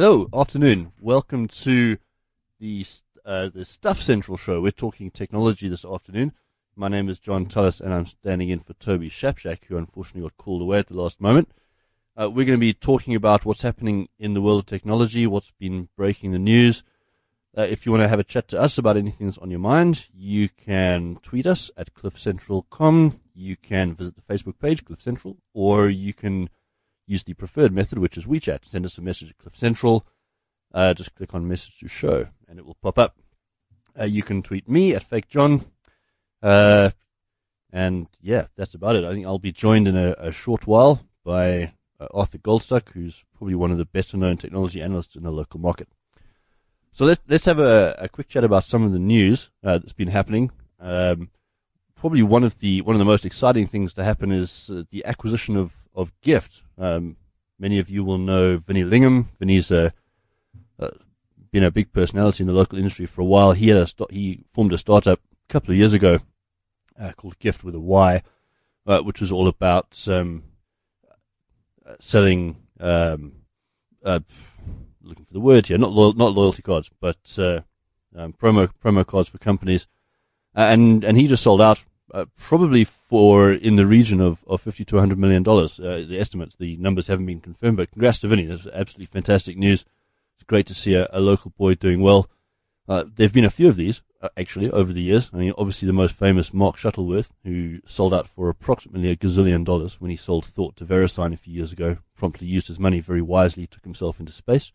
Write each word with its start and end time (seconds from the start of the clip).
Hello, 0.00 0.28
afternoon. 0.32 0.92
Welcome 1.00 1.48
to 1.48 1.98
the 2.60 2.86
uh, 3.26 3.48
the 3.48 3.64
Stuff 3.64 3.98
Central 3.98 4.36
show. 4.36 4.60
We're 4.60 4.70
talking 4.70 5.10
technology 5.10 5.68
this 5.68 5.84
afternoon. 5.84 6.34
My 6.76 6.86
name 6.86 7.08
is 7.08 7.18
John 7.18 7.46
Tullis, 7.46 7.80
and 7.80 7.92
I'm 7.92 8.06
standing 8.06 8.50
in 8.50 8.60
for 8.60 8.74
Toby 8.74 9.10
Shapshak, 9.10 9.64
who 9.64 9.76
unfortunately 9.76 10.22
got 10.22 10.36
called 10.36 10.62
away 10.62 10.78
at 10.78 10.86
the 10.86 10.94
last 10.94 11.20
moment. 11.20 11.50
Uh, 12.16 12.30
we're 12.30 12.46
going 12.46 12.60
to 12.60 12.64
be 12.64 12.74
talking 12.74 13.16
about 13.16 13.44
what's 13.44 13.62
happening 13.62 14.08
in 14.20 14.34
the 14.34 14.40
world 14.40 14.60
of 14.60 14.66
technology, 14.66 15.26
what's 15.26 15.50
been 15.58 15.88
breaking 15.96 16.30
the 16.30 16.38
news. 16.38 16.84
Uh, 17.56 17.62
if 17.62 17.84
you 17.84 17.90
want 17.90 18.02
to 18.02 18.08
have 18.08 18.20
a 18.20 18.24
chat 18.24 18.46
to 18.46 18.60
us 18.60 18.78
about 18.78 18.96
anything 18.96 19.26
that's 19.26 19.38
on 19.38 19.50
your 19.50 19.58
mind, 19.58 20.06
you 20.14 20.48
can 20.48 21.18
tweet 21.24 21.48
us 21.48 21.72
at 21.76 21.92
cliffcentral.com. 21.92 23.20
You 23.34 23.56
can 23.56 23.96
visit 23.96 24.14
the 24.14 24.32
Facebook 24.32 24.60
page, 24.60 24.84
Cliff 24.84 25.02
Central, 25.02 25.36
or 25.54 25.88
you 25.88 26.14
can 26.14 26.50
use 27.08 27.24
the 27.24 27.34
preferred 27.34 27.72
method, 27.72 27.98
which 27.98 28.18
is 28.18 28.26
WeChat. 28.26 28.64
Send 28.64 28.84
us 28.84 28.98
a 28.98 29.02
message 29.02 29.30
at 29.30 29.38
Cliff 29.38 29.56
Central. 29.56 30.06
Uh, 30.72 30.94
just 30.94 31.14
click 31.14 31.34
on 31.34 31.48
message 31.48 31.78
to 31.80 31.88
show 31.88 32.26
and 32.46 32.58
it 32.58 32.66
will 32.66 32.76
pop 32.82 32.98
up. 32.98 33.16
Uh, 33.98 34.04
you 34.04 34.22
can 34.22 34.42
tweet 34.42 34.68
me 34.68 34.94
at 34.94 35.02
Fake 35.02 35.28
John. 35.28 35.64
Uh, 36.42 36.90
and 37.72 38.06
yeah, 38.20 38.46
that's 38.56 38.74
about 38.74 38.96
it. 38.96 39.04
I 39.04 39.12
think 39.12 39.26
I'll 39.26 39.38
be 39.38 39.52
joined 39.52 39.88
in 39.88 39.96
a, 39.96 40.14
a 40.18 40.32
short 40.32 40.66
while 40.66 41.00
by 41.24 41.72
uh, 41.98 42.06
Arthur 42.12 42.38
Goldstuck, 42.38 42.90
who's 42.90 43.24
probably 43.36 43.54
one 43.54 43.70
of 43.70 43.78
the 43.78 43.86
better 43.86 44.16
known 44.16 44.36
technology 44.36 44.82
analysts 44.82 45.16
in 45.16 45.22
the 45.22 45.32
local 45.32 45.60
market. 45.60 45.88
So 46.92 47.06
let's, 47.06 47.20
let's 47.28 47.46
have 47.46 47.58
a, 47.58 47.96
a 47.98 48.08
quick 48.08 48.28
chat 48.28 48.44
about 48.44 48.64
some 48.64 48.84
of 48.84 48.92
the 48.92 48.98
news 48.98 49.50
uh, 49.64 49.78
that's 49.78 49.92
been 49.92 50.08
happening. 50.08 50.50
Um, 50.78 51.30
probably 51.96 52.22
one 52.22 52.44
of 52.44 52.58
the 52.60 52.82
one 52.82 52.94
of 52.94 52.98
the 52.98 53.04
most 53.04 53.26
exciting 53.26 53.66
things 53.66 53.94
to 53.94 54.04
happen 54.04 54.32
is 54.32 54.70
uh, 54.70 54.84
the 54.90 55.04
acquisition 55.04 55.56
of 55.56 55.74
of 55.98 56.12
Gyft. 56.22 56.62
Um, 56.78 57.16
many 57.58 57.80
of 57.80 57.90
you 57.90 58.04
will 58.04 58.18
know 58.18 58.58
Vinny 58.58 58.84
Lingham. 58.84 59.26
Vinny's 59.38 59.70
been 61.50 61.64
a 61.64 61.70
big 61.70 61.92
personality 61.92 62.42
in 62.42 62.46
the 62.46 62.52
local 62.52 62.78
industry 62.78 63.06
for 63.06 63.22
a 63.22 63.24
while. 63.24 63.52
He 63.52 63.68
had 63.68 63.76
a 63.78 64.06
he 64.10 64.44
formed 64.52 64.72
a 64.72 64.78
startup 64.78 65.18
a 65.18 65.52
couple 65.52 65.72
of 65.72 65.78
years 65.78 65.94
ago 65.94 66.20
uh, 67.00 67.12
called 67.12 67.38
Gyft 67.38 67.62
with 67.64 67.74
a 67.74 67.80
Y, 67.80 68.22
uh, 68.86 69.00
which 69.00 69.20
was 69.20 69.32
all 69.32 69.48
about 69.48 70.06
um, 70.08 70.44
uh, 71.86 71.94
selling. 72.00 72.56
Um, 72.80 73.32
uh, 74.04 74.20
looking 75.02 75.24
for 75.24 75.32
the 75.32 75.40
word 75.40 75.66
here, 75.66 75.78
not 75.78 75.92
not 76.16 76.34
loyalty 76.34 76.62
cards, 76.62 76.90
but 77.00 77.18
uh, 77.38 77.60
um, 78.14 78.32
promo 78.32 78.70
promo 78.84 79.06
cards 79.06 79.28
for 79.28 79.38
companies, 79.38 79.86
and 80.54 81.04
and 81.04 81.16
he 81.16 81.26
just 81.26 81.42
sold 81.42 81.60
out 81.60 81.84
uh, 82.12 82.24
probably 82.38 82.84
for 82.84 83.52
in 83.52 83.76
the 83.76 83.86
region 83.86 84.20
of, 84.20 84.42
of 84.46 84.60
50 84.60 84.84
to 84.86 84.96
100 84.96 85.18
million 85.18 85.42
dollars. 85.42 85.78
Uh, 85.78 86.04
the 86.08 86.18
estimates, 86.18 86.56
the 86.56 86.76
numbers 86.76 87.06
haven't 87.06 87.26
been 87.26 87.40
confirmed, 87.40 87.76
but 87.76 87.90
congrats 87.90 88.20
to 88.20 88.28
Vinny. 88.28 88.46
That's 88.46 88.66
absolutely 88.66 89.06
fantastic 89.06 89.56
news. 89.56 89.84
It's 90.36 90.44
great 90.44 90.66
to 90.68 90.74
see 90.74 90.94
a, 90.94 91.08
a 91.12 91.20
local 91.20 91.52
boy 91.56 91.74
doing 91.74 92.00
well. 92.00 92.28
Uh, 92.88 93.04
there've 93.16 93.32
been 93.32 93.44
a 93.44 93.50
few 93.50 93.68
of 93.68 93.76
these 93.76 94.00
uh, 94.22 94.30
actually 94.36 94.70
over 94.70 94.92
the 94.92 95.02
years. 95.02 95.30
I 95.32 95.36
mean, 95.36 95.52
obviously 95.58 95.86
the 95.86 95.92
most 95.92 96.14
famous, 96.14 96.54
Mark 96.54 96.76
Shuttleworth, 96.76 97.30
who 97.44 97.80
sold 97.84 98.14
out 98.14 98.28
for 98.28 98.48
approximately 98.48 99.10
a 99.10 99.16
gazillion 99.16 99.64
dollars 99.64 100.00
when 100.00 100.10
he 100.10 100.16
sold 100.16 100.46
Thawte 100.46 100.76
to 100.76 100.86
VeriSign 100.86 101.34
a 101.34 101.36
few 101.36 101.52
years 101.52 101.72
ago. 101.72 101.98
Promptly 102.16 102.46
used 102.46 102.68
his 102.68 102.78
money 102.78 103.00
very 103.00 103.22
wisely, 103.22 103.66
took 103.66 103.84
himself 103.84 104.20
into 104.20 104.32
space. 104.32 104.72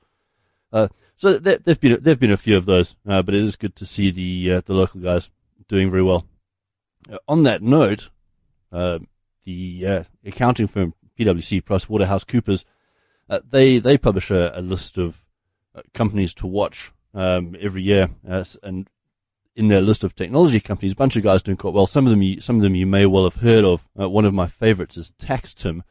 Uh, 0.72 0.88
so 1.18 1.40
there, 1.40 1.60
have 1.66 1.80
been 1.80 2.00
there've 2.02 2.20
been 2.20 2.32
a 2.32 2.38
few 2.38 2.58
of 2.58 2.66
those, 2.66 2.96
uh, 3.08 3.22
but 3.22 3.34
it 3.34 3.44
is 3.44 3.56
good 3.56 3.76
to 3.78 3.86
see 3.86 4.12
the 4.12 4.62
the 4.62 4.74
local 4.74 5.02
guys 5.02 5.30
doing 5.68 5.90
very 5.92 6.04
well. 6.04 6.26
Uh, 7.10 7.18
on 7.28 7.44
that 7.44 7.62
note, 7.62 8.10
uh, 8.72 9.00
the 9.44 9.86
uh, 9.88 10.04
accounting 10.26 10.68
firm 10.68 10.94
PwC 11.20 11.62
PricewaterhouseCoopers, 11.62 12.66
uh, 13.30 13.40
they 13.50 13.80
they 13.80 13.98
publish 13.98 14.32
a, 14.32 14.54
a 14.56 14.62
list 14.62 14.98
of 14.98 15.20
uh, 15.76 15.82
companies 15.94 16.34
to 16.36 16.48
watch 16.48 16.92
um, 17.14 17.56
every 17.60 17.84
year, 17.84 18.10
uh, 18.28 18.44
and 18.64 18.90
in 19.56 19.68
their 19.68 19.82
list 19.82 20.04
of 20.04 20.16
technology 20.16 20.60
companies, 20.60 20.94
a 20.94 20.96
bunch 20.96 21.16
of 21.16 21.24
guys 21.24 21.44
doing 21.44 21.58
quite 21.58 21.74
well. 21.74 21.86
Some 21.86 22.06
of 22.06 22.10
them, 22.10 22.22
you, 22.22 22.42
some 22.42 22.56
of 22.56 22.62
them 22.64 22.74
you 22.74 22.88
may 22.88 23.06
well 23.06 23.26
have 23.26 23.36
heard 23.36 23.66
of. 23.66 23.86
one 23.94 24.26
of 24.26 24.34
my 24.34 24.48
favorites 24.48 24.98
is 24.98 25.12
TaxTim. 25.20 25.82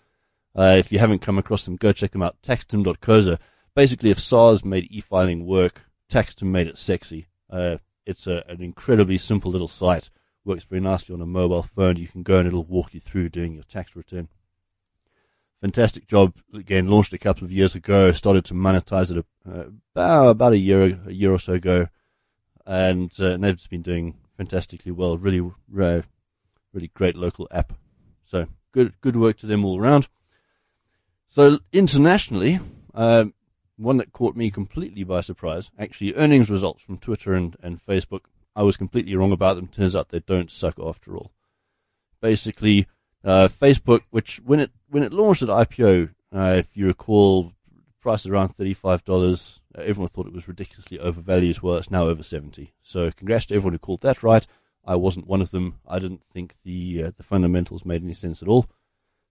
if 0.57 0.91
you 0.91 0.99
haven't 0.99 1.21
come 1.21 1.39
across 1.39 1.65
them, 1.65 1.77
go 1.77 1.93
check 1.93 2.11
them 2.11 2.23
out. 2.23 2.37
TaxTim.coza. 2.43 3.39
Basically, 3.77 4.11
if 4.11 4.19
SARS 4.19 4.65
made 4.65 4.89
e-filing 4.91 5.47
work, 5.47 5.81
TaxTim 6.11 6.49
made 6.49 6.67
it 6.67 6.77
sexy. 6.77 7.29
it's 8.05 8.27
a, 8.27 8.45
an 8.49 8.63
incredibly 8.63 9.19
simple 9.19 9.53
little 9.53 9.69
site 9.69 10.11
works 10.45 10.65
very 10.65 10.81
nicely 10.81 11.15
on 11.15 11.21
a 11.21 11.27
mobile 11.27 11.63
phone. 11.63 11.97
You 11.97 12.09
can 12.09 12.23
go 12.23 12.39
and 12.39 12.49
it'll 12.49 12.65
walk 12.65 12.95
you 12.95 13.01
through 13.01 13.29
doing 13.29 13.55
your 13.55 13.65
tax 13.65 13.95
return. 13.97 14.29
Fantastic 15.61 16.09
job. 16.09 16.35
Again, 16.53 16.89
launched 16.89 17.13
a 17.13 17.19
couple 17.19 17.45
of 17.45 17.53
years 17.53 17.77
ago. 17.77 18.11
Started 18.13 18.47
to 18.47 18.55
monetize 18.55 19.17
it 19.17 19.25
uh, 19.49 19.67
about, 19.95 20.53
a 20.53 20.59
year 20.59 20.99
a 21.07 21.13
year 21.13 21.33
or 21.33 21.39
so 21.39 21.53
ago, 21.53 21.87
and, 22.67 23.13
uh, 23.21 23.27
and 23.27 23.45
they've 23.45 23.57
just 23.57 23.71
been 23.71 23.83
doing 23.83 24.17
fantastically 24.37 24.91
well. 24.91 25.17
Really, 25.17 25.41
really, 25.69 26.03
really 26.73 26.91
great 26.95 27.15
local 27.15 27.47
app. 27.53 27.73
So 28.25 28.49
good 28.73 29.01
good 29.01 29.17
work 29.17 29.39
to 29.39 29.47
them 29.47 29.65
all 29.65 29.79
around. 29.79 30.09
So 31.29 31.61
internationally, 31.73 32.59
um, 32.95 33.33
one 33.77 33.99
that 33.99 34.13
caught 34.13 34.35
me 34.35 34.51
completely 34.51 35.05
by 35.05 35.21
surprise, 35.21 35.71
actually 35.79 36.15
earnings 36.15 36.51
results 36.51 36.83
from 36.83 36.99
Twitter 36.99 37.35
and, 37.35 37.57
and 37.63 37.83
Facebook 37.83 38.23
I 38.55 38.63
was 38.63 38.77
completely 38.77 39.17
wrong 39.17 39.33
about 39.33 39.57
them. 39.57 39.69
Turns 39.69 39.97
out 39.97 40.09
they 40.09 40.21
don't 40.21 40.51
suck 40.51 40.79
after 40.79 41.17
all. 41.17 41.33
Basically, 42.21 42.87
uh, 43.25 43.49
Facebook, 43.49 44.03
which 44.11 44.37
when 44.45 44.61
it 44.61 44.71
when 44.89 45.03
it 45.03 45.13
launched 45.13 45.43
at 45.43 45.49
IPO, 45.49 46.11
uh, 46.35 46.55
if 46.59 46.77
you 46.77 46.87
recall, 46.87 47.53
price 48.01 48.27
around 48.27 48.49
thirty-five 48.49 49.05
dollars. 49.05 49.61
Uh, 49.77 49.83
everyone 49.83 50.09
thought 50.09 50.27
it 50.27 50.33
was 50.33 50.49
ridiculously 50.49 50.99
overvalued. 50.99 51.63
Well, 51.63 51.77
it's 51.77 51.91
now 51.91 52.07
over 52.07 52.23
seventy. 52.23 52.73
So 52.83 53.11
congrats 53.11 53.47
to 53.47 53.55
everyone 53.55 53.75
who 53.75 53.79
called 53.79 54.03
that 54.03 54.23
right. 54.23 54.47
I 54.85 54.97
wasn't 54.97 55.29
one 55.29 55.41
of 55.41 55.51
them. 55.51 55.79
I 55.87 55.99
didn't 55.99 56.23
think 56.33 56.55
the 56.65 57.05
uh, 57.05 57.11
the 57.17 57.23
fundamentals 57.23 57.85
made 57.85 58.03
any 58.03 58.15
sense 58.15 58.43
at 58.43 58.49
all. 58.49 58.67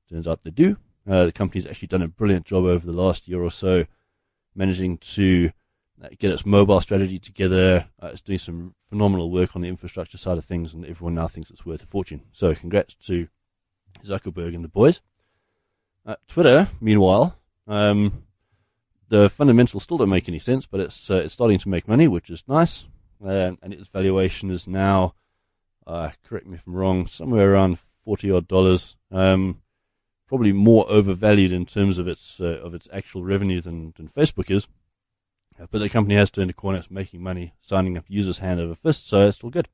Turns 0.09 0.27
out 0.27 0.41
they 0.41 0.51
do. 0.51 0.77
Uh, 1.07 1.25
the 1.25 1.31
company's 1.31 1.67
actually 1.67 1.89
done 1.89 2.01
a 2.01 2.07
brilliant 2.07 2.45
job 2.45 2.65
over 2.65 2.85
the 2.85 2.93
last 2.93 3.27
year 3.27 3.41
or 3.41 3.51
so, 3.51 3.85
managing 4.55 4.97
to 4.99 5.51
get 6.19 6.31
its 6.31 6.45
mobile 6.45 6.81
strategy 6.81 7.19
together. 7.19 7.87
Uh, 8.01 8.07
it's 8.07 8.21
doing 8.21 8.39
some 8.39 8.73
phenomenal 8.89 9.29
work 9.29 9.55
on 9.55 9.61
the 9.61 9.69
infrastructure 9.69 10.17
side 10.17 10.37
of 10.37 10.45
things, 10.45 10.73
and 10.73 10.85
everyone 10.85 11.15
now 11.15 11.27
thinks 11.27 11.51
it's 11.51 11.65
worth 11.65 11.83
a 11.83 11.87
fortune. 11.87 12.21
So, 12.31 12.53
congrats 12.55 12.95
to 13.05 13.27
Zuckerberg 14.03 14.55
and 14.55 14.63
the 14.63 14.69
boys. 14.69 15.01
Uh, 16.05 16.15
Twitter, 16.27 16.67
meanwhile, 16.79 17.37
um, 17.67 18.23
the 19.09 19.29
fundamentals 19.29 19.83
still 19.83 19.97
don't 19.97 20.09
make 20.09 20.27
any 20.27 20.39
sense, 20.39 20.65
but 20.65 20.79
it's 20.79 21.11
uh, 21.11 21.15
it's 21.15 21.33
starting 21.33 21.59
to 21.59 21.69
make 21.69 21.87
money, 21.87 22.07
which 22.07 22.29
is 22.29 22.43
nice, 22.47 22.87
uh, 23.23 23.51
and 23.61 23.73
its 23.73 23.89
valuation 23.89 24.49
is 24.49 24.67
now, 24.67 25.13
uh, 25.85 26.09
correct 26.27 26.47
me 26.47 26.55
if 26.55 26.65
I'm 26.65 26.73
wrong, 26.73 27.05
somewhere 27.05 27.53
around 27.53 27.77
forty 28.03 28.31
odd 28.31 28.47
dollars. 28.47 28.95
Um, 29.11 29.61
probably 30.27 30.53
more 30.53 30.89
overvalued 30.89 31.51
in 31.51 31.65
terms 31.65 31.97
of 31.97 32.07
its 32.07 32.39
of 32.39 32.73
its 32.73 32.89
actual 32.91 33.23
revenue 33.23 33.61
than, 33.61 33.93
than 33.97 34.07
Facebook 34.07 34.49
is. 34.49 34.67
But 35.69 35.79
the 35.79 35.89
company 35.89 36.15
has 36.15 36.31
turned 36.31 36.49
a 36.49 36.53
corner. 36.53 36.79
It's 36.79 36.89
making 36.89 37.21
money, 37.21 37.53
signing 37.61 37.97
up 37.97 38.05
users 38.07 38.39
hand 38.39 38.59
over 38.59 38.75
fist, 38.75 39.07
so 39.07 39.27
it's 39.27 39.43
all 39.43 39.49
good. 39.49 39.69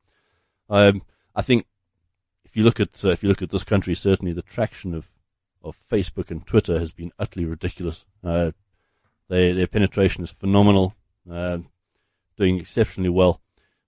Um, 0.70 1.02
I 1.34 1.42
think 1.42 1.66
if 2.44 2.58
you 2.58 2.64
look 2.64 2.80
at 2.80 3.06
uh, 3.06 3.10
if 3.10 3.24
you 3.24 3.30
look 3.30 3.42
at 3.42 3.50
this 3.50 3.64
country, 3.64 3.96
certainly 3.96 4.34
the 4.34 4.42
traction 4.42 4.94
of 4.94 5.10
of 5.64 5.78
Facebook 5.90 6.32
and 6.32 6.46
Twitter 6.46 6.78
has 6.78 6.92
been 6.92 7.12
utterly 7.18 7.46
ridiculous. 7.46 8.06
Uh, 8.24 8.52
they, 9.30 9.54
their 9.54 9.68
penetration 9.68 10.24
is 10.24 10.32
phenomenal, 10.32 10.94
uh, 11.30 11.60
doing 12.38 12.60
exceptionally 12.60 13.10
well. 13.10 13.42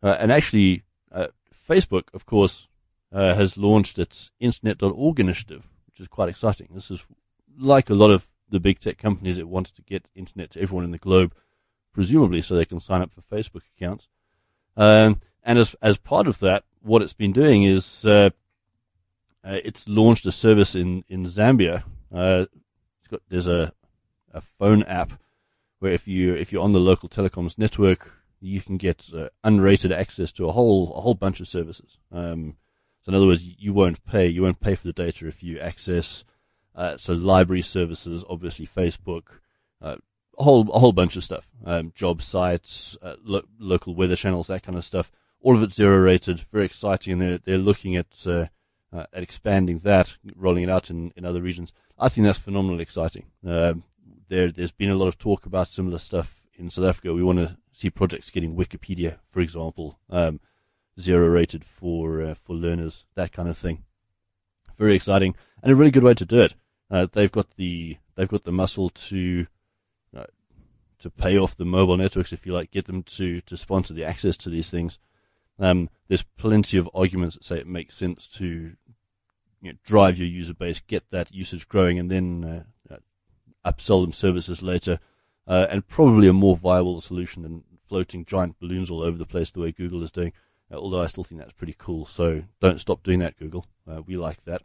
Uh, 0.04 0.16
and 0.20 0.32
actually, 0.32 0.84
uh, 1.12 1.28
Facebook, 1.70 2.04
of 2.14 2.26
course, 2.26 2.68
uh, 3.12 3.34
has 3.34 3.58
launched 3.58 4.00
its 4.00 4.32
Internet.org 4.40 5.20
initiative, 5.20 5.66
which 5.88 6.02
is 6.02 6.08
quite 6.08 6.30
exciting. 6.30 6.68
This 6.74 6.92
is 6.92 7.04
like 7.58 7.90
a 7.90 7.96
lot 7.96 8.12
of 8.12 8.28
the 8.50 8.60
big 8.60 8.80
tech 8.80 8.98
companies 8.98 9.38
that 9.38 9.48
wanted 9.48 9.76
to 9.76 9.82
get 9.84 10.08
internet 10.16 10.52
to 10.52 10.62
everyone 10.62 10.86
in 10.86 10.92
the 10.92 10.98
globe 10.98 11.34
presumably 11.94 12.42
so 12.42 12.56
they 12.56 12.66
can 12.66 12.80
sign 12.80 13.02
up 13.02 13.12
for 13.14 13.36
Facebook 13.36 13.62
accounts. 13.76 14.08
Um, 14.78 15.20
and 15.44 15.58
as 15.60 15.76
as 15.82 15.98
part 15.98 16.28
of 16.28 16.40
that, 16.40 16.64
what 16.82 17.02
it's 17.02 17.14
been 17.14 17.34
doing 17.34 17.64
is 17.64 18.06
uh, 18.06 18.30
uh, 19.44 19.60
it's 19.64 19.88
launched 19.88 20.26
a 20.26 20.32
service 20.32 20.76
in 20.76 21.04
in 21.08 21.26
Zambia. 21.26 21.84
Uh, 22.14 22.46
got, 23.10 23.22
there's 23.30 23.48
a 23.48 23.74
a 24.34 24.42
phone 24.42 24.84
app 24.84 25.12
where 25.80 25.94
if 25.94 26.08
you 26.08 26.36
if 26.36 26.52
you're 26.52 26.64
on 26.64 26.72
the 26.72 26.80
local 26.80 27.10
telecoms 27.10 27.58
network, 27.58 28.12
you 28.40 28.62
can 28.62 28.78
get 28.78 29.10
uh, 29.16 29.30
unrated 29.44 29.92
access 29.92 30.32
to 30.34 30.48
a 30.48 30.52
whole 30.52 30.94
a 30.96 31.02
whole 31.02 31.16
bunch 31.16 31.40
of 31.40 31.48
services. 31.48 31.98
Um, 32.12 32.56
so 33.02 33.10
in 33.10 33.16
other 33.16 33.28
words, 33.28 33.44
you 33.44 33.74
won't 33.74 34.04
pay 34.06 34.28
you 34.28 34.42
won't 34.42 34.60
pay 34.60 34.76
for 34.76 34.88
the 34.88 34.94
data 34.94 35.28
if 35.28 35.44
you 35.44 35.60
access 35.60 36.24
uh, 36.80 36.96
so 36.96 37.14
library 37.14 37.62
services, 37.62 38.24
obviously 38.30 38.66
Facebook, 38.66 39.24
uh, 39.82 39.98
a 40.40 40.44
whole 40.44 40.70
a 40.72 40.80
whole 40.80 40.94
bunch 40.94 41.16
of 41.18 41.24
stuff, 41.24 41.46
um, 41.66 41.92
job 41.96 42.22
sites, 42.22 42.98
uh, 43.02 43.16
lo- 43.24 43.48
local 43.60 43.94
weather 43.94 44.16
channels, 44.16 44.48
that 44.48 44.64
kind 44.64 44.78
of 44.78 44.86
stuff. 44.86 45.12
All 45.42 45.56
of 45.56 45.64
it 45.64 45.74
zero 45.74 45.98
rated, 45.98 46.40
very 46.52 46.66
exciting, 46.66 47.14
and 47.14 47.22
they're 47.22 47.38
they're 47.40 47.58
looking 47.58 47.98
at 47.98 48.08
uh, 48.26 48.46
uh, 48.92 49.06
at 49.14 49.24
expanding 49.24 49.80
that, 49.80 50.18
rolling 50.36 50.64
it 50.64 50.70
out 50.70 50.90
in, 50.90 51.12
in 51.16 51.26
other 51.26 51.42
regions. 51.42 51.74
I 51.98 52.10
think 52.10 52.26
that's 52.26 52.40
phenomenally 52.40 52.82
exciting. 52.82 53.26
Um, 53.46 53.84
there, 54.30 54.52
there's 54.52 54.72
been 54.72 54.90
a 54.90 54.96
lot 54.96 55.08
of 55.08 55.18
talk 55.18 55.46
about 55.46 55.68
similar 55.68 56.00
stuff 56.00 56.34
in 56.58 56.70
South 56.70 56.86
Africa. 56.86 57.14
We 57.14 57.24
want 57.24 57.40
to 57.40 57.58
see 57.74 57.90
projects 57.90 58.32
getting 58.32 58.56
Wikipedia, 58.56 59.18
for 59.32 59.42
example, 59.42 60.00
um, 60.10 60.40
zero 61.00 61.28
rated 61.28 61.66
for 61.66 62.22
uh, 62.22 62.34
for 62.46 62.56
learners, 62.56 63.06
that 63.16 63.32
kind 63.32 63.50
of 63.50 63.58
thing. 63.58 63.84
Very 64.78 64.96
exciting 64.96 65.36
and 65.62 65.72
a 65.72 65.76
really 65.76 65.92
good 65.92 66.04
way 66.04 66.14
to 66.14 66.26
do 66.26 66.42
it. 66.42 66.56
Uh, 66.90 67.08
they've 67.12 67.32
got 67.32 67.50
the 67.58 67.98
they've 68.16 68.28
got 68.28 68.44
the 68.44 68.52
muscle 68.52 68.90
to 68.90 69.46
to 71.00 71.10
pay 71.10 71.38
off 71.38 71.56
the 71.56 71.66
mobile 71.66 71.98
networks, 71.98 72.34
if 72.34 72.46
you 72.46 72.54
like, 72.54 72.72
get 72.72 72.86
them 72.86 73.04
to 73.04 73.42
to 73.42 73.58
sponsor 73.58 73.94
the 73.94 74.06
access 74.06 74.38
to 74.38 74.50
these 74.50 74.70
things. 74.70 75.00
Um, 75.60 75.90
there's 76.08 76.24
plenty 76.24 76.78
of 76.78 76.90
arguments 76.94 77.36
that 77.36 77.44
say 77.44 77.58
it 77.58 77.68
makes 77.68 77.96
sense 77.96 78.28
to 78.38 78.46
you 79.62 79.72
know, 79.72 79.78
drive 79.84 80.18
your 80.18 80.28
user 80.28 80.54
base, 80.54 80.80
get 80.80 81.08
that 81.10 81.34
usage 81.34 81.68
growing, 81.68 82.00
and 82.00 82.10
then 82.10 82.66
uh, 82.90 82.94
uh, 82.94 83.70
upsell 83.72 84.04
them 84.04 84.14
services 84.14 84.62
later. 84.62 85.00
Uh, 85.48 85.66
and 85.70 85.88
probably 85.88 86.28
a 86.28 86.34
more 86.34 86.56
viable 86.56 87.02
solution 87.02 87.42
than 87.42 87.64
floating 87.88 88.24
giant 88.24 88.60
balloons 88.60 88.92
all 88.92 89.02
over 89.02 89.18
the 89.18 89.26
place 89.26 89.50
the 89.50 89.60
way 89.60 89.72
Google 89.72 90.04
is 90.04 90.12
doing. 90.12 90.32
Uh, 90.72 90.76
although 90.76 91.02
I 91.02 91.08
still 91.08 91.24
think 91.24 91.42
that's 91.42 91.54
pretty 91.54 91.76
cool. 91.78 92.06
So 92.06 92.44
don't 92.60 92.80
stop 92.80 93.04
doing 93.04 93.20
that, 93.20 93.38
Google. 93.38 93.66
Uh, 93.88 94.02
we 94.04 94.16
like 94.16 94.44
that. 94.46 94.62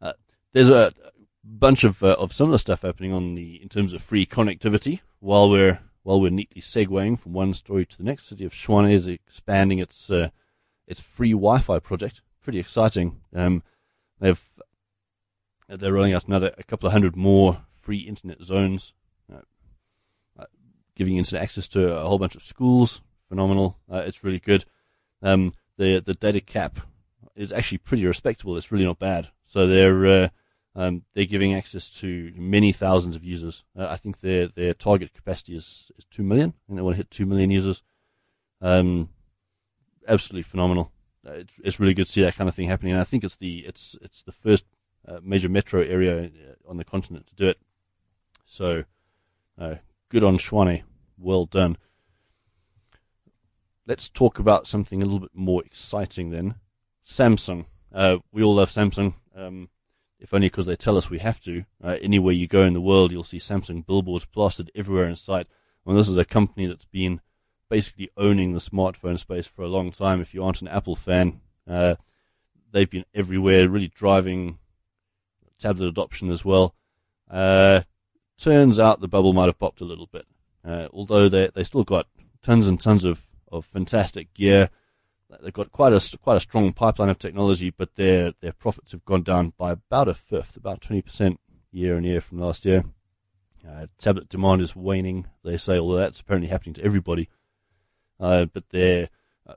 Uh, 0.00 0.14
there's 0.52 0.70
a 0.70 0.92
bunch 1.44 1.84
of 1.84 2.02
of 2.02 2.32
similar 2.32 2.58
stuff 2.58 2.82
happening 2.82 3.12
on 3.12 3.34
the 3.34 3.62
in 3.62 3.68
terms 3.68 3.92
of 3.92 4.02
free 4.02 4.26
connectivity 4.26 5.00
while 5.20 5.50
we're 5.50 5.78
while 6.04 6.20
we're 6.20 6.30
neatly 6.30 6.60
segueing 6.60 7.18
from 7.18 7.32
one 7.32 7.54
story 7.54 7.86
to 7.86 7.98
the 7.98 8.04
next, 8.04 8.26
City 8.26 8.44
of 8.44 8.52
Tshwane 8.52 8.92
is 8.92 9.06
expanding 9.06 9.78
its 9.78 10.10
uh, 10.10 10.28
its 10.86 11.00
free 11.00 11.32
Wi-Fi 11.32 11.78
project. 11.80 12.20
Pretty 12.42 12.60
exciting. 12.60 13.20
Um, 13.34 13.62
they've 14.20 14.42
they're 15.68 15.92
rolling 15.92 16.12
out 16.12 16.26
another 16.26 16.54
a 16.56 16.62
couple 16.62 16.86
of 16.86 16.92
hundred 16.92 17.16
more 17.16 17.58
free 17.80 17.98
internet 17.98 18.42
zones, 18.42 18.92
uh, 19.32 19.40
uh, 20.38 20.44
giving 20.94 21.16
internet 21.16 21.42
access 21.42 21.68
to 21.68 21.96
a 21.96 22.04
whole 22.04 22.18
bunch 22.18 22.36
of 22.36 22.42
schools. 22.42 23.00
Phenomenal. 23.30 23.78
Uh, 23.90 24.04
it's 24.06 24.22
really 24.22 24.40
good. 24.40 24.64
Um, 25.22 25.54
the 25.78 26.00
the 26.00 26.14
data 26.14 26.42
cap 26.42 26.78
is 27.34 27.50
actually 27.50 27.78
pretty 27.78 28.06
respectable. 28.06 28.58
It's 28.58 28.70
really 28.70 28.84
not 28.84 28.98
bad. 28.98 29.28
So 29.46 29.66
they're 29.66 30.06
uh, 30.06 30.28
um, 30.76 31.02
they're 31.14 31.24
giving 31.24 31.54
access 31.54 31.88
to 32.00 32.32
many 32.36 32.72
thousands 32.72 33.16
of 33.16 33.24
users. 33.24 33.64
Uh, 33.76 33.86
I 33.88 33.96
think 33.96 34.20
their 34.20 34.48
their 34.48 34.74
target 34.74 35.14
capacity 35.14 35.56
is, 35.56 35.90
is 35.96 36.04
two 36.06 36.22
million, 36.22 36.52
and 36.68 36.76
they 36.76 36.82
want 36.82 36.94
to 36.94 36.98
hit 36.98 37.10
two 37.10 37.26
million 37.26 37.50
users. 37.50 37.82
Um, 38.60 39.08
absolutely 40.06 40.42
phenomenal. 40.42 40.90
Uh, 41.26 41.32
it's, 41.32 41.60
it's 41.62 41.80
really 41.80 41.94
good 41.94 42.06
to 42.06 42.12
see 42.12 42.22
that 42.22 42.36
kind 42.36 42.48
of 42.48 42.54
thing 42.54 42.68
happening. 42.68 42.92
And 42.92 43.00
I 43.00 43.04
think 43.04 43.24
it's 43.24 43.36
the 43.36 43.58
it's 43.58 43.96
it's 44.02 44.22
the 44.22 44.32
first 44.32 44.64
uh, 45.06 45.20
major 45.22 45.48
metro 45.48 45.82
area 45.82 46.24
uh, 46.24 46.70
on 46.70 46.76
the 46.76 46.84
continent 46.84 47.26
to 47.28 47.34
do 47.34 47.48
it. 47.48 47.58
So 48.46 48.84
uh, 49.58 49.76
good 50.08 50.24
on 50.24 50.38
Tshwane. 50.38 50.82
Well 51.18 51.46
done. 51.46 51.76
Let's 53.86 54.08
talk 54.08 54.38
about 54.38 54.66
something 54.66 55.02
a 55.02 55.04
little 55.04 55.20
bit 55.20 55.34
more 55.34 55.62
exciting 55.64 56.30
then. 56.30 56.54
Samsung. 57.06 57.66
Uh, 57.92 58.18
we 58.32 58.42
all 58.42 58.56
love 58.56 58.70
Samsung. 58.70 59.14
Um, 59.36 59.68
if 60.24 60.32
only 60.32 60.46
because 60.46 60.64
they 60.64 60.74
tell 60.74 60.96
us 60.96 61.10
we 61.10 61.18
have 61.18 61.38
to. 61.38 61.66
Uh, 61.82 61.98
anywhere 62.00 62.32
you 62.32 62.46
go 62.46 62.62
in 62.62 62.72
the 62.72 62.80
world, 62.80 63.12
you'll 63.12 63.22
see 63.22 63.38
Samsung 63.38 63.84
billboards 63.84 64.24
plastered 64.24 64.70
everywhere 64.74 65.06
in 65.06 65.16
sight. 65.16 65.46
Well, 65.84 65.94
this 65.94 66.08
is 66.08 66.16
a 66.16 66.24
company 66.24 66.64
that's 66.66 66.86
been 66.86 67.20
basically 67.68 68.08
owning 68.16 68.54
the 68.54 68.58
smartphone 68.58 69.18
space 69.18 69.46
for 69.46 69.62
a 69.62 69.68
long 69.68 69.92
time. 69.92 70.22
If 70.22 70.32
you 70.32 70.42
aren't 70.42 70.62
an 70.62 70.68
Apple 70.68 70.96
fan, 70.96 71.42
uh, 71.68 71.96
they've 72.72 72.88
been 72.88 73.04
everywhere, 73.14 73.68
really 73.68 73.92
driving 73.94 74.58
tablet 75.58 75.88
adoption 75.88 76.30
as 76.30 76.42
well. 76.42 76.74
Uh, 77.30 77.82
turns 78.38 78.80
out 78.80 79.02
the 79.02 79.08
bubble 79.08 79.34
might 79.34 79.46
have 79.46 79.58
popped 79.58 79.82
a 79.82 79.86
little 79.86 80.08
bit. 80.10 80.26
Uh, 80.64 80.88
although 80.94 81.28
they 81.28 81.50
they 81.54 81.64
still 81.64 81.84
got 81.84 82.06
tons 82.42 82.66
and 82.68 82.80
tons 82.80 83.04
of, 83.04 83.20
of 83.52 83.66
fantastic 83.66 84.32
gear 84.32 84.70
they've 85.42 85.52
got 85.52 85.72
quite 85.72 85.92
a 85.92 86.18
quite 86.18 86.36
a 86.36 86.40
strong 86.40 86.72
pipeline 86.72 87.08
of 87.08 87.18
technology, 87.18 87.70
but 87.70 87.94
their 87.94 88.32
their 88.40 88.52
profits 88.52 88.92
have 88.92 89.04
gone 89.04 89.22
down 89.22 89.52
by 89.56 89.72
about 89.72 90.08
a 90.08 90.14
fifth, 90.14 90.56
about 90.56 90.80
20% 90.80 91.36
year 91.72 91.96
on 91.96 92.04
year 92.04 92.20
from 92.20 92.38
last 92.38 92.64
year. 92.64 92.84
Uh, 93.68 93.86
tablet 93.98 94.28
demand 94.28 94.60
is 94.60 94.76
waning, 94.76 95.26
they 95.42 95.56
say, 95.56 95.78
although 95.78 95.96
that's 95.96 96.20
apparently 96.20 96.48
happening 96.48 96.74
to 96.74 96.84
everybody. 96.84 97.28
Uh, 98.20 98.44
but 98.46 98.68
their 98.70 99.08
uh, 99.46 99.54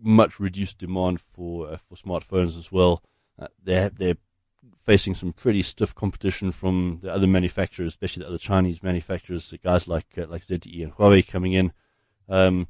much 0.00 0.38
reduced 0.38 0.78
demand 0.78 1.20
for 1.34 1.68
uh, 1.68 1.76
for 1.88 1.96
smartphones 1.96 2.56
as 2.56 2.70
well. 2.70 3.02
Uh, 3.38 3.48
they're 3.62 3.90
they're 3.90 4.16
facing 4.84 5.14
some 5.14 5.32
pretty 5.32 5.62
stiff 5.62 5.94
competition 5.94 6.52
from 6.52 7.00
the 7.02 7.12
other 7.12 7.26
manufacturers, 7.26 7.92
especially 7.92 8.22
the 8.22 8.28
other 8.28 8.38
Chinese 8.38 8.82
manufacturers, 8.82 9.50
the 9.50 9.58
guys 9.58 9.88
like 9.88 10.06
uh, 10.16 10.26
like 10.26 10.42
ZTE 10.42 10.82
and 10.82 10.92
Huawei 10.92 11.26
coming 11.26 11.52
in. 11.52 11.72
Um, 12.28 12.68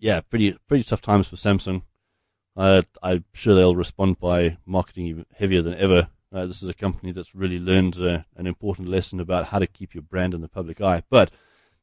yeah, 0.00 0.20
pretty 0.22 0.56
pretty 0.66 0.84
tough 0.84 1.02
times 1.02 1.28
for 1.28 1.36
Samsung. 1.36 1.82
Uh, 2.56 2.82
I'm 3.02 3.24
sure 3.32 3.54
they'll 3.54 3.76
respond 3.76 4.18
by 4.18 4.56
marketing 4.66 5.06
even 5.06 5.26
heavier 5.32 5.62
than 5.62 5.74
ever. 5.74 6.08
Uh, 6.32 6.46
this 6.46 6.62
is 6.62 6.68
a 6.68 6.74
company 6.74 7.12
that's 7.12 7.34
really 7.34 7.58
learned 7.58 7.96
uh, 8.00 8.22
an 8.36 8.46
important 8.46 8.88
lesson 8.88 9.20
about 9.20 9.46
how 9.46 9.58
to 9.58 9.66
keep 9.66 9.94
your 9.94 10.02
brand 10.02 10.34
in 10.34 10.40
the 10.40 10.48
public 10.48 10.80
eye. 10.80 11.02
But 11.10 11.30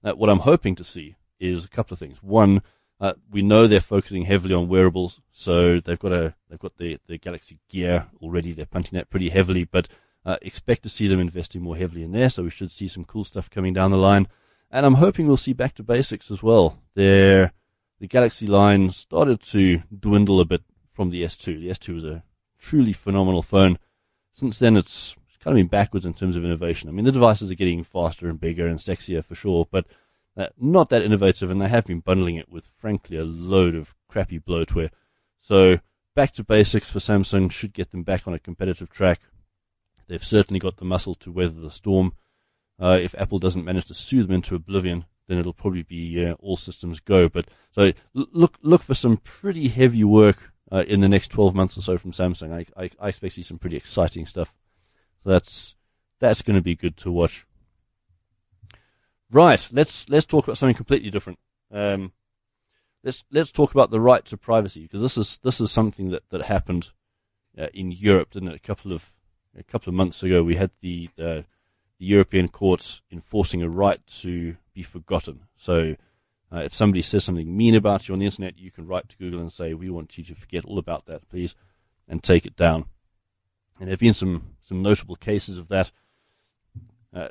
uh, 0.04 0.14
what 0.14 0.30
I'm 0.30 0.40
hoping 0.40 0.76
to 0.76 0.84
see 0.84 1.16
is 1.40 1.66
a 1.66 1.70
couple 1.70 1.94
of 1.94 2.00
things. 2.00 2.22
One, 2.22 2.62
uh, 3.00 3.14
we 3.30 3.42
know 3.42 3.68
they're 3.68 3.82
focusing 3.82 4.24
heavily 4.24 4.56
on 4.56 4.68
wearables, 4.68 5.22
so 5.32 5.80
they've 5.80 6.00
got 6.00 6.12
a 6.12 6.34
they've 6.50 6.60
got 6.60 6.76
the 6.78 7.00
the 7.08 7.18
Galaxy 7.18 7.60
Gear 7.70 8.08
already. 8.22 8.54
They're 8.54 8.66
punching 8.66 8.98
that 8.98 9.10
pretty 9.10 9.30
heavily, 9.30 9.64
but 9.66 9.88
uh, 10.26 10.38
expect 10.42 10.84
to 10.84 10.90
see 10.90 11.08
them 11.08 11.20
investing 11.20 11.62
more 11.62 11.78
heavily 11.78 12.04
in 12.04 12.12
there. 12.12 12.30
So 12.30 12.44
we 12.44 12.50
should 12.50 12.72
see 12.72 12.88
some 12.88 13.06
cool 13.06 13.24
stuff 13.24 13.50
coming 13.50 13.74
down 13.74 13.92
the 13.92 13.98
line. 13.98 14.28
And 14.70 14.86
I'm 14.86 14.96
hoping 14.96 15.28
we'll 15.28 15.38
see 15.38 15.54
back 15.54 15.76
to 15.76 15.84
basics 15.84 16.30
as 16.30 16.44
well. 16.44 16.78
They're 16.94 17.54
the 18.00 18.08
Galaxy 18.08 18.48
line 18.48 18.92
started 18.92 19.42
to 19.42 19.82
dwindle 19.98 20.40
a 20.40 20.46
bit 20.46 20.62
from 20.94 21.10
the 21.10 21.24
S2. 21.24 21.60
The 21.60 21.70
S2 21.70 21.96
was 21.96 22.04
a 22.04 22.24
truly 22.60 22.94
phenomenal 22.94 23.42
phone. 23.42 23.80
Since 24.34 24.60
then, 24.60 24.78
it's 24.78 25.16
kind 25.40 25.58
of 25.58 25.60
been 25.60 25.68
backwards 25.68 26.06
in 26.06 26.14
terms 26.14 26.36
of 26.36 26.46
innovation. 26.46 26.90
I 26.90 26.92
mean, 26.92 27.06
the 27.06 27.12
devices 27.12 27.52
are 27.52 27.56
getting 27.56 27.84
faster 27.84 28.30
and 28.30 28.40
bigger 28.40 28.68
and 28.68 28.80
sexier 28.80 29.24
for 29.24 29.36
sure, 29.36 29.68
but 29.72 29.86
uh, 30.36 30.48
not 30.60 30.90
that 30.90 31.02
innovative, 31.02 31.50
and 31.50 31.60
they 31.60 31.68
have 31.68 31.86
been 31.86 32.00
bundling 32.00 32.36
it 32.36 32.50
with, 32.50 32.68
frankly, 32.78 33.18
a 33.18 33.26
load 33.26 33.74
of 33.74 33.96
crappy 34.08 34.40
bloatware. 34.40 34.92
So, 35.40 35.80
back 36.16 36.34
to 36.34 36.44
basics 36.44 36.92
for 36.92 37.00
Samsung 37.00 37.52
should 37.52 37.74
get 37.74 37.90
them 37.90 38.04
back 38.04 38.28
on 38.28 38.36
a 38.36 38.40
competitive 38.40 38.92
track. 38.92 39.20
They've 40.08 40.24
certainly 40.24 40.60
got 40.60 40.78
the 40.78 40.86
muscle 40.86 41.16
to 41.16 41.32
weather 41.32 41.60
the 41.60 41.72
storm. 41.72 42.14
Uh, 42.80 43.00
if 43.02 43.16
Apple 43.18 43.40
doesn't 43.40 43.66
manage 43.66 43.86
to 43.86 43.96
sue 43.96 44.22
them 44.24 44.36
into 44.36 44.56
oblivion, 44.56 45.06
then 45.28 45.38
it'll 45.38 45.54
probably 45.54 45.84
be 45.84 46.26
uh, 46.26 46.34
all 46.40 46.58
systems 46.58 47.00
go. 47.00 47.30
But 47.30 47.48
so 47.72 47.92
look 48.14 48.58
look 48.62 48.84
for 48.84 48.94
some 48.94 49.18
pretty 49.18 49.68
heavy 49.68 50.04
work 50.04 50.38
uh, 50.72 50.84
in 50.88 51.00
the 51.00 51.10
next 51.10 51.30
12 51.30 51.56
months 51.56 51.78
or 51.78 51.82
so 51.82 51.98
from 51.98 52.12
Samsung. 52.12 52.54
I, 52.54 52.66
I, 52.82 52.90
I 53.00 53.10
expect 53.10 53.34
to 53.34 53.36
see 53.36 53.44
some 53.44 53.60
pretty 53.60 53.78
exciting 53.78 54.26
stuff. 54.26 54.54
So 55.24 55.32
that's 55.32 55.76
that's 56.20 56.42
going 56.42 56.56
to 56.56 56.64
be 56.64 56.76
good 56.76 56.98
to 56.98 57.12
watch. 57.12 57.46
Right, 59.32 59.68
let's 59.72 60.10
let's 60.10 60.26
talk 60.26 60.46
about 60.46 60.58
something 60.58 60.76
completely 60.76 61.10
different. 61.10 61.40
Um, 61.72 62.14
let's 63.04 63.24
let's 63.30 63.52
talk 63.52 63.72
about 63.72 63.92
the 63.92 64.00
right 64.00 64.24
to 64.26 64.38
privacy 64.38 64.84
because 64.84 65.02
this 65.02 65.18
is 65.18 65.40
this 65.44 65.60
is 65.60 65.72
something 65.72 66.12
that 66.12 66.28
that 66.30 66.42
happened 66.42 66.90
uh, 67.58 67.68
in 67.74 67.92
Europe, 67.92 68.32
didn't 68.32 68.50
it? 68.50 68.56
A 68.56 68.60
couple 68.60 68.94
of 68.94 69.06
a 69.58 69.64
couple 69.64 69.90
of 69.90 69.96
months 69.96 70.24
ago, 70.24 70.44
we 70.44 70.56
had 70.56 70.72
the 70.82 71.10
the 71.18 71.46
European 72.00 72.48
courts 72.48 73.02
enforcing 73.12 73.64
a 73.64 73.70
right 73.70 74.06
to 74.08 74.56
be 74.78 74.84
forgotten. 74.84 75.42
So 75.58 75.96
uh, 76.54 76.60
if 76.60 76.74
somebody 76.74 77.02
says 77.02 77.24
something 77.24 77.58
mean 77.58 77.76
about 77.76 78.08
you 78.08 78.14
on 78.14 78.20
the 78.20 78.26
internet, 78.26 78.60
you 78.60 78.72
can 78.72 78.86
write 78.86 79.10
to 79.10 79.18
Google 79.18 79.42
and 79.42 79.52
say, 79.52 79.74
we 79.74 79.90
want 79.90 80.18
you 80.18 80.24
to 80.26 80.36
forget 80.36 80.66
all 80.66 80.78
about 80.78 81.08
that, 81.08 81.28
please, 81.30 81.56
and 82.08 82.24
take 82.24 82.46
it 82.46 82.56
down. 82.56 82.86
And 83.80 83.88
there 83.88 83.94
have 83.94 84.00
been 84.00 84.14
some, 84.14 84.44
some 84.62 84.84
notable 84.84 85.16
cases 85.16 85.58
of 85.58 85.68
that. 85.70 85.92
Uh, 87.12 87.30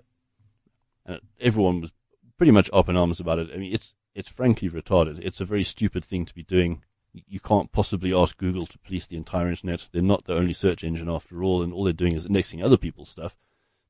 everyone 1.40 1.80
was 1.80 1.92
pretty 2.36 2.50
much 2.50 2.68
up 2.72 2.88
in 2.88 2.96
arms 2.96 3.20
about 3.20 3.38
it. 3.38 3.50
I 3.54 3.56
mean, 3.58 3.72
it's 3.72 3.94
it's 4.16 4.28
frankly 4.28 4.68
retarded. 4.70 5.20
It's 5.20 5.40
a 5.40 5.44
very 5.44 5.62
stupid 5.62 6.04
thing 6.04 6.24
to 6.24 6.34
be 6.34 6.42
doing. 6.42 6.82
You 7.12 7.38
can't 7.38 7.70
possibly 7.70 8.14
ask 8.14 8.36
Google 8.36 8.66
to 8.66 8.78
police 8.78 9.06
the 9.06 9.16
entire 9.16 9.48
internet. 9.48 9.88
They're 9.92 10.02
not 10.02 10.24
the 10.24 10.34
only 10.34 10.52
search 10.52 10.84
engine 10.84 11.08
after 11.08 11.44
all, 11.44 11.62
and 11.62 11.72
all 11.72 11.84
they're 11.84 11.92
doing 11.92 12.14
is 12.14 12.26
indexing 12.26 12.62
other 12.62 12.76
people's 12.76 13.10
stuff. 13.10 13.36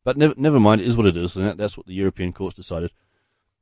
But 0.05 0.17
never, 0.17 0.35
never 0.37 0.61
mind, 0.61 0.81
it 0.81 0.87
is 0.87 0.97
what 0.97 1.07
it 1.07 1.17
is, 1.17 1.37
and 1.37 1.47
that, 1.47 1.57
that's 1.57 1.77
what 1.77 1.87
the 1.87 1.95
European 1.95 2.33
courts 2.33 2.57
decided. 2.57 2.93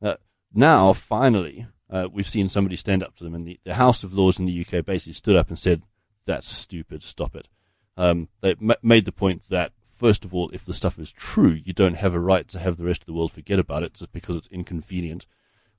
Uh, 0.04 0.16
now, 0.52 0.92
finally, 0.92 1.66
uh, 1.88 2.06
we've 2.12 2.26
seen 2.26 2.50
somebody 2.50 2.76
stand 2.76 3.02
up 3.02 3.16
to 3.16 3.24
them, 3.24 3.34
and 3.34 3.46
the, 3.46 3.58
the, 3.64 3.74
House 3.74 4.04
of 4.04 4.12
Lords 4.12 4.38
in 4.38 4.44
the 4.44 4.66
UK 4.66 4.84
basically 4.84 5.14
stood 5.14 5.36
up 5.36 5.48
and 5.48 5.58
said, 5.58 5.82
"That's 6.26 6.46
stupid. 6.46 7.02
Stop 7.02 7.34
it." 7.36 7.48
Um, 7.96 8.28
they 8.42 8.50
m- 8.50 8.82
made 8.82 9.06
the 9.06 9.12
point 9.12 9.48
that 9.48 9.72
first 9.92 10.26
of 10.26 10.34
all, 10.34 10.50
if 10.50 10.66
the 10.66 10.74
stuff 10.74 10.98
is 10.98 11.10
true, 11.10 11.52
you 11.52 11.72
don't 11.72 11.96
have 11.96 12.12
a 12.12 12.20
right 12.20 12.46
to 12.48 12.58
have 12.58 12.76
the 12.76 12.84
rest 12.84 13.00
of 13.00 13.06
the 13.06 13.14
world 13.14 13.32
forget 13.32 13.58
about 13.58 13.82
it 13.82 13.94
just 13.94 14.12
because 14.12 14.36
it's 14.36 14.48
inconvenient. 14.48 15.26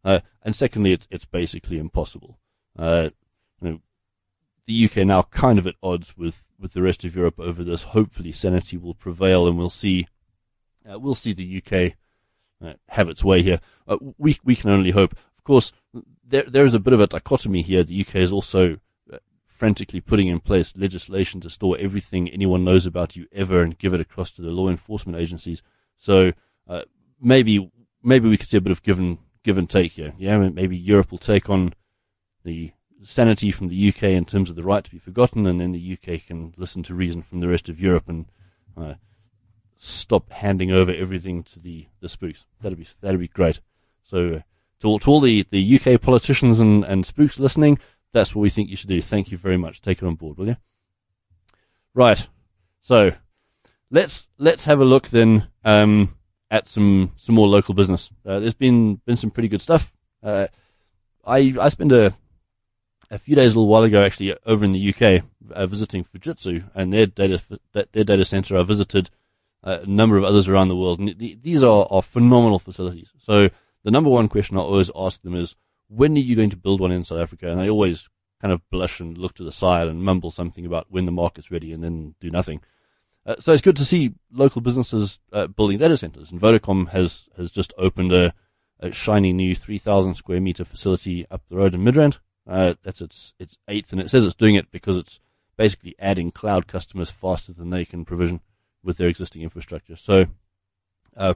Uh, 0.03 0.22
and 0.41 0.55
secondly, 0.55 0.91
it's 0.91 1.08
it's 1.12 1.25
basically 1.25 1.77
impossible. 1.77 2.39
Uh, 2.75 3.10
you 3.62 3.70
know, 3.70 3.82
the 4.65 4.86
UK 4.86 4.98
now 5.05 5.22
kind 5.22 5.60
of 5.60 5.67
at 5.67 5.75
odds 5.84 6.17
with, 6.17 6.44
with 6.58 6.74
the 6.74 6.82
rest 6.82 7.05
of 7.05 7.15
Europe 7.15 7.39
over 7.39 7.63
this. 7.63 7.84
Hopefully, 7.84 8.32
sanity 8.32 8.77
will 8.77 8.96
prevail, 8.96 9.48
and 9.48 9.58
we'll 9.58 9.70
see 9.70 10.08
Uh, 10.89 11.00
we'll 11.00 11.15
see 11.15 11.34
the 11.34 11.62
UK 11.62 11.96
have 12.88 13.10
its 13.10 13.24
way 13.24 13.42
here. 13.42 13.60
Uh, 13.88 13.98
we 14.18 14.38
we 14.44 14.56
can 14.56 14.72
only 14.72 14.92
hope. 14.92 15.14
Of 15.14 15.44
course, 15.44 15.72
there 16.28 16.44
there 16.44 16.66
is 16.66 16.74
a 16.74 16.80
bit 16.80 16.94
of 16.94 17.02
a 17.02 17.08
dichotomy 17.08 17.62
here. 17.62 17.84
The 17.84 18.02
UK 18.02 18.16
is 18.16 18.34
also 18.34 18.78
uh, 19.12 19.18
frantically 19.48 20.02
putting 20.02 20.28
in 20.28 20.40
place 20.40 20.74
legislation 20.76 21.42
to 21.42 21.50
store 21.50 21.78
everything 21.80 22.30
anyone 22.30 22.64
knows 22.64 22.86
about 22.86 23.16
you 23.16 23.28
ever 23.32 23.62
and 23.62 23.78
give 23.78 23.94
it 23.94 24.02
across 24.02 24.32
to 24.32 24.42
the 24.42 24.52
law 24.52 24.70
enforcement 24.70 25.20
agencies. 25.20 25.62
So 25.98 26.34
uh, 26.68 26.84
maybe 27.20 27.72
maybe 28.04 28.30
we 28.30 28.38
could 28.38 28.50
see 28.50 28.58
a 28.58 28.62
bit 28.62 28.72
of 28.72 28.84
give 28.84 29.00
and 29.00 29.18
give 29.44 29.58
and 29.58 29.70
take 29.70 29.94
here. 29.94 30.14
Yeah, 30.18 30.38
maybe 30.50 30.78
Europe 30.78 31.12
will 31.12 31.20
take 31.20 31.50
on 31.50 31.74
the 32.44 32.72
sanity 33.04 33.52
from 33.52 33.68
the 33.68 33.90
UK 33.90 34.04
in 34.04 34.26
terms 34.26 34.50
of 34.50 34.56
the 34.56 34.64
right 34.64 34.84
to 34.84 34.92
be 34.92 34.98
forgotten, 34.98 35.46
and 35.46 35.62
then 35.62 35.72
the 35.72 35.94
UK 35.94 36.26
can 36.26 36.54
listen 36.58 36.84
to 36.84 36.96
reason 36.96 37.22
from 37.22 37.40
the 37.40 37.48
rest 37.48 37.70
of 37.70 37.80
Europe 37.80 38.10
and 38.10 38.26
uh, 38.78 38.96
stop 39.86 40.32
handing 40.32 40.72
over 40.72 40.92
everything 40.92 41.44
to 41.44 41.60
the, 41.60 41.86
the 42.00 42.10
spooks. 42.10 42.46
That'd 42.62 42.77
be 42.77 42.88
that'd 43.01 43.20
be 43.20 43.27
great. 43.27 43.60
So 44.04 44.36
uh, 44.36 44.39
to, 44.82 44.88
all, 44.88 45.00
to 45.00 45.10
all 45.10 45.20
the, 45.20 45.46
the 45.50 45.80
UK 45.80 46.01
politicians 46.01 46.60
and, 46.60 46.84
and 46.84 47.06
spooks 47.06 47.39
listening, 47.39 47.80
that's 48.13 48.36
what 48.36 48.42
we 48.42 48.50
think 48.50 48.70
you 48.70 48.75
should 48.75 48.89
do. 48.89 49.01
Thank 49.01 49.32
you 49.32 49.38
very 49.38 49.58
much. 49.58 49.82
Take 49.82 50.01
it 50.01 50.06
on 50.06 50.15
board, 50.15 50.38
will 50.38 50.48
you? 50.48 50.58
Right. 51.94 52.27
So 52.82 53.12
let's 53.89 54.27
let's 54.38 54.65
have 54.65 54.82
a 54.82 54.86
look 54.86 55.08
then 55.10 55.48
um, 55.63 56.10
at 56.51 56.68
some 56.68 57.12
some 57.18 57.36
more 57.36 57.48
local 57.48 57.74
business. 57.74 58.12
Uh, 58.25 58.39
there's 58.39 58.54
been 58.54 58.96
been 59.06 59.18
some 59.18 59.32
pretty 59.32 59.50
good 59.50 59.62
stuff. 59.62 59.92
Uh, 60.22 60.48
I 61.25 61.56
I 61.60 61.70
spent 61.70 61.92
a 61.92 62.13
a 63.12 63.18
few 63.18 63.36
days 63.36 63.54
a 63.54 63.58
little 63.58 63.68
while 63.70 63.84
ago 63.84 64.04
actually 64.04 64.36
over 64.46 64.65
in 64.65 64.72
the 64.72 64.94
UK 64.94 65.24
uh, 65.51 65.68
visiting 65.68 66.04
Fujitsu 66.04 66.63
and 66.74 66.92
their 66.92 67.06
data 67.06 67.42
their 67.74 68.04
data 68.04 68.25
center. 68.25 68.58
I 68.58 68.63
visited 68.63 69.10
a 69.66 69.86
number 69.86 70.18
of 70.18 70.24
others 70.24 70.48
around 70.48 70.70
the 70.70 70.76
world, 70.76 71.00
and 71.00 71.16
these 71.18 71.64
are, 71.64 71.88
are 71.90 72.02
phenomenal 72.02 72.60
facilities. 72.60 73.10
So 73.20 73.50
the 73.84 73.92
number 73.92 74.10
one 74.10 74.30
question 74.30 74.58
I 74.58 74.62
always 74.62 74.92
ask 74.96 75.22
them 75.22 75.36
is, 75.36 75.56
when 75.88 76.16
are 76.16 76.20
you 76.20 76.36
going 76.36 76.52
to 76.52 76.58
build 76.58 76.80
one 76.80 76.92
in 76.92 77.04
South 77.04 77.20
Africa? 77.20 77.50
And 77.50 77.60
they 77.60 77.70
always 77.70 78.08
kind 78.42 78.54
of 78.54 78.62
blush 78.70 79.00
and 79.00 79.18
look 79.18 79.34
to 79.36 79.44
the 79.44 79.52
side 79.52 79.88
and 79.88 80.04
mumble 80.04 80.32
something 80.32 80.66
about 80.66 80.88
when 80.90 81.06
the 81.06 81.12
market's 81.12 81.52
ready 81.52 81.74
and 81.74 81.84
then 81.84 82.14
do 82.20 82.30
nothing. 82.30 82.62
Uh, 83.26 83.36
so 83.40 83.54
it's 83.54 83.64
good 83.64 83.78
to 83.78 83.86
see 83.86 84.14
local 84.32 84.62
businesses 84.62 85.20
uh, 85.34 85.48
building 85.48 85.80
data 85.80 85.98
centers. 85.98 86.32
And 86.32 86.40
Vodacom 86.40 86.88
has, 86.90 87.28
has 87.36 87.50
just 87.50 87.74
opened 87.78 88.14
a, 88.14 88.34
a 88.80 88.92
shiny 88.92 89.34
new 89.34 89.56
3,000 89.56 90.14
square 90.14 90.42
meter 90.42 90.64
facility 90.64 91.26
up 91.30 91.42
the 91.48 91.56
road 91.56 91.74
in 91.74 91.84
Midrand. 91.84 92.20
Uh, 92.48 92.76
that's 92.84 93.02
its, 93.02 93.34
its 93.40 93.58
eighth, 93.68 93.92
and 93.92 94.02
it 94.02 94.12
says 94.12 94.26
it's 94.26 94.36
doing 94.36 94.54
it 94.54 94.70
because 94.70 94.98
it's 94.98 95.20
basically 95.58 95.96
adding 95.98 96.30
cloud 96.30 96.68
customers 96.68 97.10
faster 97.10 97.54
than 97.54 97.72
they 97.72 97.86
can 97.86 98.06
provision 98.06 98.40
with 98.86 98.98
their 98.98 99.10
existing 99.10 99.42
infrastructure. 99.42 99.96
So, 99.96 100.27
uh, 101.18 101.34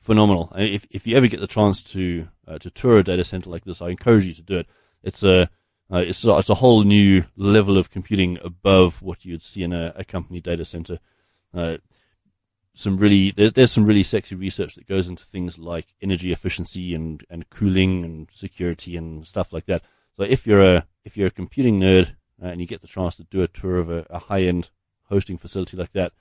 phenomenal. 0.00 0.52
If, 0.56 0.86
if 0.90 1.06
you 1.06 1.16
ever 1.16 1.28
get 1.28 1.40
the 1.40 1.46
chance 1.46 1.82
to 1.94 2.26
uh, 2.46 2.58
to 2.58 2.70
tour 2.70 2.98
a 2.98 3.04
data 3.04 3.24
center 3.24 3.50
like 3.50 3.64
this, 3.64 3.82
I 3.82 3.90
encourage 3.90 4.26
you 4.26 4.34
to 4.34 4.42
do 4.42 4.56
it. 4.58 4.66
It's 5.02 5.22
a 5.22 5.48
uh, 5.90 6.04
it's 6.06 6.24
a, 6.24 6.38
it's 6.38 6.50
a 6.50 6.54
whole 6.54 6.82
new 6.82 7.24
level 7.36 7.78
of 7.78 7.90
computing 7.90 8.38
above 8.42 9.00
what 9.00 9.24
you'd 9.24 9.42
see 9.42 9.62
in 9.62 9.72
a, 9.72 9.92
a 9.96 10.04
company 10.04 10.40
data 10.40 10.64
center. 10.64 10.98
Uh, 11.54 11.76
some 12.74 12.96
really 12.96 13.30
there, 13.32 13.50
there's 13.50 13.72
some 13.72 13.86
really 13.86 14.02
sexy 14.02 14.34
research 14.34 14.74
that 14.76 14.86
goes 14.86 15.08
into 15.08 15.24
things 15.24 15.58
like 15.58 15.86
energy 16.00 16.32
efficiency 16.32 16.94
and, 16.94 17.24
and 17.30 17.48
cooling 17.50 18.04
and 18.04 18.28
security 18.30 18.96
and 18.96 19.26
stuff 19.26 19.52
like 19.52 19.66
that. 19.66 19.82
So 20.16 20.22
if 20.24 20.46
you're 20.46 20.62
a 20.62 20.86
if 21.04 21.16
you're 21.16 21.28
a 21.28 21.32
computing 21.42 21.80
nerd 21.80 22.08
uh, 22.42 22.46
and 22.46 22.60
you 22.60 22.66
get 22.66 22.80
the 22.80 22.86
chance 22.86 23.16
to 23.16 23.24
do 23.24 23.42
a 23.42 23.48
tour 23.48 23.78
of 23.78 23.90
a, 23.90 24.06
a 24.10 24.18
high 24.18 24.42
end 24.42 24.70
hosting 25.04 25.38
facility 25.38 25.76
like 25.76 25.92
that, 25.92 26.12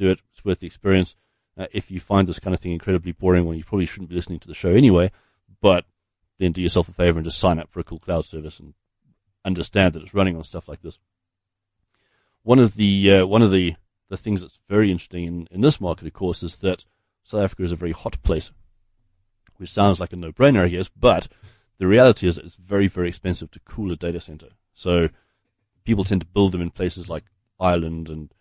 do 0.00 0.10
it. 0.10 0.20
It's 0.32 0.44
worth 0.44 0.60
the 0.60 0.66
experience. 0.66 1.14
Uh, 1.56 1.66
if 1.72 1.90
you 1.90 2.00
find 2.00 2.26
this 2.26 2.38
kind 2.38 2.54
of 2.54 2.60
thing 2.60 2.72
incredibly 2.72 3.12
boring, 3.12 3.44
well, 3.44 3.56
you 3.56 3.64
probably 3.64 3.86
shouldn't 3.86 4.10
be 4.10 4.16
listening 4.16 4.40
to 4.40 4.48
the 4.48 4.54
show 4.54 4.70
anyway. 4.70 5.12
But 5.60 5.84
then 6.38 6.52
do 6.52 6.62
yourself 6.62 6.88
a 6.88 6.92
favor 6.92 7.18
and 7.18 7.26
just 7.26 7.38
sign 7.38 7.58
up 7.58 7.70
for 7.70 7.80
a 7.80 7.84
cool 7.84 7.98
cloud 7.98 8.24
service 8.24 8.60
and 8.60 8.72
understand 9.44 9.94
that 9.94 10.02
it's 10.02 10.14
running 10.14 10.36
on 10.36 10.44
stuff 10.44 10.68
like 10.68 10.80
this. 10.80 10.98
One 12.42 12.58
of 12.58 12.74
the 12.74 13.12
uh, 13.12 13.26
one 13.26 13.42
of 13.42 13.50
the 13.50 13.74
the 14.08 14.16
things 14.16 14.40
that's 14.40 14.58
very 14.68 14.90
interesting 14.90 15.24
in, 15.24 15.48
in 15.50 15.60
this 15.60 15.80
market, 15.80 16.06
of 16.06 16.12
course, 16.12 16.42
is 16.42 16.56
that 16.56 16.84
South 17.24 17.42
Africa 17.42 17.62
is 17.62 17.72
a 17.72 17.76
very 17.76 17.92
hot 17.92 18.20
place, 18.22 18.50
which 19.58 19.70
sounds 19.70 20.00
like 20.00 20.12
a 20.12 20.16
no-brainer, 20.16 20.64
I 20.64 20.68
guess, 20.68 20.88
but 20.88 21.28
the 21.78 21.86
reality 21.86 22.26
is 22.26 22.36
that 22.36 22.44
it's 22.44 22.56
very, 22.56 22.88
very 22.88 23.08
expensive 23.08 23.50
to 23.52 23.60
cool 23.60 23.92
a 23.92 23.96
data 23.96 24.20
center. 24.20 24.48
So 24.74 25.10
people 25.84 26.04
tend 26.04 26.22
to 26.22 26.26
build 26.26 26.52
them 26.52 26.62
in 26.62 26.70
places 26.70 27.08
like 27.08 27.24
Ireland 27.60 28.08
and 28.08 28.32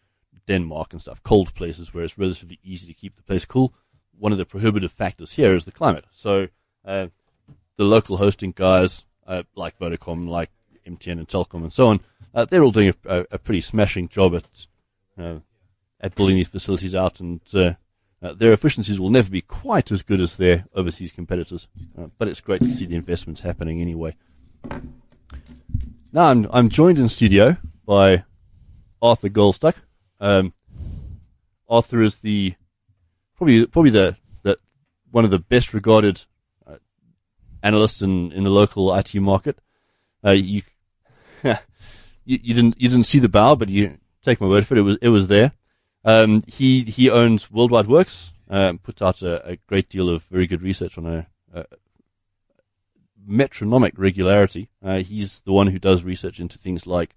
Denmark 0.49 0.93
and 0.93 1.01
stuff, 1.01 1.21
cold 1.21 1.53
places 1.53 1.93
where 1.93 2.03
it's 2.03 2.17
relatively 2.17 2.59
easy 2.63 2.87
to 2.87 2.93
keep 2.95 3.15
the 3.15 3.21
place 3.21 3.45
cool. 3.45 3.71
One 4.17 4.31
of 4.31 4.39
the 4.39 4.45
prohibitive 4.45 4.91
factors 4.91 5.31
here 5.31 5.53
is 5.53 5.63
the 5.63 5.71
climate. 5.71 6.05
So 6.11 6.47
uh, 6.83 7.07
the 7.77 7.83
local 7.83 8.17
hosting 8.17 8.51
guys, 8.51 9.05
uh, 9.27 9.43
like 9.53 9.77
Vodacom, 9.77 10.27
like 10.27 10.49
MTN 10.87 11.19
and 11.19 11.27
Telkom 11.27 11.61
and 11.61 11.71
so 11.71 11.87
on, 11.89 11.99
uh, 12.33 12.45
they're 12.45 12.63
all 12.63 12.71
doing 12.71 12.95
a, 13.05 13.25
a, 13.31 13.37
pretty 13.37 13.61
smashing 13.61 14.09
job 14.09 14.33
at 14.35 14.67
uh, 15.19 15.39
at 16.01 16.15
building 16.15 16.35
these 16.35 16.47
facilities 16.47 16.95
out, 16.95 17.19
and 17.19 17.41
uh, 17.53 17.73
uh, 18.23 18.33
their 18.33 18.53
efficiencies 18.53 18.99
will 18.99 19.11
never 19.11 19.29
be 19.29 19.41
quite 19.41 19.91
as 19.91 20.01
good 20.01 20.19
as 20.19 20.35
their 20.35 20.65
overseas 20.73 21.11
competitors. 21.11 21.67
but 22.17 22.27
it's 22.27 22.41
great 22.41 22.61
to 22.61 22.71
see 22.71 22.87
the 22.87 22.95
investments 22.95 23.41
happening 23.41 23.81
anyway. 23.81 24.15
Now 26.11 26.23
I'm, 26.23 26.47
I'm 26.51 26.69
joined 26.69 26.97
in 26.97 27.07
studio 27.07 27.57
by 27.85 28.23
Arthur 29.01 29.29
Goldstuck. 29.29 29.75
Um, 30.19 30.53
Arthur 31.69 32.01
is 32.01 32.17
the 32.17 32.55
probably 33.37 33.65
probably 33.67 33.91
the, 33.91 34.17
the 34.43 34.57
one 35.11 35.25
of 35.25 35.31
the 35.31 35.39
best 35.39 35.73
regarded 35.73 36.23
uh, 36.67 36.77
analysts 37.63 38.01
in, 38.01 38.31
in 38.31 38.43
the 38.43 38.49
local 38.49 38.93
IT 38.93 39.15
market. 39.15 39.57
Uh, 40.25 40.31
you, 40.31 40.63
you, 41.43 41.55
you 42.25 42.53
didn't 42.53 42.81
you 42.81 42.89
didn't 42.89 43.05
see 43.05 43.19
the 43.19 43.29
bow, 43.29 43.55
but 43.55 43.69
you 43.69 43.97
take 44.21 44.41
my 44.41 44.47
word 44.47 44.65
for 44.65 44.75
it. 44.75 44.79
It 44.79 44.83
was 44.83 44.97
it 45.01 45.09
was 45.09 45.27
there. 45.27 45.53
Um, 46.03 46.41
he 46.47 46.83
he 46.83 47.09
owns 47.09 47.51
World 47.51 47.71
Wide 47.71 47.85
Worx. 47.85 48.31
Um, 48.51 48.79
puts 48.79 49.03
out 49.03 49.21
a, 49.21 49.51
a, 49.51 49.55
great 49.67 49.89
deal 49.89 50.09
of 50.09 50.23
very 50.23 50.47
good 50.47 50.63
research 50.63 50.97
on 50.97 51.05
a, 51.05 51.27
a 51.53 51.65
metronomic 53.27 53.93
regularity. 53.95 54.69
Uh, 54.83 54.97
he's 54.97 55.41
the 55.41 55.51
one 55.51 55.67
who 55.67 55.77
does 55.77 56.03
research 56.03 56.39
into 56.39 56.57
things 56.57 56.87
like 56.87 57.13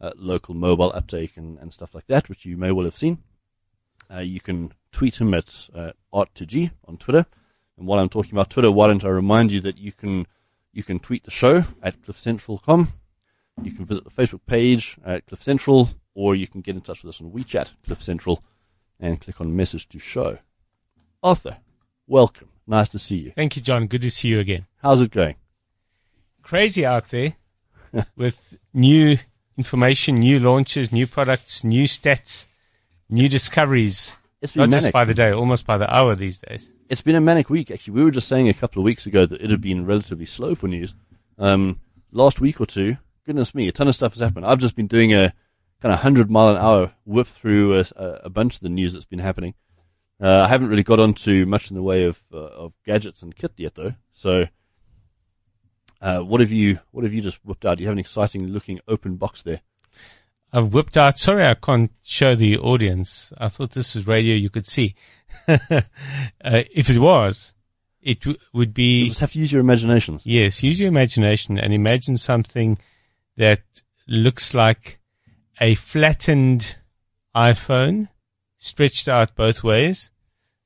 uh, 0.00 0.12
local 0.16 0.54
mobile 0.54 0.92
uptake 0.92 1.36
and, 1.36 1.58
and 1.58 1.72
stuff 1.72 1.94
like 1.94 2.06
that, 2.06 2.28
which 2.28 2.44
you 2.44 2.56
may 2.56 2.72
well 2.72 2.84
have 2.84 2.96
seen. 2.96 3.18
Uh, 4.12 4.20
you 4.20 4.40
can 4.40 4.72
tweet 4.92 5.20
him 5.20 5.34
at 5.34 5.68
uh, 5.74 5.92
art2gee 6.12 6.70
on 6.86 6.96
Twitter. 6.96 7.26
And 7.76 7.86
while 7.86 7.98
I'm 7.98 8.08
talking 8.08 8.32
about 8.32 8.50
Twitter, 8.50 8.70
why 8.70 8.86
don't 8.86 9.04
I 9.04 9.08
remind 9.08 9.50
you 9.50 9.60
that 9.62 9.78
you 9.78 9.92
can 9.92 10.26
you 10.72 10.82
can 10.82 10.98
tweet 10.98 11.24
the 11.24 11.30
show 11.30 11.62
at 11.82 12.02
cliffcentral.com. 12.02 12.88
You 13.62 13.72
can 13.72 13.84
visit 13.84 14.04
the 14.04 14.10
Facebook 14.10 14.40
page 14.44 14.96
at 15.04 15.26
Cliff 15.26 15.42
Central, 15.42 15.88
or 16.14 16.34
you 16.34 16.48
can 16.48 16.60
get 16.60 16.74
in 16.74 16.82
touch 16.82 17.02
with 17.02 17.14
us 17.14 17.20
on 17.20 17.30
WeChat, 17.30 17.72
Cliff 17.84 18.02
Central, 18.02 18.42
and 18.98 19.20
click 19.20 19.40
on 19.40 19.54
Message 19.54 19.88
to 19.90 20.00
Show. 20.00 20.38
Arthur, 21.22 21.56
welcome. 22.08 22.48
Nice 22.66 22.90
to 22.90 22.98
see 22.98 23.16
you. 23.16 23.30
Thank 23.30 23.56
you, 23.56 23.62
John. 23.62 23.86
Good 23.86 24.02
to 24.02 24.10
see 24.10 24.28
you 24.28 24.40
again. 24.40 24.66
How's 24.82 25.00
it 25.00 25.12
going? 25.12 25.36
Crazy 26.42 26.84
out 26.84 27.06
there 27.08 27.34
with 28.16 28.56
new 28.72 29.16
information, 29.56 30.16
new 30.16 30.40
launches, 30.40 30.92
new 30.92 31.06
products, 31.06 31.64
new 31.64 31.84
stats, 31.84 32.46
new 33.08 33.28
discoveries. 33.28 34.16
It's 34.40 34.52
been 34.52 34.62
Not 34.62 34.70
manic. 34.70 34.82
just 34.84 34.92
by 34.92 35.04
the 35.04 35.14
day, 35.14 35.30
almost 35.30 35.66
by 35.66 35.78
the 35.78 35.92
hour 35.92 36.14
these 36.14 36.38
days. 36.38 36.70
It's 36.88 37.02
been 37.02 37.14
a 37.14 37.20
manic 37.20 37.48
week, 37.48 37.70
actually. 37.70 37.94
We 37.94 38.04
were 38.04 38.10
just 38.10 38.28
saying 38.28 38.48
a 38.48 38.54
couple 38.54 38.80
of 38.80 38.84
weeks 38.84 39.06
ago 39.06 39.24
that 39.24 39.40
it 39.40 39.50
had 39.50 39.60
been 39.60 39.86
relatively 39.86 40.26
slow 40.26 40.54
for 40.54 40.68
news. 40.68 40.94
Um, 41.38 41.80
last 42.12 42.40
week 42.40 42.60
or 42.60 42.66
two, 42.66 42.96
goodness 43.26 43.54
me, 43.54 43.68
a 43.68 43.72
ton 43.72 43.88
of 43.88 43.94
stuff 43.94 44.12
has 44.12 44.20
happened. 44.20 44.44
I've 44.44 44.58
just 44.58 44.76
been 44.76 44.86
doing 44.86 45.14
a 45.14 45.32
kind 45.80 45.92
of 45.92 45.98
100 45.98 46.30
mile 46.30 46.50
an 46.50 46.56
hour 46.56 46.92
whip 47.04 47.26
through 47.26 47.78
a, 47.78 47.84
a 47.96 48.30
bunch 48.30 48.56
of 48.56 48.60
the 48.60 48.68
news 48.68 48.92
that's 48.92 49.06
been 49.06 49.18
happening. 49.18 49.54
Uh, 50.20 50.42
I 50.46 50.48
haven't 50.48 50.68
really 50.68 50.82
got 50.82 51.00
onto 51.00 51.44
much 51.46 51.70
in 51.70 51.76
the 51.76 51.82
way 51.82 52.04
of, 52.04 52.22
uh, 52.32 52.36
of 52.36 52.72
gadgets 52.86 53.22
and 53.22 53.34
kit 53.34 53.52
yet, 53.56 53.74
though. 53.74 53.94
So 54.12 54.44
uh, 56.00 56.20
what 56.20 56.40
have 56.40 56.52
you 56.52 56.78
What 56.90 57.04
have 57.04 57.12
you 57.12 57.20
just 57.20 57.38
whipped 57.44 57.64
out? 57.64 57.76
Do 57.76 57.82
you 57.82 57.88
have 57.88 57.94
an 57.94 57.98
exciting 57.98 58.48
looking 58.48 58.80
open 58.86 59.16
box 59.16 59.42
there? 59.42 59.60
I've 60.52 60.72
whipped 60.72 60.96
out. 60.96 61.18
Sorry, 61.18 61.44
I 61.44 61.54
can't 61.54 61.90
show 62.04 62.36
the 62.36 62.58
audience. 62.58 63.32
I 63.36 63.48
thought 63.48 63.72
this 63.72 63.96
was 63.96 64.06
radio. 64.06 64.36
You 64.36 64.50
could 64.50 64.68
see. 64.68 64.94
uh, 65.48 65.80
if 66.40 66.90
it 66.90 66.98
was, 66.98 67.54
it 68.00 68.20
w- 68.20 68.38
would 68.52 68.72
be. 68.72 69.00
You 69.00 69.08
just 69.08 69.20
have 69.20 69.32
to 69.32 69.40
use 69.40 69.50
your 69.50 69.60
imagination. 69.60 70.20
Yes, 70.22 70.62
use 70.62 70.78
your 70.78 70.88
imagination 70.88 71.58
and 71.58 71.74
imagine 71.74 72.16
something 72.16 72.78
that 73.36 73.62
looks 74.06 74.54
like 74.54 75.00
a 75.60 75.74
flattened 75.74 76.76
iPhone 77.34 78.08
stretched 78.58 79.08
out 79.08 79.34
both 79.34 79.64
ways, 79.64 80.12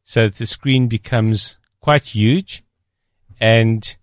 so 0.05 0.25
that 0.25 0.35
the 0.35 0.47
screen 0.47 0.89
becomes 0.89 1.57
quite 1.81 2.05
huge, 2.05 2.63
and 3.41 3.97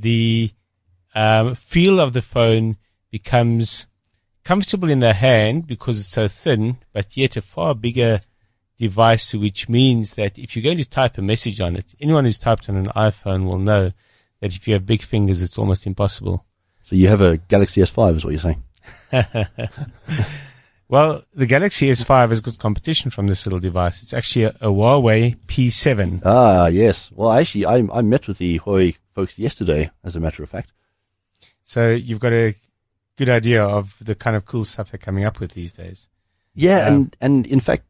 the 0.00 0.50
um, 1.14 1.54
feel 1.54 2.00
of 2.00 2.12
the 2.12 2.22
phone 2.22 2.76
becomes 3.10 3.86
comfortable 4.44 4.90
in 4.90 5.00
the 5.00 5.12
hand 5.12 5.66
because 5.66 5.98
it's 5.98 6.08
so 6.08 6.28
thin, 6.28 6.76
but 6.92 7.16
yet 7.16 7.36
a 7.36 7.42
far 7.42 7.74
bigger 7.74 8.20
device, 8.78 9.34
which 9.34 9.68
means 9.68 10.14
that 10.14 10.38
if 10.38 10.54
you're 10.54 10.62
going 10.62 10.78
to 10.78 10.88
type 10.88 11.18
a 11.18 11.22
message 11.22 11.60
on 11.60 11.76
it, 11.76 11.86
anyone 12.00 12.24
who's 12.24 12.38
typed 12.38 12.68
on 12.68 12.76
an 12.76 12.86
iPhone 12.86 13.46
will 13.46 13.58
know 13.58 13.90
that 14.40 14.54
if 14.54 14.68
you 14.68 14.74
have 14.74 14.86
big 14.86 15.02
fingers, 15.02 15.42
it's 15.42 15.58
almost 15.58 15.86
impossible. 15.86 16.44
So 16.82 16.94
you 16.94 17.08
have 17.08 17.20
a 17.20 17.36
Galaxy 17.36 17.80
S5, 17.80 18.16
is 18.16 18.24
what 18.24 18.32
you're 18.32 18.40
saying? 18.40 18.62
well, 20.88 21.24
the 21.34 21.46
Galaxy 21.46 21.88
S5 21.90 22.28
has 22.28 22.40
got 22.40 22.58
competition 22.58 23.10
from 23.10 23.26
this 23.26 23.46
little 23.46 23.58
device. 23.58 24.02
It's 24.02 24.14
actually 24.14 24.44
a, 24.44 24.50
a 24.50 24.68
Huawei 24.68 25.36
P7. 25.46 26.22
Ah, 26.24 26.68
yes. 26.68 27.10
Well, 27.12 27.30
actually, 27.30 27.66
I, 27.66 27.86
I 27.92 28.02
met 28.02 28.28
with 28.28 28.38
the 28.38 28.58
Huawei 28.58 28.96
folks 29.14 29.38
yesterday, 29.38 29.90
as 30.04 30.16
a 30.16 30.20
matter 30.20 30.42
of 30.42 30.48
fact. 30.48 30.72
So 31.64 31.90
you've 31.90 32.20
got 32.20 32.32
a 32.32 32.54
good 33.16 33.28
idea 33.28 33.64
of 33.64 33.96
the 34.00 34.14
kind 34.14 34.36
of 34.36 34.44
cool 34.44 34.64
stuff 34.64 34.92
they're 34.92 34.98
coming 34.98 35.24
up 35.24 35.40
with 35.40 35.52
these 35.52 35.72
days. 35.72 36.08
Yeah, 36.54 36.86
um, 36.86 36.94
and 36.94 37.16
and 37.20 37.46
in 37.46 37.60
fact, 37.60 37.84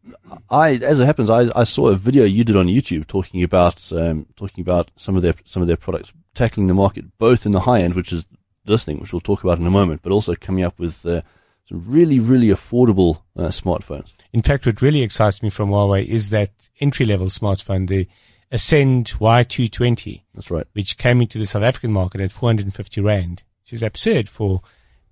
I 0.50 0.70
as 0.70 0.98
it 0.98 1.06
happens, 1.06 1.30
I, 1.30 1.46
I 1.54 1.62
saw 1.62 1.88
a 1.88 1.94
video 1.94 2.24
you 2.24 2.42
did 2.42 2.56
on 2.56 2.66
YouTube 2.66 3.06
talking 3.06 3.44
about 3.44 3.92
um, 3.92 4.26
talking 4.34 4.62
about 4.62 4.90
some 4.96 5.14
of 5.14 5.22
their 5.22 5.34
some 5.44 5.62
of 5.62 5.68
their 5.68 5.76
products 5.76 6.12
tackling 6.34 6.66
the 6.66 6.74
market 6.74 7.04
both 7.16 7.46
in 7.46 7.52
the 7.52 7.60
high 7.60 7.82
end, 7.82 7.94
which 7.94 8.12
is 8.12 8.26
this 8.64 8.84
thing, 8.84 8.98
which 8.98 9.12
we'll 9.12 9.20
talk 9.20 9.44
about 9.44 9.60
in 9.60 9.66
a 9.66 9.70
moment, 9.70 10.02
but 10.02 10.10
also 10.10 10.34
coming 10.34 10.64
up 10.64 10.80
with 10.80 11.06
uh, 11.06 11.22
some 11.68 11.84
really 11.86 12.20
really 12.20 12.48
affordable 12.48 13.18
uh, 13.36 13.48
smartphones. 13.48 14.14
In 14.32 14.42
fact, 14.42 14.66
what 14.66 14.82
really 14.82 15.02
excites 15.02 15.42
me 15.42 15.50
from 15.50 15.70
Huawei 15.70 16.06
is 16.06 16.30
that 16.30 16.50
entry 16.80 17.06
level 17.06 17.26
smartphone, 17.26 17.88
the 17.88 18.08
Ascend 18.50 19.06
Y220. 19.06 20.22
That's 20.34 20.50
right. 20.50 20.66
Which 20.72 20.98
came 20.98 21.20
into 21.20 21.38
the 21.38 21.46
South 21.46 21.64
African 21.64 21.92
market 21.92 22.20
at 22.20 22.30
450 22.30 23.00
rand, 23.00 23.42
which 23.64 23.72
is 23.72 23.82
absurd 23.82 24.28
for 24.28 24.62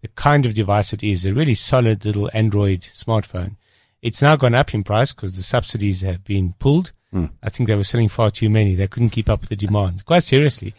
the 0.03 0.09
kind 0.09 0.47
of 0.47 0.55
device 0.55 0.93
it 0.93 1.03
is, 1.03 1.27
a 1.27 1.35
really 1.35 1.55
solid 1.55 2.05
little 2.05 2.31
Android 2.33 2.83
smartphone. 2.83 3.57
It's 4.03 4.23
now 4.23 4.37
gone 4.37 4.55
up 4.55 4.75
in 4.75 4.85
price 4.85 5.13
because 5.13 5.35
the 5.35 5.43
subsidies 5.43 6.03
have 6.03 6.23
been 6.23 6.53
pulled. 6.53 6.93
Mm. 7.13 7.31
I 7.43 7.49
think 7.49 7.69
they 7.69 7.75
were 7.75 7.85
selling 7.85 8.09
far 8.09 8.31
too 8.31 8.51
many. 8.51 8.75
They 8.75 8.87
couldn't 8.87 9.11
keep 9.11 9.29
up 9.29 9.41
with 9.41 9.49
the 9.49 9.57
demand, 9.57 10.05
quite 10.05 10.23
seriously. 10.23 10.75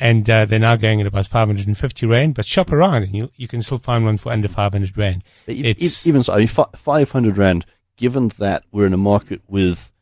And 0.00 0.28
uh, 0.30 0.46
they're 0.46 0.58
now 0.58 0.76
going 0.76 1.02
at 1.02 1.06
about 1.06 1.26
550 1.26 2.06
rand, 2.06 2.34
but 2.34 2.46
shop 2.46 2.72
around 2.72 3.02
and 3.02 3.14
you, 3.14 3.30
you 3.36 3.46
can 3.46 3.60
still 3.60 3.76
find 3.76 4.02
one 4.02 4.16
for 4.16 4.32
under 4.32 4.48
500 4.48 4.96
rand. 4.96 5.22
It's, 5.46 6.06
even 6.06 6.22
so, 6.22 6.32
I 6.32 6.38
mean, 6.38 6.48
500 6.48 7.36
rand, 7.36 7.66
given 7.98 8.28
that 8.38 8.64
we're 8.72 8.86
in 8.86 8.94
a 8.94 8.96
market 8.96 9.42
with 9.46 9.92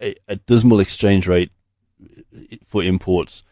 a, 0.00 0.14
a 0.26 0.36
dismal 0.36 0.80
exchange 0.80 1.28
rate 1.28 1.52
for 2.64 2.82
imports, 2.82 3.42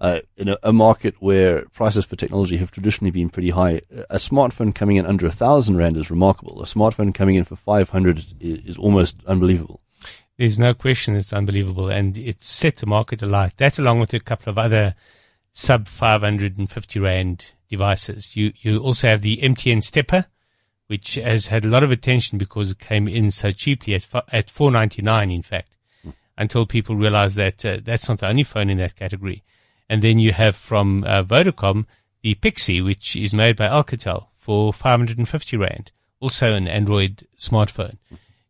uh, 0.00 0.20
in 0.36 0.48
a, 0.50 0.56
a, 0.62 0.72
market 0.72 1.16
where 1.18 1.64
prices 1.72 2.06
for 2.06 2.14
technology 2.14 2.56
have 2.56 2.70
traditionally 2.70 3.10
been 3.10 3.28
pretty 3.28 3.50
high, 3.50 3.82
a 4.08 4.16
smartphone 4.16 4.72
coming 4.72 4.96
in 4.96 5.04
under 5.04 5.26
a 5.26 5.30
thousand 5.30 5.76
rand 5.76 5.96
is 5.96 6.12
remarkable. 6.12 6.62
A 6.62 6.64
smartphone 6.64 7.12
coming 7.12 7.34
in 7.34 7.44
for 7.44 7.56
500 7.56 8.18
is, 8.18 8.34
is 8.40 8.78
almost 8.78 9.16
unbelievable. 9.26 9.80
There's 10.38 10.60
no 10.60 10.74
question 10.74 11.16
it's 11.16 11.32
unbelievable, 11.32 11.88
and 11.88 12.16
it's 12.16 12.46
set 12.46 12.76
the 12.76 12.86
market 12.86 13.20
alight. 13.20 13.56
That, 13.58 13.78
along 13.78 13.98
with 13.98 14.14
a 14.14 14.20
couple 14.20 14.50
of 14.50 14.56
other 14.56 14.94
sub 15.52 15.88
550 15.88 17.00
rand 17.00 17.44
devices. 17.68 18.36
You 18.36 18.52
you 18.56 18.78
also 18.78 19.08
have 19.08 19.20
the 19.20 19.38
MTN 19.38 19.82
Steppa, 19.82 20.26
which 20.86 21.14
has 21.14 21.46
had 21.46 21.64
a 21.64 21.68
lot 21.68 21.82
of 21.82 21.90
attention 21.90 22.38
because 22.38 22.72
it 22.72 22.78
came 22.78 23.08
in 23.08 23.30
so 23.30 23.50
cheaply 23.50 23.94
at 23.94 24.06
at 24.32 24.48
4.99, 24.48 25.34
in 25.34 25.42
fact, 25.42 25.76
until 26.36 26.66
people 26.66 26.96
realized 26.96 27.36
that 27.36 27.64
uh, 27.64 27.78
that's 27.82 28.08
not 28.08 28.18
the 28.18 28.28
only 28.28 28.44
phone 28.44 28.70
in 28.70 28.78
that 28.78 28.96
category. 28.96 29.42
And 29.88 30.02
then 30.02 30.18
you 30.18 30.32
have 30.32 30.56
from 30.56 31.02
uh, 31.04 31.24
Vodacom 31.24 31.86
the 32.22 32.34
Pixi, 32.34 32.84
which 32.84 33.16
is 33.16 33.32
made 33.32 33.56
by 33.56 33.66
Alcatel 33.66 34.28
for 34.36 34.72
550 34.72 35.56
Rand, 35.56 35.90
also 36.20 36.54
an 36.54 36.68
Android 36.68 37.26
smartphone. 37.38 37.96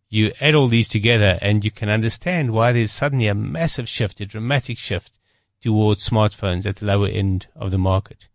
You 0.08 0.32
add 0.40 0.54
all 0.54 0.66
these 0.66 0.88
together 0.88 1.38
and 1.40 1.64
you 1.64 1.70
can 1.70 1.88
understand 1.88 2.50
why 2.50 2.72
there's 2.72 2.90
suddenly 2.90 3.28
a 3.28 3.34
massive 3.34 3.88
shift, 3.88 4.20
a 4.20 4.26
dramatic 4.26 4.76
shift 4.76 5.19
towards 5.60 6.08
smartphones 6.08 6.66
at 6.66 6.76
the 6.76 6.86
lower 6.86 7.08
end 7.08 7.46
of 7.56 7.70
the 7.70 7.78
market. 7.78 8.28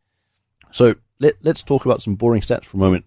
So 0.72 0.96
let, 1.20 1.46
us 1.46 1.64
talk 1.64 1.86
about 1.86 2.02
some 2.02 2.16
boring 2.16 2.42
stats 2.42 2.66
for 2.66 2.78
a 2.78 2.80
moment. 2.80 3.06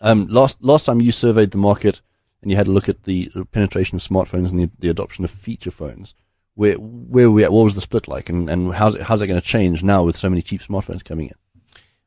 Um, 0.00 0.26
last 0.26 0.62
last 0.62 0.86
time 0.86 1.00
you 1.00 1.12
surveyed 1.12 1.52
the 1.52 1.58
market 1.58 2.00
and 2.42 2.50
you 2.50 2.56
had 2.56 2.66
a 2.66 2.72
look 2.72 2.88
at 2.88 3.04
the 3.04 3.30
penetration 3.52 3.96
of 3.96 4.02
smartphones 4.02 4.50
and 4.50 4.58
the, 4.58 4.70
the 4.80 4.88
adoption 4.88 5.24
of 5.24 5.30
feature 5.30 5.70
phones 5.70 6.14
where 6.54 6.74
where 6.74 7.30
we 7.30 7.44
at? 7.44 7.52
What 7.52 7.64
was 7.64 7.74
the 7.74 7.80
split 7.80 8.08
like, 8.08 8.28
and 8.28 8.48
and 8.50 8.72
how's 8.72 8.94
it, 8.94 9.02
how's 9.02 9.22
it 9.22 9.26
going 9.26 9.40
to 9.40 9.46
change 9.46 9.82
now 9.82 10.04
with 10.04 10.16
so 10.16 10.28
many 10.28 10.42
cheap 10.42 10.62
smartphones 10.62 11.04
coming 11.04 11.28
in? 11.28 11.34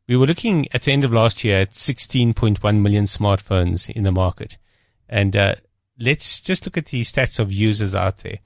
We 0.07 0.17
were 0.17 0.27
looking 0.27 0.67
at 0.71 0.83
the 0.83 0.91
end 0.91 1.03
of 1.03 1.11
last 1.11 1.43
year 1.43 1.61
at 1.61 1.71
16.1 1.71 2.81
million 2.81 3.05
smartphones 3.05 3.89
in 3.89 4.03
the 4.03 4.11
market, 4.11 4.57
and 5.09 5.35
uh, 5.35 5.55
let's 5.99 6.41
just 6.41 6.65
look 6.65 6.77
at 6.77 6.85
the 6.85 7.01
stats 7.01 7.39
of 7.39 7.51
users 7.51 7.95
out 7.95 8.19
there. 8.19 8.39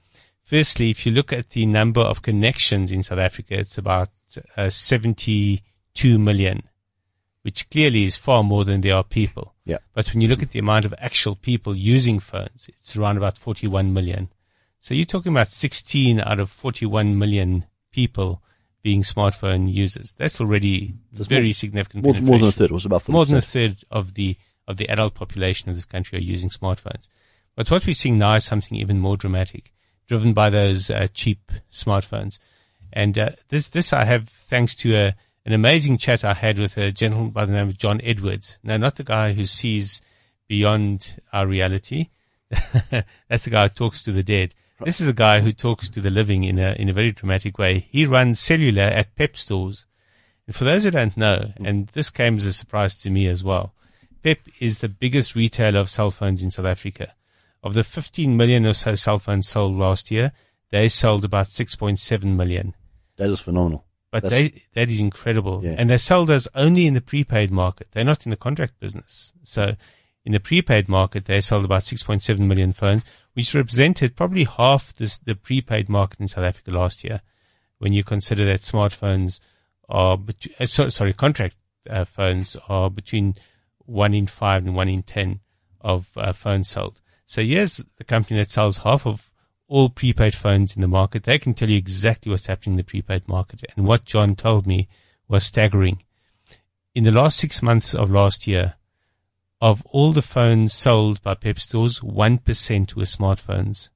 Firstly, 0.50 0.90
if 0.90 1.06
you 1.06 1.12
look 1.12 1.32
at 1.32 1.50
the 1.50 1.64
number 1.64 2.00
of 2.00 2.22
connections 2.22 2.90
in 2.90 3.04
South 3.04 3.20
Africa, 3.20 3.54
it's 3.54 3.78
about 3.78 4.08
uh, 4.56 4.68
72 4.68 6.18
million, 6.18 6.64
which 7.42 7.70
clearly 7.70 8.02
is 8.02 8.16
far 8.16 8.42
more 8.42 8.64
than 8.64 8.80
there 8.80 8.96
are 8.96 9.04
people. 9.04 9.54
Yeah. 9.64 9.78
But 9.94 10.08
when 10.08 10.22
you 10.22 10.26
look 10.26 10.42
at 10.42 10.50
the 10.50 10.58
amount 10.58 10.86
of 10.86 10.94
actual 10.98 11.36
people 11.36 11.76
using 11.76 12.18
phones, 12.18 12.68
it's 12.68 12.96
around 12.96 13.16
about 13.16 13.38
41 13.38 13.92
million. 13.92 14.28
So 14.80 14.92
you're 14.92 15.04
talking 15.04 15.30
about 15.30 15.46
16 15.46 16.18
out 16.20 16.40
of 16.40 16.50
41 16.50 17.16
million 17.16 17.64
people 17.92 18.42
being 18.82 19.02
smartphone 19.02 19.72
users. 19.72 20.16
That's 20.18 20.40
already 20.40 20.94
That's 21.12 21.28
very 21.28 21.44
more, 21.44 21.54
significant. 21.54 22.02
More, 22.02 22.14
more, 22.14 22.38
than 22.40 22.48
a 22.48 22.52
third. 22.52 22.72
Was 22.72 22.86
about 22.86 23.04
40%. 23.04 23.08
more 23.10 23.24
than 23.24 23.36
a 23.36 23.40
third 23.40 23.76
of 23.88 24.14
the 24.14 24.36
of 24.66 24.78
the 24.78 24.88
adult 24.88 25.14
population 25.14 25.68
of 25.68 25.76
this 25.76 25.84
country 25.84 26.18
are 26.18 26.22
using 26.22 26.50
smartphones. 26.50 27.08
But 27.54 27.70
what 27.70 27.86
we're 27.86 27.94
seeing 27.94 28.18
now 28.18 28.34
is 28.34 28.44
something 28.44 28.76
even 28.78 28.98
more 28.98 29.16
dramatic, 29.16 29.72
driven 30.10 30.32
by 30.32 30.50
those 30.50 30.90
uh, 30.90 31.06
cheap 31.14 31.52
smartphones. 31.70 32.40
And 32.92 33.16
uh, 33.16 33.30
this 33.48 33.68
this 33.68 33.92
I 33.92 34.02
have 34.04 34.28
thanks 34.28 34.74
to 34.82 34.96
a, 34.96 35.14
an 35.46 35.52
amazing 35.52 35.98
chat 35.98 36.24
I 36.24 36.34
had 36.34 36.58
with 36.58 36.76
a 36.78 36.90
gentleman 36.90 37.30
by 37.30 37.44
the 37.44 37.52
name 37.52 37.68
of 37.68 37.78
John 37.78 38.00
Edwards. 38.02 38.58
Now, 38.64 38.76
not 38.76 38.96
the 38.96 39.04
guy 39.04 39.34
who 39.34 39.46
sees 39.46 40.02
beyond 40.48 41.22
our 41.32 41.46
reality. 41.46 42.08
That's 42.50 43.44
the 43.44 43.50
guy 43.50 43.68
who 43.68 43.74
talks 43.74 44.02
to 44.02 44.12
the 44.12 44.24
dead. 44.24 44.52
This 44.80 45.00
is 45.00 45.06
a 45.06 45.12
guy 45.12 45.38
who 45.38 45.52
talks 45.52 45.90
to 45.90 46.00
the 46.00 46.10
living 46.10 46.42
in 46.42 46.58
a 46.58 46.72
in 46.72 46.88
a 46.88 46.92
very 46.92 47.12
dramatic 47.12 47.56
way. 47.56 47.86
He 47.88 48.06
runs 48.06 48.40
cellular 48.40 48.82
at 48.82 49.14
Pep 49.14 49.36
stores. 49.36 49.86
And 50.48 50.56
for 50.56 50.64
those 50.64 50.82
who 50.82 50.90
don't 50.90 51.16
know, 51.16 51.52
and 51.64 51.86
this 51.86 52.10
came 52.10 52.36
as 52.36 52.46
a 52.46 52.52
surprise 52.52 52.96
to 53.02 53.10
me 53.10 53.28
as 53.28 53.44
well, 53.44 53.74
Pep 54.24 54.40
is 54.58 54.80
the 54.80 54.88
biggest 54.88 55.36
retailer 55.36 55.78
of 55.78 55.88
cell 55.88 56.10
phones 56.10 56.42
in 56.42 56.50
South 56.50 56.66
Africa. 56.66 57.14
Of 57.62 57.74
the 57.74 57.84
15 57.84 58.36
million 58.36 58.66
or 58.66 58.72
so 58.72 58.94
cell 58.94 59.18
phones 59.18 59.48
sold 59.48 59.74
last 59.74 60.10
year, 60.10 60.32
they 60.70 60.88
sold 60.88 61.24
about 61.24 61.46
6.7 61.46 62.24
million. 62.24 62.74
That 63.16 63.30
is 63.30 63.40
phenomenal. 63.40 63.84
But 64.10 64.24
they, 64.24 64.62
that 64.74 64.90
is 64.90 64.98
incredible. 64.98 65.60
Yeah. 65.62 65.76
And 65.78 65.88
they 65.88 65.98
sold 65.98 66.30
us 66.30 66.48
only 66.54 66.86
in 66.86 66.94
the 66.94 67.00
prepaid 67.00 67.50
market. 67.50 67.88
They're 67.92 68.04
not 68.04 68.26
in 68.26 68.30
the 68.30 68.36
contract 68.36 68.80
business. 68.80 69.32
So 69.44 69.76
in 70.24 70.32
the 70.32 70.40
prepaid 70.40 70.88
market, 70.88 71.26
they 71.26 71.40
sold 71.40 71.64
about 71.64 71.82
6.7 71.82 72.38
million 72.40 72.72
phones, 72.72 73.04
which 73.34 73.54
represented 73.54 74.16
probably 74.16 74.44
half 74.44 74.92
this, 74.94 75.18
the 75.18 75.34
prepaid 75.34 75.88
market 75.88 76.20
in 76.20 76.28
South 76.28 76.44
Africa 76.44 76.72
last 76.72 77.04
year. 77.04 77.20
When 77.78 77.92
you 77.92 78.02
consider 78.02 78.46
that 78.46 78.60
smartphones 78.60 79.40
are, 79.88 80.18
uh, 80.58 80.66
sorry, 80.66 81.12
contract 81.12 81.56
uh, 81.88 82.04
phones 82.04 82.56
are 82.68 82.90
between 82.90 83.36
one 83.78 84.14
in 84.14 84.26
five 84.26 84.66
and 84.66 84.74
one 84.74 84.88
in 84.88 85.02
ten 85.02 85.40
of 85.80 86.10
uh, 86.16 86.32
phones 86.32 86.68
sold. 86.68 87.00
So 87.30 87.44
here's 87.44 87.80
the 87.96 88.02
company 88.02 88.40
that 88.40 88.50
sells 88.50 88.78
half 88.78 89.06
of 89.06 89.32
all 89.68 89.88
prepaid 89.88 90.34
phones 90.34 90.74
in 90.74 90.80
the 90.80 90.88
market. 90.88 91.22
They 91.22 91.38
can 91.38 91.54
tell 91.54 91.70
you 91.70 91.76
exactly 91.76 92.28
what's 92.28 92.46
happening 92.46 92.72
in 92.72 92.78
the 92.78 92.82
prepaid 92.82 93.28
market. 93.28 93.62
And 93.76 93.86
what 93.86 94.04
John 94.04 94.34
told 94.34 94.66
me 94.66 94.88
was 95.28 95.46
staggering. 95.46 96.02
In 96.92 97.04
the 97.04 97.12
last 97.12 97.38
six 97.38 97.62
months 97.62 97.94
of 97.94 98.10
last 98.10 98.48
year, 98.48 98.74
of 99.60 99.86
all 99.86 100.10
the 100.10 100.22
phones 100.22 100.74
sold 100.74 101.22
by 101.22 101.34
Pep 101.34 101.60
stores, 101.60 102.00
1% 102.00 102.96
were 102.96 103.04
smartphones. 103.04 103.90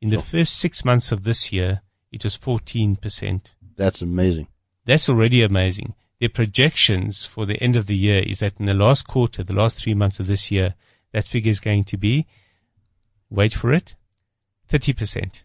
In 0.00 0.08
the 0.08 0.20
first 0.20 0.56
six 0.56 0.84
months 0.84 1.12
of 1.12 1.22
this 1.22 1.52
year, 1.52 1.82
it 2.10 2.24
was 2.24 2.36
14%. 2.36 3.46
That's 3.76 4.02
amazing. 4.02 4.48
That's 4.86 5.08
already 5.08 5.44
amazing. 5.44 5.94
Their 6.18 6.30
projections 6.30 7.26
for 7.26 7.46
the 7.46 7.62
end 7.62 7.76
of 7.76 7.86
the 7.86 7.96
year 7.96 8.18
is 8.20 8.40
that 8.40 8.58
in 8.58 8.66
the 8.66 8.74
last 8.74 9.06
quarter, 9.06 9.44
the 9.44 9.54
last 9.54 9.80
three 9.80 9.94
months 9.94 10.18
of 10.18 10.26
this 10.26 10.50
year, 10.50 10.74
that 11.12 11.24
figure 11.26 11.50
is 11.50 11.60
going 11.60 11.84
to 11.84 11.96
be, 11.96 12.26
wait 13.32 13.54
for 13.54 13.72
it, 13.72 13.94
30%. 14.70 15.42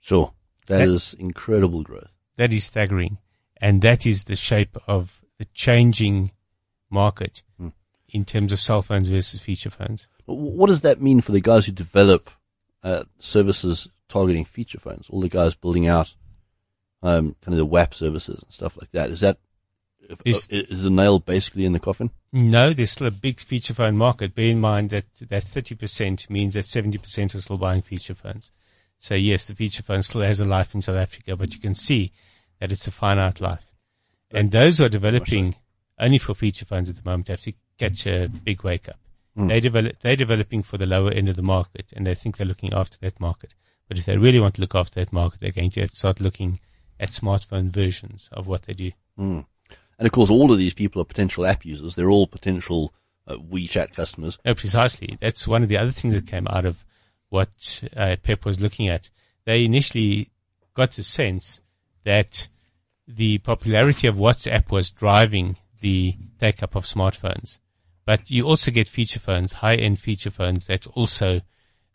Sure. 0.00 0.32
that, 0.66 0.78
that 0.78 0.88
is 0.88 1.14
incredible 1.14 1.82
growth. 1.82 2.10
That 2.36 2.52
is 2.52 2.64
staggering. 2.64 3.18
And 3.56 3.82
that 3.82 4.06
is 4.06 4.24
the 4.24 4.36
shape 4.36 4.76
of 4.86 5.10
the 5.38 5.46
changing 5.54 6.30
market. 6.90 7.42
Hmm 7.58 7.68
in 8.08 8.24
terms 8.24 8.52
of 8.52 8.60
cell 8.60 8.82
phones 8.82 9.08
versus 9.08 9.42
feature 9.42 9.70
phones. 9.70 10.08
What 10.26 10.68
does 10.68 10.82
that 10.82 11.00
mean 11.00 11.20
for 11.20 11.32
the 11.32 11.40
guys 11.40 11.66
who 11.66 11.72
develop 11.72 12.30
uh, 12.82 13.04
services 13.18 13.88
targeting 14.08 14.44
feature 14.44 14.78
phones? 14.78 15.10
All 15.10 15.20
the 15.20 15.28
guys 15.28 15.54
building 15.54 15.86
out 15.86 16.14
um, 17.02 17.36
kind 17.42 17.54
of 17.54 17.58
the 17.58 17.66
WAP 17.66 17.94
services 17.94 18.40
and 18.42 18.52
stuff 18.52 18.76
like 18.76 18.90
that. 18.92 19.10
Is 19.10 19.20
that 19.20 19.38
Is- 20.24 20.48
uh, 20.52 20.56
is 20.68 20.84
the 20.84 20.90
nail 20.90 21.18
basically 21.18 21.64
in 21.64 21.72
the 21.72 21.80
coffin? 21.80 22.10
No, 22.32 22.72
there's 22.72 22.92
still 22.92 23.06
a 23.06 23.12
big 23.12 23.40
feature 23.40 23.74
phone 23.74 23.96
market. 23.96 24.34
Bear 24.34 24.50
in 24.50 24.60
mind 24.60 24.90
that 24.90 25.06
that 25.28 25.44
30% 25.44 26.30
means 26.30 26.54
that 26.54 26.64
70% 26.64 27.34
are 27.34 27.40
still 27.40 27.58
buying 27.58 27.82
feature 27.82 28.14
phones. 28.14 28.50
So 28.98 29.14
yes, 29.14 29.46
the 29.46 29.54
feature 29.54 29.82
phone 29.82 30.02
still 30.02 30.22
has 30.22 30.40
a 30.40 30.44
life 30.46 30.74
in 30.74 30.82
South 30.82 30.96
Africa, 30.96 31.36
but 31.36 31.52
you 31.52 31.60
can 31.60 31.74
see 31.74 32.12
that 32.60 32.72
it's 32.72 32.86
a 32.86 32.92
finite 32.92 33.40
life. 33.40 33.64
And 34.30 34.50
those 34.50 34.78
who 34.78 34.84
are 34.84 34.88
developing 34.88 35.54
only 35.98 36.18
for 36.18 36.34
feature 36.34 36.64
phones 36.64 36.88
at 36.88 36.96
the 36.96 37.08
moment 37.08 37.28
have 37.28 37.40
to 37.42 37.52
catch 37.78 38.06
a 38.06 38.28
big 38.28 38.62
wake 38.64 38.88
up. 38.88 38.98
Mm. 39.36 39.48
They 39.48 39.60
develop, 39.60 39.98
they're 40.00 40.16
developing 40.16 40.62
for 40.62 40.78
the 40.78 40.86
lower 40.86 41.10
end 41.10 41.28
of 41.28 41.36
the 41.36 41.42
market 41.42 41.92
and 41.94 42.06
they 42.06 42.14
think 42.14 42.36
they're 42.36 42.46
looking 42.46 42.72
after 42.72 42.98
that 43.00 43.20
market. 43.20 43.54
But 43.88 43.98
if 43.98 44.06
they 44.06 44.16
really 44.16 44.40
want 44.40 44.54
to 44.54 44.60
look 44.60 44.74
after 44.74 45.00
that 45.00 45.12
market, 45.12 45.40
they're 45.40 45.52
going 45.52 45.70
to 45.70 45.80
have 45.80 45.90
to 45.90 45.96
start 45.96 46.20
looking 46.20 46.60
at 46.98 47.10
smartphone 47.10 47.68
versions 47.68 48.28
of 48.32 48.46
what 48.46 48.62
they 48.62 48.72
do. 48.72 48.92
Mm. 49.18 49.46
And 49.98 50.06
of 50.06 50.12
course, 50.12 50.30
all 50.30 50.52
of 50.52 50.58
these 50.58 50.74
people 50.74 51.00
are 51.00 51.06
potential 51.06 51.46
app 51.46 51.64
users. 51.64 51.94
They're 51.94 52.10
all 52.10 52.26
potential 52.26 52.92
uh, 53.26 53.36
WeChat 53.36 53.94
customers. 53.94 54.38
No, 54.44 54.54
precisely. 54.54 55.16
That's 55.20 55.48
one 55.48 55.62
of 55.62 55.68
the 55.68 55.78
other 55.78 55.92
things 55.92 56.14
that 56.14 56.26
came 56.26 56.46
out 56.48 56.66
of 56.66 56.84
what 57.28 57.82
uh, 57.96 58.16
Pep 58.22 58.44
was 58.44 58.60
looking 58.60 58.88
at. 58.88 59.08
They 59.44 59.64
initially 59.64 60.30
got 60.74 60.92
the 60.92 61.02
sense 61.02 61.60
that 62.04 62.48
the 63.08 63.38
popularity 63.38 64.06
of 64.06 64.16
WhatsApp 64.16 64.70
was 64.70 64.90
driving 64.90 65.56
the 65.80 66.14
take 66.38 66.62
up 66.62 66.74
of 66.74 66.84
smartphones. 66.84 67.58
But 68.04 68.30
you 68.30 68.44
also 68.46 68.70
get 68.70 68.88
feature 68.88 69.18
phones, 69.18 69.52
high 69.52 69.76
end 69.76 69.98
feature 69.98 70.30
phones 70.30 70.66
that 70.66 70.86
also 70.86 71.40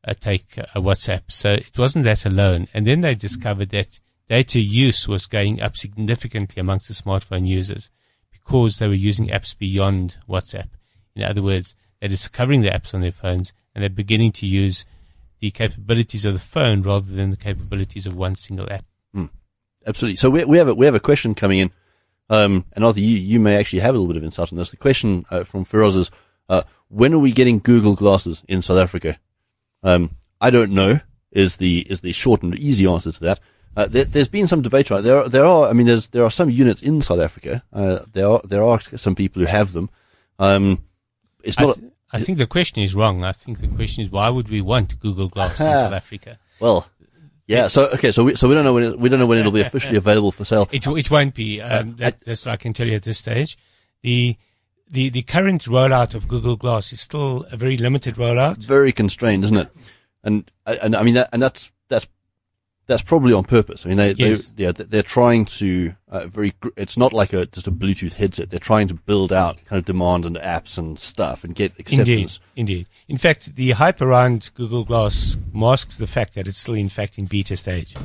uh, 0.06 0.14
take 0.20 0.58
uh, 0.58 0.66
WhatsApp. 0.76 1.24
So 1.30 1.52
it 1.54 1.78
wasn't 1.78 2.06
that 2.06 2.26
alone. 2.26 2.68
And 2.74 2.86
then 2.86 3.02
they 3.02 3.16
discovered 3.16 3.70
that 3.70 4.00
data 4.32 4.62
use 4.62 5.10
was 5.10 5.26
going 5.26 5.62
up 5.62 5.76
significantly 5.76 6.62
amongst 6.62 6.88
the 6.88 6.94
smartphone 6.94 7.46
users 7.46 7.92
because 8.32 8.80
they 8.80 8.88
were 8.88 8.94
using 8.94 9.28
apps 9.28 9.58
beyond 9.58 10.16
WhatsApp. 10.30 10.70
In 11.18 11.24
other 11.24 11.44
words, 11.44 11.76
they're 12.00 12.08
discovering 12.08 12.62
the 12.62 12.70
apps 12.70 12.94
on 12.94 13.02
their 13.02 13.12
phones 13.12 13.52
and 13.76 13.82
they're 13.82 13.90
beginning 13.90 14.32
to 14.32 14.46
use 14.46 14.86
the 15.42 15.52
capabilities 15.52 16.24
of 16.24 16.32
the 16.32 16.40
phone 16.40 16.82
rather 16.82 17.12
than 17.12 17.30
the 17.30 17.36
capabilities 17.36 18.06
of 18.06 18.16
one 18.16 18.36
single 18.36 18.72
app. 18.72 18.86
Absolutely. 19.86 20.16
So 20.16 20.30
we, 20.30 20.46
we 20.46 20.60
have 20.60 20.70
a, 20.70 20.76
we 20.76 20.86
have 20.86 20.96
a 20.96 21.02
question 21.02 21.36
coming 21.36 21.60
in, 21.60 21.72
um, 22.30 22.64
and 22.72 22.86
Arthur, 22.86 23.02
you, 23.02 23.18
you 23.18 23.42
may 23.42 23.58
actually 23.58 23.80
have 23.80 23.96
a 23.96 23.98
little 23.98 24.08
bit 24.08 24.18
of 24.18 24.24
insight 24.24 24.54
on 24.54 24.58
this. 24.58 24.72
The 24.72 24.78
question 24.78 25.26
uh, 25.30 25.44
from 25.44 25.66
Feroz 25.66 25.98
is, 25.98 26.12
uh, 26.48 26.62
when 26.88 27.14
are 27.14 27.20
we 27.20 27.34
getting 27.34 27.60
Google 27.60 27.96
glasses 27.96 28.42
in 28.48 28.62
South 28.62 28.78
Africa? 28.78 29.20
Um, 29.84 30.12
I 30.40 30.52
don't 30.52 30.72
know. 30.72 31.02
Is 31.32 31.58
the 31.58 31.80
is 31.80 32.02
the 32.02 32.12
short 32.12 32.44
and 32.44 32.54
easy 32.56 32.88
answer 32.88 33.12
to 33.12 33.20
that. 33.22 33.40
Uh, 33.76 33.86
there, 33.88 34.04
there's 34.04 34.28
been 34.28 34.48
some 34.48 34.62
debate 34.62 34.90
right 34.90 35.02
there. 35.04 35.18
Are, 35.18 35.30
there 35.30 35.46
are, 35.46 35.70
I 35.70 35.74
mean, 35.74 35.88
there's 35.88 36.10
there 36.10 36.24
are 36.24 36.32
some 36.32 36.50
units 36.50 36.82
in 36.82 37.02
South 37.02 37.20
Africa. 37.20 37.64
Uh, 37.72 38.00
there 38.12 38.28
are 38.28 38.42
there 38.44 38.64
are 38.64 38.80
some 38.80 39.16
people 39.16 39.42
who 39.42 39.48
have 39.48 39.72
them. 39.72 39.90
Um, 40.40 40.84
it's 41.44 41.58
I, 41.58 41.64
not 41.64 41.76
th- 41.78 41.92
I 42.12 42.20
think 42.20 42.38
the 42.38 42.48
question 42.48 42.84
is 42.84 42.94
wrong. 42.94 43.24
I 43.24 43.32
think 43.32 43.60
the 43.60 43.70
question 43.70 44.04
is 44.04 44.10
why 44.10 44.28
would 44.28 44.50
we 44.50 44.62
want 44.62 45.00
Google 45.00 45.30
Glass 45.30 45.52
in 45.52 45.66
South 45.66 45.94
Africa? 46.04 46.38
well. 46.60 46.88
Yeah. 47.48 47.68
So 47.68 47.90
okay. 47.94 48.12
So 48.12 48.24
we 48.26 48.36
so 48.36 48.48
we 48.48 48.56
don't 48.56 48.64
know 48.64 48.74
when 48.74 48.84
it, 48.84 49.00
we 49.00 49.10
don't 49.10 49.20
know 49.20 49.26
when 49.26 49.38
it'll 49.38 49.52
be 49.52 49.62
officially 49.70 49.98
available 49.98 50.32
for 50.32 50.44
sale. 50.46 50.68
It, 50.72 50.86
it 50.86 51.12
won't 51.12 51.34
be. 51.34 51.62
Um, 51.62 51.96
that, 51.98 52.20
that's 52.22 52.46
what 52.46 52.54
I 52.54 52.58
can 52.58 52.74
tell 52.74 52.88
you 52.88 52.96
at 52.96 53.04
this 53.04 53.18
stage. 53.18 53.58
The, 54.04 54.38
the, 54.90 55.10
the 55.10 55.22
current 55.22 55.64
rollout 55.66 56.16
of 56.16 56.28
Google 56.28 56.56
Glass 56.56 56.92
is 56.92 57.02
still 57.02 57.46
a 57.52 57.58
very 57.58 57.78
limited 57.78 58.16
rollout. 58.16 58.58
very 58.58 58.92
constrained, 58.92 59.44
isn't 59.44 59.58
it? 59.58 59.70
And 60.24 60.50
and 60.66 60.96
I 60.96 61.04
mean 61.04 61.16
that, 61.16 61.30
and 61.34 61.42
that's 61.42 61.72
that's 61.88 62.08
that's 62.92 63.02
probably 63.02 63.34
on 63.34 63.44
purpose. 63.44 63.86
I 63.86 63.90
mean 63.90 63.98
they, 63.98 64.12
Yes. 64.12 64.50
they 64.50 64.64
yeah 64.66 64.72
they're 64.74 65.02
trying 65.18 65.46
to 65.60 65.94
uh, 66.10 66.28
very. 66.28 66.54
It's 66.76 66.98
not 66.98 67.14
like 67.14 67.34
a 67.34 67.46
just 67.46 67.68
a 67.68 67.72
Bluetooth 67.72 68.14
headset. 68.14 68.50
They're 68.50 68.60
trying 68.72 68.90
to 68.90 68.94
build 68.94 69.32
out 69.32 69.64
kind 69.66 69.80
of 69.80 69.86
demand 69.86 70.26
and 70.26 70.36
apps 70.36 70.78
and 70.78 71.00
stuff 71.00 71.44
and 71.46 71.56
get 71.56 71.72
Indeed, 71.78 71.80
acceptance. 72.00 72.40
indeed. 72.56 72.86
In 73.08 73.18
fact, 73.18 73.56
the 73.56 73.72
hype 73.72 74.02
around 74.02 74.52
Google 74.56 74.84
Glass 74.84 75.38
masks 75.54 75.98
the 75.98 76.08
fact 76.08 76.36
that 76.36 76.48
it's 76.48 76.58
still, 76.58 76.76
in 76.76 76.90
fact, 76.90 77.18
in 77.18 77.26
beta 77.26 77.56
stage. 77.56 77.96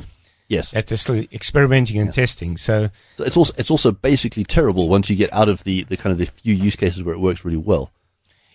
Yes, 0.49 0.71
That 0.71 0.87
they're 0.87 0.97
still 0.97 1.25
experimenting 1.33 1.99
and 1.99 2.13
testing. 2.13 2.55
So, 2.57 2.89
So 3.17 3.23
it's 3.25 3.35
also 3.37 3.53
it's 3.57 3.69
also 3.71 3.91
basically 3.91 4.45
terrible 4.45 4.87
once 4.87 5.09
you 5.09 5.17
get 5.17 5.33
out 5.33 5.49
of 5.49 5.61
the, 5.65 5.83
the 5.83 5.97
kind 5.97 6.11
of 6.13 6.17
the 6.19 6.25
few 6.27 6.53
use 6.53 6.77
cases 6.77 7.03
where 7.03 7.13
it 7.13 7.19
works 7.19 7.43
really 7.43 7.57
well. 7.71 7.91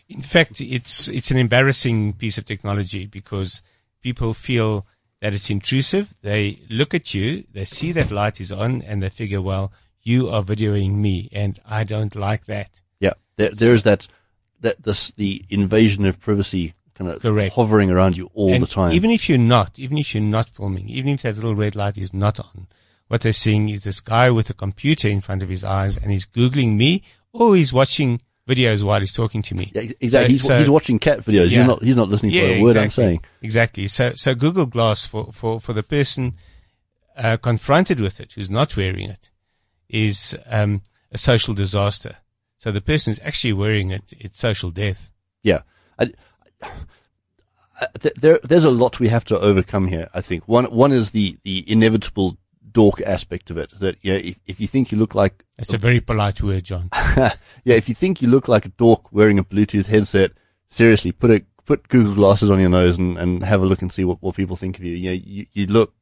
in 0.09 0.23
fact, 0.23 0.61
it's 0.63 1.09
it's 1.09 1.31
an 1.31 1.37
embarrassing 1.37 2.15
piece 2.15 2.39
of 2.39 2.45
technology 2.47 3.05
because 3.07 3.63
people 4.03 4.33
feel 4.35 4.87
that 5.23 5.35
it's 5.35 5.51
intrusive. 5.51 6.13
They 6.21 6.59
look 6.69 6.95
at 6.95 7.15
you, 7.15 7.45
they 7.53 7.65
see 7.65 7.93
that 7.93 8.11
light 8.11 8.41
is 8.41 8.51
on, 8.51 8.83
and 8.83 9.01
they 9.01 9.09
figure, 9.09 9.41
well, 9.41 9.73
you 10.03 10.31
are 10.31 10.43
videoing 10.43 10.95
me, 10.97 11.29
and 11.31 11.59
I 11.65 11.85
don't 11.85 12.15
like 12.17 12.45
that. 12.47 12.69
Yeah, 12.99 13.13
there 13.37 13.51
there 13.51 13.75
is 13.75 13.85
that 13.85 14.09
that 14.63 14.83
this 14.83 15.13
the 15.13 15.45
invasion 15.49 16.07
of 16.07 16.19
privacy 16.19 16.75
kind 16.97 17.09
of 17.09 17.23
Correct. 17.23 17.55
hovering 17.55 17.93
around 17.93 18.17
you 18.17 18.31
all 18.35 18.53
and 18.53 18.65
the 18.65 18.67
time. 18.67 18.93
Even 18.95 19.13
if 19.13 19.29
you're 19.29 19.39
not, 19.39 19.79
even 19.79 19.97
if 19.97 20.13
you're 20.13 20.25
not 20.25 20.51
filming, 20.51 20.89
even 20.89 21.11
if 21.11 21.23
that 21.23 21.37
little 21.37 21.55
red 21.55 21.77
light 21.77 21.99
is 21.99 22.13
not 22.13 22.41
on, 22.41 22.67
what 23.07 23.21
they're 23.21 23.33
seeing 23.33 23.69
is 23.69 23.85
this 23.85 24.01
guy 24.01 24.31
with 24.31 24.51
a 24.51 24.55
computer 24.55 25.09
in 25.09 25.21
front 25.21 25.45
of 25.45 25.49
his 25.49 25.63
eyes, 25.63 25.99
and 25.99 26.11
he's 26.11 26.27
googling 26.27 26.77
me, 26.77 27.05
or 27.33 27.55
he's 27.55 27.73
watching 27.73 28.21
videos 28.49 28.83
while 28.83 29.01
he's 29.01 29.13
talking 29.13 29.43
to 29.43 29.55
me. 29.55 29.71
yeah, 29.75 29.83
ex- 29.83 29.95
exactly. 30.01 30.33
he's, 30.35 30.45
so- 30.45 30.59
he's 30.59 30.71
watching 30.71 30.99
cat 30.99 31.21
videos. 31.21 31.51
Yeah. 31.51 31.59
He's 31.59 31.67
not 31.67 31.83
he's 31.83 31.97
not 31.97 32.09
listening 32.09 32.33
to 32.33 32.41
a 32.41 32.63
word 32.63 32.77
I'm 32.77 32.91
saying. 32.91 33.23
Exactly. 33.41 33.87
So, 33.87 34.13
so 34.15 34.35
Google 34.35 34.67
Glass 34.67 35.07
for, 35.07 35.33
for, 35.33 35.61
for 35.61 35.73
the 35.73 35.83
person 35.83 36.35
uh, 37.17 37.37
confronted 37.37 38.01
with 38.01 38.21
it 38.21 38.33
who's 38.33 38.51
not 38.51 38.77
wearing 38.77 39.11
it 39.11 39.31
is 39.89 40.37
um, 40.47 40.83
a 41.11 41.19
social 41.19 41.55
disaster. 41.55 42.17
So 42.59 42.73
the 42.73 42.81
person 42.81 43.13
who's 43.13 43.21
actually 43.21 43.55
wearing 43.55 43.91
it, 43.91 44.13
it's 44.19 44.39
social 44.39 44.71
death. 44.71 45.11
Yeah. 45.43 45.63
I, 45.99 46.13
I, 46.63 46.71
there, 48.17 48.39
there's 48.43 48.65
a 48.65 48.71
lot 48.71 49.01
we 49.01 49.09
have 49.09 49.25
to 49.27 49.39
overcome 49.39 49.87
here. 49.87 50.09
I 50.15 50.21
think 50.21 50.47
one 50.47 50.67
one 50.67 50.93
is 50.93 51.11
the, 51.11 51.37
the 51.43 51.71
inevitable 51.71 52.37
dork 52.73 53.01
aspect 53.01 53.51
of 53.51 53.59
it. 53.59 53.71
That 53.81 53.97
yeah, 54.03 54.15
if, 54.15 54.39
if 54.47 54.61
you 54.61 54.67
think 54.67 54.93
you 54.93 54.99
look 54.99 55.15
like 55.15 55.45
That's 55.57 55.75
a 55.75 55.79
very 55.79 56.01
polite 56.01 56.43
word, 56.43 56.65
John. 56.65 56.89
yeah, 57.17 57.31
if 57.65 57.89
you 57.89 57.95
think 57.95 58.23
you 58.23 58.29
look 58.29 58.49
like 58.49 58.67
a 58.67 58.71
dork 58.71 59.13
wearing 59.13 59.39
a 59.39 59.45
Bluetooth 59.45 59.87
headset, 59.87 60.33
seriously, 60.69 61.13
put 61.13 61.31
a 61.31 61.45
put 61.65 61.89
Google 61.89 62.15
glasses 62.15 62.51
on 62.51 62.61
your 62.61 62.71
nose 62.71 62.99
and, 62.99 63.19
and 63.19 63.43
have 63.43 63.63
a 63.63 63.67
look 63.67 63.83
and 63.83 63.93
see 63.93 64.05
what, 64.05 64.21
what 64.21 64.35
people 64.35 64.57
think 64.57 64.79
of 64.79 64.85
you. 64.85 64.97
Yeah, 64.97 65.13
you, 65.13 65.47
you 65.53 65.67
look 65.67 65.95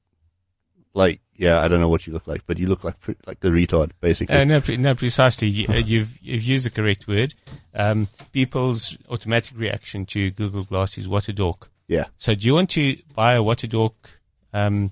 like 0.94 1.20
yeah, 1.36 1.60
I 1.60 1.68
don't 1.68 1.80
know 1.80 1.88
what 1.88 2.06
you 2.06 2.12
look 2.12 2.26
like, 2.26 2.46
but 2.46 2.58
you 2.58 2.66
look 2.66 2.84
like 2.84 2.96
like 3.26 3.40
the 3.40 3.48
retard 3.48 3.92
basically. 4.00 4.36
Uh, 4.36 4.44
no, 4.44 4.60
no, 4.68 4.94
precisely. 4.94 5.48
You, 5.48 5.66
uh, 5.68 5.76
you've 5.76 6.18
you've 6.20 6.42
used 6.42 6.66
the 6.66 6.70
correct 6.70 7.08
word. 7.08 7.34
Um, 7.74 8.08
people's 8.32 8.96
automatic 9.08 9.56
reaction 9.56 10.06
to 10.06 10.30
Google 10.30 10.64
Glass 10.64 10.98
is 10.98 11.08
what 11.08 11.28
a 11.28 11.32
dork. 11.32 11.70
yeah, 11.88 12.04
So 12.16 12.34
do 12.34 12.46
you 12.46 12.54
want 12.54 12.70
to 12.70 12.96
buy 13.14 13.34
a 13.34 13.42
what 13.42 13.62
a 13.64 13.68
dork 13.68 14.20
um, 14.52 14.90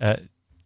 uh, 0.00 0.16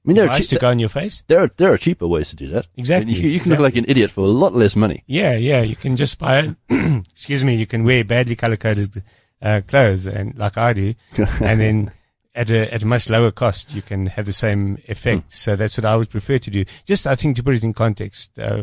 mean 0.09 0.17
there 0.17 0.29
are 0.29 0.37
che- 0.39 0.45
to 0.45 0.59
go 0.59 0.69
on 0.69 0.79
your 0.79 0.89
face? 0.89 1.23
there 1.29 1.41
are 1.41 1.51
there 1.57 1.73
are 1.73 1.79
cheaper 1.79 2.07
ways 2.09 2.31
to 2.31 2.37
do 2.37 2.49
that. 2.49 2.67
Exactly, 2.77 3.13
You, 3.13 3.29
you 3.29 3.41
can 3.41 3.51
look 3.51 3.61
like 3.61 3.77
an 3.77 3.85
idiot 3.89 4.11
for 4.11 4.23
a 4.23 4.29
lot 4.29 4.55
less 4.55 4.75
money. 4.77 5.05
Yeah, 5.07 5.35
yeah. 5.37 5.63
You 5.63 5.77
can 5.77 5.97
just 5.97 6.19
buy 6.19 6.41
it. 6.41 6.57
excuse 7.11 7.45
me. 7.45 7.55
You 7.57 7.67
can 7.67 7.85
wear 7.85 8.05
badly 8.05 8.35
color 8.37 8.57
coded 8.57 9.03
uh, 9.41 9.61
clothes, 9.67 10.07
and 10.09 10.37
like 10.37 10.59
I 10.59 10.73
do, 10.73 10.95
and 11.19 11.61
then 11.61 11.93
at 12.35 12.51
a 12.51 12.73
at 12.75 12.83
a 12.83 12.87
much 12.87 13.09
lower 13.11 13.31
cost, 13.31 13.75
you 13.75 13.83
can 13.83 14.07
have 14.07 14.27
the 14.27 14.33
same 14.33 14.79
effect. 14.89 15.33
So 15.33 15.57
that's 15.57 15.79
what 15.79 15.85
I 15.85 15.97
would 15.97 16.11
prefer 16.11 16.39
to 16.39 16.51
do. 16.51 16.65
Just 16.85 17.07
I 17.07 17.15
think 17.15 17.37
to 17.37 17.43
put 17.43 17.55
it 17.55 17.65
in 17.65 17.73
context, 17.75 18.39
uh, 18.39 18.63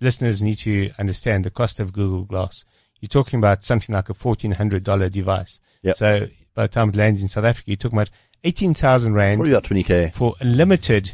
listeners 0.00 0.42
need 0.42 0.56
to 0.58 0.90
understand 0.98 1.44
the 1.44 1.50
cost 1.50 1.80
of 1.80 1.92
Google 1.92 2.24
Glass. 2.24 2.64
You're 3.00 3.08
talking 3.08 3.38
about 3.38 3.64
something 3.64 3.94
like 3.94 4.08
a 4.10 4.14
fourteen 4.14 4.52
hundred 4.52 4.84
dollar 4.84 5.08
device. 5.08 5.60
Yep. 5.82 5.96
So 5.96 6.28
by 6.54 6.62
the 6.62 6.68
time 6.68 6.88
it 6.88 6.96
lands 6.96 7.22
in 7.22 7.28
South 7.28 7.44
Africa, 7.44 7.70
you're 7.70 7.76
talking 7.76 7.98
about 7.98 8.10
eighteen 8.44 8.74
thousand 8.74 9.14
rand 9.14 9.38
Probably 9.38 9.52
about 9.52 9.64
20k. 9.64 10.12
for 10.12 10.34
a 10.40 10.44
limited 10.44 11.12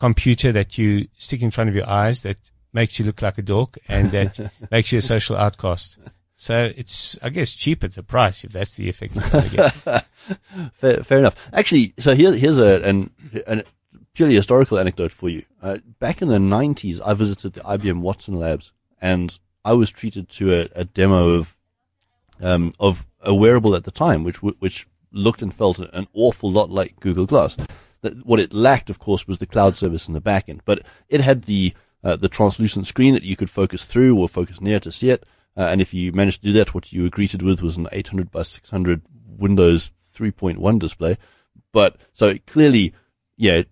computer 0.00 0.52
that 0.52 0.78
you 0.78 1.06
stick 1.16 1.42
in 1.42 1.50
front 1.50 1.70
of 1.70 1.76
your 1.76 1.88
eyes 1.88 2.22
that 2.22 2.36
makes 2.72 2.98
you 2.98 3.04
look 3.04 3.22
like 3.22 3.38
a 3.38 3.42
dork 3.42 3.78
and 3.88 4.10
that 4.10 4.50
makes 4.70 4.90
you 4.90 4.98
a 4.98 5.02
social 5.02 5.36
outcast. 5.36 5.98
So 6.34 6.72
it's, 6.74 7.16
I 7.22 7.28
guess, 7.28 7.52
cheap 7.52 7.84
at 7.84 7.94
the 7.94 8.02
price 8.02 8.42
if 8.42 8.52
that's 8.52 8.74
the 8.74 8.88
effect 8.88 9.14
you're 9.14 9.22
trying 9.22 9.48
to 9.48 9.56
get. 9.56 9.72
fair, 10.74 11.04
fair 11.04 11.18
enough. 11.18 11.50
Actually, 11.52 11.94
so 11.98 12.14
here, 12.14 12.32
here's 12.32 12.58
a 12.58 12.82
an, 12.82 13.10
an 13.46 13.62
purely 14.14 14.34
historical 14.34 14.78
anecdote 14.78 15.12
for 15.12 15.28
you. 15.28 15.44
Uh, 15.62 15.78
back 16.00 16.20
in 16.22 16.28
the 16.28 16.38
90s, 16.38 17.00
I 17.04 17.14
visited 17.14 17.52
the 17.52 17.60
IBM 17.60 18.00
Watson 18.00 18.34
labs, 18.34 18.72
and 19.00 19.36
I 19.64 19.74
was 19.74 19.90
treated 19.90 20.28
to 20.30 20.62
a, 20.62 20.68
a 20.74 20.84
demo 20.84 21.28
of 21.34 21.56
um, 22.40 22.74
of 22.80 23.06
a 23.20 23.34
wearable 23.34 23.76
at 23.76 23.84
the 23.84 23.92
time, 23.92 24.24
which 24.24 24.42
which 24.42 24.88
looked 25.12 25.42
and 25.42 25.52
felt 25.52 25.78
an 25.78 26.06
awful 26.14 26.50
lot 26.50 26.70
like 26.70 27.00
Google 27.00 27.26
Glass. 27.26 27.56
What 28.24 28.40
it 28.40 28.52
lacked, 28.52 28.90
of 28.90 28.98
course, 28.98 29.26
was 29.28 29.38
the 29.38 29.46
cloud 29.46 29.76
service 29.76 30.08
in 30.08 30.14
the 30.14 30.20
back 30.20 30.48
end, 30.48 30.62
but 30.64 30.82
it 31.08 31.20
had 31.20 31.42
the 31.42 31.74
uh, 32.04 32.16
the 32.16 32.28
translucent 32.28 32.86
screen 32.86 33.14
that 33.14 33.22
you 33.22 33.36
could 33.36 33.50
focus 33.50 33.84
through 33.84 34.18
or 34.18 34.28
focus 34.28 34.60
near 34.60 34.80
to 34.80 34.90
see 34.90 35.10
it. 35.10 35.24
Uh, 35.56 35.68
and 35.70 35.80
if 35.80 35.94
you 35.94 36.10
managed 36.12 36.40
to 36.40 36.48
do 36.48 36.52
that, 36.54 36.74
what 36.74 36.92
you 36.92 37.02
were 37.02 37.10
greeted 37.10 37.42
with 37.42 37.62
was 37.62 37.76
an 37.76 37.86
800 37.92 38.30
by 38.30 38.42
600 38.42 39.02
Windows 39.38 39.92
3.1 40.16 40.78
display. 40.80 41.16
But 41.72 42.00
so 42.14 42.34
clearly, 42.46 42.94
yeah, 43.36 43.62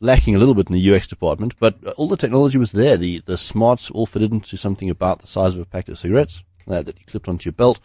lacking 0.00 0.34
a 0.34 0.38
little 0.38 0.54
bit 0.54 0.68
in 0.68 0.74
the 0.74 0.94
UX 0.94 1.08
department, 1.08 1.54
but 1.58 1.82
all 1.96 2.08
the 2.08 2.16
technology 2.16 2.58
was 2.58 2.72
there. 2.72 2.96
The 2.96 3.20
the 3.20 3.36
smarts 3.36 3.90
all 3.90 4.06
fitted 4.06 4.32
into 4.32 4.56
something 4.56 4.90
about 4.90 5.20
the 5.20 5.26
size 5.26 5.54
of 5.54 5.62
a 5.62 5.66
pack 5.66 5.88
of 5.88 5.98
cigarettes 5.98 6.42
uh, 6.68 6.82
that 6.82 6.98
you 6.98 7.06
clipped 7.06 7.28
onto 7.28 7.48
your 7.48 7.52
belt. 7.52 7.80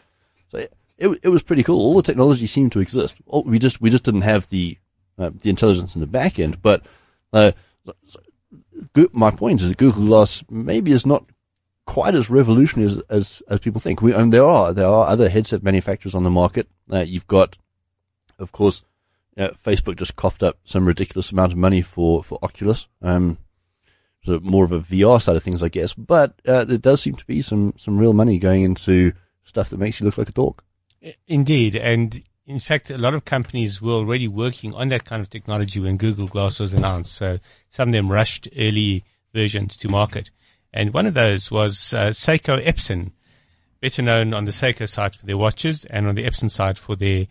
So 0.50 0.68
it, 0.98 1.20
it, 1.24 1.30
was 1.30 1.44
pretty 1.44 1.64
cool. 1.64 1.80
All 1.80 1.96
the 1.96 2.04
technology 2.04 2.48
seemed 2.48 2.72
to 2.74 2.80
exist. 2.80 3.16
Oh, 3.28 3.42
we 3.42 3.60
just 3.60 3.82
we 3.82 3.90
just 3.90 4.04
didn't 4.04 4.22
have 4.22 4.48
the 4.50 4.78
uh, 5.18 5.32
the 5.34 5.50
intelligence 5.50 5.96
in 5.96 6.02
the 6.02 6.08
back 6.08 6.40
end. 6.40 6.62
But 6.62 6.86
uh, 7.34 7.52
my 9.12 9.32
point 9.32 9.62
is 9.62 9.70
that 9.70 9.78
Google 9.78 10.06
Glass 10.06 10.44
maybe 10.50 10.92
is 10.92 11.06
not 11.06 11.26
quite 11.86 12.16
as 12.16 12.30
revolutionary 12.30 12.90
as 12.90 12.98
as, 13.10 13.44
as 13.50 13.60
people 13.60 13.82
think. 13.82 14.02
We, 14.02 14.14
and 14.14 14.32
there 14.32 14.44
are 14.44 14.74
there 14.74 14.88
are 14.88 15.08
other 15.08 15.30
headset 15.30 15.64
manufacturers 15.64 16.16
on 16.16 16.24
the 16.24 16.30
market. 16.30 16.68
Uh, 16.92 17.00
you've 17.00 17.28
got, 17.28 17.58
of 18.40 18.52
course, 18.52 18.84
uh, 19.38 19.50
Facebook 19.50 19.98
just 19.98 20.16
coughed 20.16 20.44
up 20.44 20.58
some 20.64 20.86
ridiculous 20.86 21.32
amount 21.32 21.52
of 21.52 21.58
money 21.58 21.82
for 21.82 22.24
for 22.24 22.40
Oculus. 22.42 22.88
Um, 23.02 23.38
so 24.24 24.40
more 24.42 24.66
of 24.66 24.72
a 24.72 24.80
VR 24.80 25.22
side 25.22 25.36
of 25.36 25.44
things, 25.44 25.62
I 25.62 25.70
guess. 25.70 25.94
But 25.94 26.34
uh, 26.48 26.64
there 26.64 26.80
does 26.80 27.02
seem 27.02 27.16
to 27.16 27.26
be 27.26 27.42
some 27.42 27.74
some 27.78 27.98
real 27.98 28.14
money 28.14 28.40
going 28.40 28.64
into 28.64 29.14
stuff 29.44 29.70
that 29.70 29.80
makes 29.80 30.00
you 30.00 30.06
look 30.06 30.18
like 30.18 30.30
a 30.30 30.34
dork. 30.34 30.64
Indeed, 31.28 31.76
and 31.76 32.24
in 32.48 32.60
fact, 32.60 32.90
a 32.90 32.98
lot 32.98 33.14
of 33.14 33.26
companies 33.26 33.82
were 33.82 33.94
already 33.94 34.28
working 34.28 34.74
on 34.74 34.90
that 34.90 35.06
kind 35.06 35.22
of 35.22 35.30
technology 35.30 35.80
when 35.80 35.98
Google 35.98 36.28
Glass 36.28 36.60
was 36.60 36.74
announced. 36.74 37.16
So 37.16 37.40
some 37.70 37.90
of 37.90 37.94
them 37.94 38.12
rushed 38.12 38.48
early 38.56 39.04
versions 39.34 39.78
to 39.78 39.90
market. 39.90 40.30
And 40.72 40.94
one 40.94 41.06
of 41.06 41.14
those 41.14 41.50
was 41.50 41.94
uh, 41.94 42.10
Seiko 42.10 42.64
Epson, 42.64 43.12
better 43.82 44.02
known 44.02 44.34
on 44.34 44.46
the 44.46 44.52
Seiko 44.52 44.88
side 44.88 45.16
for 45.16 45.26
their 45.26 45.38
watches 45.38 45.86
and 45.86 46.08
on 46.08 46.16
the 46.16 46.24
Epson 46.24 46.52
side 46.52 46.78
for 46.78 46.96
their 46.96 47.28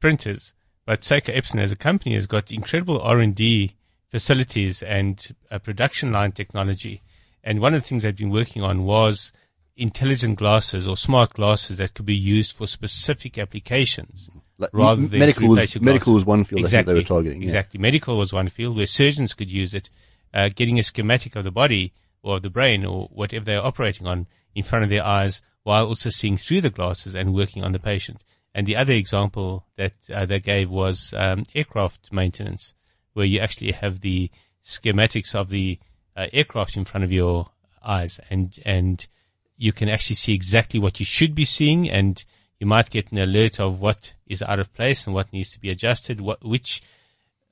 printers. 0.00 0.52
But 0.84 1.00
Seiko 1.00 1.34
Epson 1.36 1.60
as 1.60 1.72
a 1.72 1.76
company 1.76 2.14
has 2.14 2.26
got 2.26 2.52
incredible 2.52 3.00
R&D 3.00 3.74
facilities 4.08 4.82
and 4.82 5.20
uh, 5.50 5.58
production 5.58 6.12
line 6.12 6.32
technology. 6.32 7.02
And 7.44 7.60
one 7.60 7.74
of 7.74 7.82
the 7.82 7.88
things 7.88 8.02
they've 8.02 8.16
been 8.16 8.30
working 8.30 8.62
on 8.62 8.84
was 8.84 9.32
intelligent 9.76 10.38
glasses 10.38 10.88
or 10.88 10.96
smart 10.96 11.34
glasses 11.34 11.76
that 11.76 11.92
could 11.94 12.06
be 12.06 12.14
used 12.16 12.52
for 12.52 12.66
specific 12.66 13.36
applications 13.38 14.30
Like, 14.58 14.70
rather 14.72 15.02
m- 15.02 15.08
than 15.08 15.18
medical 15.18 15.48
was, 15.48 15.80
medical 15.80 16.14
was 16.14 16.24
one 16.24 16.44
field 16.44 16.60
exactly, 16.60 16.94
they 16.94 17.00
were 17.00 17.04
targeting. 17.04 17.42
yeah. 17.42 17.46
Exactly. 17.46 17.78
Medical 17.80 18.16
was 18.16 18.32
one 18.32 18.48
field 18.48 18.76
where 18.76 18.86
surgeons 18.86 19.34
could 19.34 19.50
use 19.50 19.74
it, 19.74 19.90
uh, 20.32 20.48
getting 20.54 20.78
a 20.78 20.82
schematic 20.82 21.36
of 21.36 21.44
the 21.44 21.50
body 21.50 21.92
or 22.22 22.36
of 22.36 22.42
the 22.42 22.50
brain 22.50 22.84
or 22.86 23.08
whatever 23.12 23.44
they're 23.44 23.64
operating 23.64 24.06
on 24.06 24.26
in 24.54 24.62
front 24.64 24.84
of 24.84 24.90
their 24.90 25.04
eyes 25.04 25.42
while 25.62 25.86
also 25.86 26.08
seeing 26.10 26.36
through 26.38 26.62
the 26.62 26.70
glasses 26.70 27.14
and 27.14 27.34
working 27.34 27.62
on 27.62 27.72
the 27.72 27.78
patient. 27.78 28.22
And 28.54 28.66
the 28.66 28.76
other 28.76 28.92
example 28.94 29.66
that 29.76 29.92
uh, 30.12 30.24
they 30.24 30.40
gave 30.40 30.70
was 30.70 31.12
um, 31.14 31.44
aircraft 31.54 32.10
maintenance, 32.12 32.72
where 33.12 33.26
you 33.26 33.40
actually 33.40 33.72
have 33.72 34.00
the 34.00 34.30
schematics 34.64 35.34
of 35.34 35.50
the 35.50 35.78
uh, 36.16 36.26
aircraft 36.32 36.76
in 36.78 36.84
front 36.84 37.04
of 37.04 37.12
your 37.12 37.50
eyes, 37.84 38.18
and 38.30 38.58
and 38.64 39.06
you 39.56 39.72
can 39.72 39.88
actually 39.88 40.16
see 40.16 40.34
exactly 40.34 40.80
what 40.80 41.00
you 41.00 41.06
should 41.06 41.34
be 41.34 41.44
seeing, 41.44 41.90
and 41.90 42.22
you 42.58 42.66
might 42.66 42.90
get 42.90 43.12
an 43.12 43.18
alert 43.18 43.60
of 43.60 43.80
what 43.80 44.14
is 44.26 44.42
out 44.42 44.60
of 44.60 44.72
place 44.72 45.06
and 45.06 45.14
what 45.14 45.32
needs 45.32 45.52
to 45.52 45.60
be 45.60 45.70
adjusted, 45.70 46.20
what 46.20 46.44
which 46.44 46.82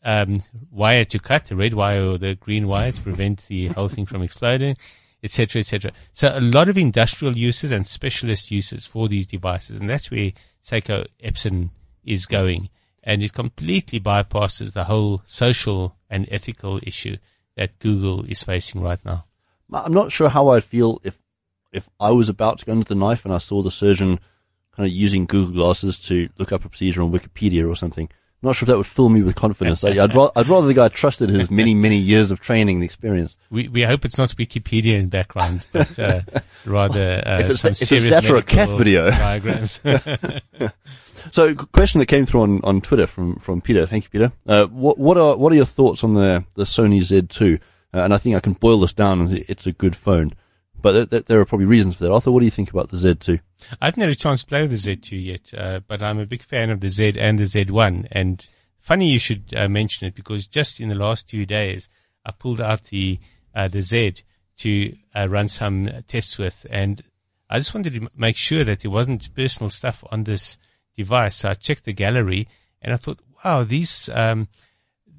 um, 0.05 0.37
wire 0.71 1.05
to 1.05 1.19
cut, 1.19 1.47
the 1.47 1.57
red 1.57 1.75
wire 1.75 2.11
or 2.11 2.19
the 2.19 2.35
green 2.35 2.69
wire 2.69 2.93
to 2.93 3.01
prevent 3.01 3.47
the 3.47 3.69
whole 3.69 3.89
thing 3.89 4.07
from 4.07 4.23
exploding, 4.23 4.77
etc., 5.23 5.61
etc. 5.61 5.93
So 6.13 6.37
a 6.37 6.41
lot 6.41 6.69
of 6.69 6.77
industrial 6.77 7.37
uses 7.37 7.71
and 7.71 7.87
specialist 7.87 8.51
uses 8.51 8.87
for 8.87 9.09
these 9.09 9.27
devices, 9.27 9.81
and 9.81 9.89
that's 9.89 10.11
where 10.11 10.33
Seiko 10.65 11.07
Epson 11.23 11.71
is 12.05 12.27
going, 12.27 12.69
and 13.03 13.23
it 13.23 13.33
completely 13.33 14.01
bypasses 14.01 14.73
the 14.73 14.85
whole 14.85 15.23
social 15.25 15.97
and 16.11 16.29
ethical 16.31 16.79
issue 16.83 17.17
that 17.57 17.79
Google 17.79 18.25
is 18.25 18.43
facing 18.43 18.83
right 18.83 19.03
now. 19.05 19.25
I'm 19.73 19.93
not 19.93 20.13
sure 20.13 20.29
how 20.29 20.49
I'd 20.49 20.65
feel 20.65 21.01
if 21.03 21.19
if 21.75 21.89
I 22.01 22.13
was 22.13 22.29
about 22.29 22.59
to 22.61 22.67
go 22.67 22.73
under 22.73 22.85
the 22.85 22.95
knife 22.95 23.25
and 23.25 23.35
I 23.35 23.39
saw 23.39 23.63
the 23.63 23.71
surgeon 23.71 24.19
kind 24.77 24.87
of 24.87 24.93
using 24.93 25.27
Google 25.27 25.55
glasses 25.55 25.99
to 26.09 26.29
look 26.39 26.53
up 26.53 26.65
a 26.65 26.69
procedure 26.69 27.03
on 27.03 27.13
Wikipedia 27.13 27.69
or 27.71 27.77
something. 27.77 28.09
I'm 28.43 28.49
not 28.49 28.57
sure 28.57 28.67
if 28.67 28.69
that 28.69 28.77
would 28.77 28.87
fill 28.87 29.09
me 29.09 29.23
with 29.23 29.35
confidence. 29.37 29.85
I, 29.85 29.91
I'd, 30.03 30.15
ra- 30.15 30.31
I'd 30.37 30.49
rather 30.49 30.67
the 30.67 30.75
guy 30.75 30.89
trusted 30.89 31.31
his 31.31 31.51
many, 31.51 31.73
many 31.75 31.97
years 31.97 32.31
of 32.31 32.41
training 32.41 32.77
and 32.77 32.85
experience. 32.85 33.37
We 33.49 33.69
we 33.69 33.83
hope 33.83 34.05
it's 34.05 34.19
not 34.19 34.31
Wikipedia 34.37 34.99
in 34.99 35.09
background, 35.09 35.65
but 35.73 35.99
uh, 35.99 36.21
rather 36.67 37.23
uh, 37.25 37.39
If 37.39 37.45
it's- 37.45 37.61
some 37.61 37.69
if 37.73 37.81
it's 37.81 37.89
serious 37.89 38.09
that 38.11 38.29
or 38.31 38.37
a 38.37 38.43
cat 38.43 38.69
video. 38.77 39.09
diagrams. 39.29 39.81
So, 41.33 41.55
question 41.55 42.01
that 42.01 42.07
came 42.07 42.27
through 42.27 42.43
on, 42.43 42.61
on 42.65 42.81
Twitter 42.83 43.07
from, 43.07 43.37
from 43.37 43.63
Peter. 43.63 43.87
Thank 43.87 44.05
you, 44.05 44.11
Peter. 44.11 44.33
Uh, 44.47 44.67
what 44.67 44.99
what 44.99 45.17
are 45.17 45.37
what 45.39 45.53
are 45.53 45.57
your 45.57 45.65
thoughts 45.65 46.05
on 46.05 46.13
the 46.13 46.45
the 46.55 46.65
Sony 46.65 46.99
Z2? 47.01 47.61
Uh, 47.95 48.01
and 48.01 48.13
I 48.13 48.19
think 48.19 48.37
I 48.37 48.41
can 48.41 48.53
boil 48.53 48.81
this 48.81 48.93
down. 48.93 49.29
It's 49.31 49.67
a 49.67 49.73
good 49.73 49.97
phone, 49.97 50.33
but 50.85 50.93
th- 50.93 51.09
th- 51.09 51.25
there 51.25 51.41
are 51.41 51.47
probably 51.47 51.65
reasons 51.65 51.97
for 51.97 52.05
that. 52.05 52.13
Arthur, 52.13 52.31
what 52.31 52.41
do 52.41 52.45
you 52.45 52.51
think 52.51 52.71
about 52.71 52.91
the 52.91 52.99
Z2? 52.99 53.41
I 53.81 53.87
haven't 53.87 54.03
had 54.03 54.11
a 54.11 54.15
chance 54.15 54.43
to 54.43 54.47
play 54.47 54.61
with 54.61 54.71
the 54.71 54.77
Z2 54.77 55.25
yet, 55.25 55.55
uh, 55.57 55.81
but 55.89 56.03
I'm 56.03 56.19
a 56.19 56.27
big 56.27 56.43
fan 56.43 56.69
of 56.69 56.79
the 56.79 56.91
Z 56.91 57.15
and 57.19 57.39
the 57.39 57.45
Z1. 57.45 58.09
And 58.13 58.47
funny 58.81 59.09
you 59.09 59.19
should 59.19 59.55
uh, 59.57 59.67
mention 59.67 60.07
it 60.07 60.15
because 60.15 60.47
just 60.47 60.81
in 60.81 60.91
the 60.91 60.95
last 60.95 61.27
two 61.27 61.47
days, 61.47 61.89
I 62.23 62.33
pulled 62.33 62.61
out 62.61 62.83
the 62.83 63.19
uh, 63.55 63.69
the 63.69 63.81
Z 63.81 64.17
to 64.59 64.95
uh, 65.15 65.27
run 65.27 65.49
some 65.49 65.89
tests 66.07 66.37
with, 66.37 66.67
and 66.69 67.03
I 67.49 67.59
just 67.59 67.73
wanted 67.73 67.95
to 67.95 68.11
make 68.15 68.37
sure 68.37 68.65
that 68.65 68.81
there 68.81 68.91
wasn't 68.91 69.35
personal 69.35 69.71
stuff 69.71 70.05
on 70.11 70.25
this 70.25 70.59
device. 70.99 71.37
So 71.37 71.49
I 71.49 71.55
checked 71.55 71.87
the 71.87 71.95
gallery, 71.95 72.47
and 72.83 72.93
I 72.93 72.99
thought, 72.99 73.21
wow, 73.43 73.65
these 73.65 74.11
um, 74.13 74.49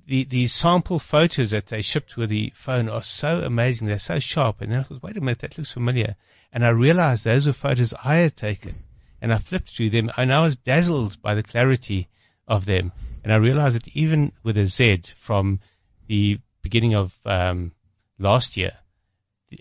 the, 0.08 0.24
these 0.24 0.54
sample 0.54 1.00
photos 1.00 1.52
that 1.52 1.68
they 1.68 1.82
shipped 1.82 2.16
with 2.16 2.30
the 2.30 2.52
phone 2.56 2.90
are 2.90 3.04
so 3.04 3.40
amazing. 3.40 3.88
They're 3.88 4.00
so 4.00 4.20
sharp. 4.20 4.62
And 4.62 4.76
I 4.76 4.84
thought, 4.84 5.02
wait 5.02 5.18
a 5.18 5.22
minute, 5.22 5.40
that 5.40 5.58
looks 5.58 5.72
familiar. 5.72 6.16
And 6.54 6.66
I 6.66 6.70
realized 6.70 7.24
those 7.24 7.48
were 7.48 7.54
photos 7.54 7.94
I 8.04 8.18
had 8.18 8.36
taken. 8.36 8.76
And 9.22 9.34
I 9.34 9.38
flipped 9.40 9.72
through 9.72 9.90
them 9.90 10.12
and 10.18 10.32
I 10.32 10.42
was 10.42 10.56
dazzled 10.56 11.22
by 11.22 11.34
the 11.34 11.44
clarity 11.44 12.08
of 12.48 12.66
them. 12.66 12.92
And 13.24 13.34
I 13.34 13.38
realized 13.38 13.76
that 13.76 13.88
even 13.90 14.32
with 14.44 14.58
a 14.58 14.66
Z 14.66 15.02
from 15.16 15.60
the 16.08 16.40
beginning 16.62 16.96
of 16.96 17.18
um, 17.26 17.72
last 18.20 18.58
year, 18.58 18.74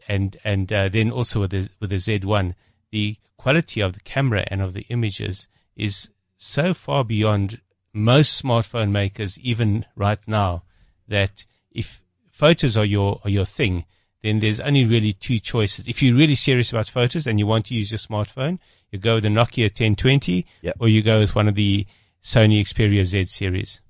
and 0.08 0.36
and 0.44 0.72
uh, 0.72 0.88
then 0.88 1.10
also 1.10 1.40
with 1.40 1.50
the 1.50 1.68
with 1.80 1.90
the 1.90 1.96
Z1, 1.96 2.54
the 2.90 3.16
quality 3.36 3.80
of 3.80 3.92
the 3.92 4.00
camera 4.00 4.44
and 4.48 4.60
of 4.60 4.74
the 4.74 4.86
images 4.88 5.48
is 5.76 6.10
so 6.36 6.74
far 6.74 7.04
beyond 7.04 7.60
most 7.94 8.42
smartphone 8.42 8.90
makers, 8.90 9.38
even 9.38 9.86
right 9.96 10.18
now, 10.26 10.64
that 11.08 11.46
if 11.70 12.02
photos 12.32 12.76
are 12.76 12.84
your 12.84 13.20
are 13.24 13.30
your 13.30 13.44
thing, 13.46 13.84
then 14.22 14.40
there's 14.40 14.60
only 14.60 14.84
really 14.84 15.12
two 15.12 15.38
choices. 15.38 15.86
If 15.88 16.02
you're 16.02 16.16
really 16.16 16.34
serious 16.34 16.70
about 16.72 16.88
photos 16.88 17.26
and 17.26 17.38
you 17.38 17.46
want 17.46 17.66
to 17.66 17.74
use 17.74 17.90
your 17.92 17.98
smartphone, 17.98 18.58
you 18.90 18.98
go 18.98 19.14
with 19.14 19.22
the 19.22 19.28
Nokia 19.30 19.64
1020, 19.70 20.46
Yep. 20.62 20.76
or 20.80 20.88
you 20.88 21.02
go 21.02 21.20
with 21.20 21.34
one 21.34 21.46
of 21.48 21.54
the 21.54 21.86
Sony 22.22 22.60
Xperia 22.60 23.04
Z 23.04 23.26
series. 23.26 23.80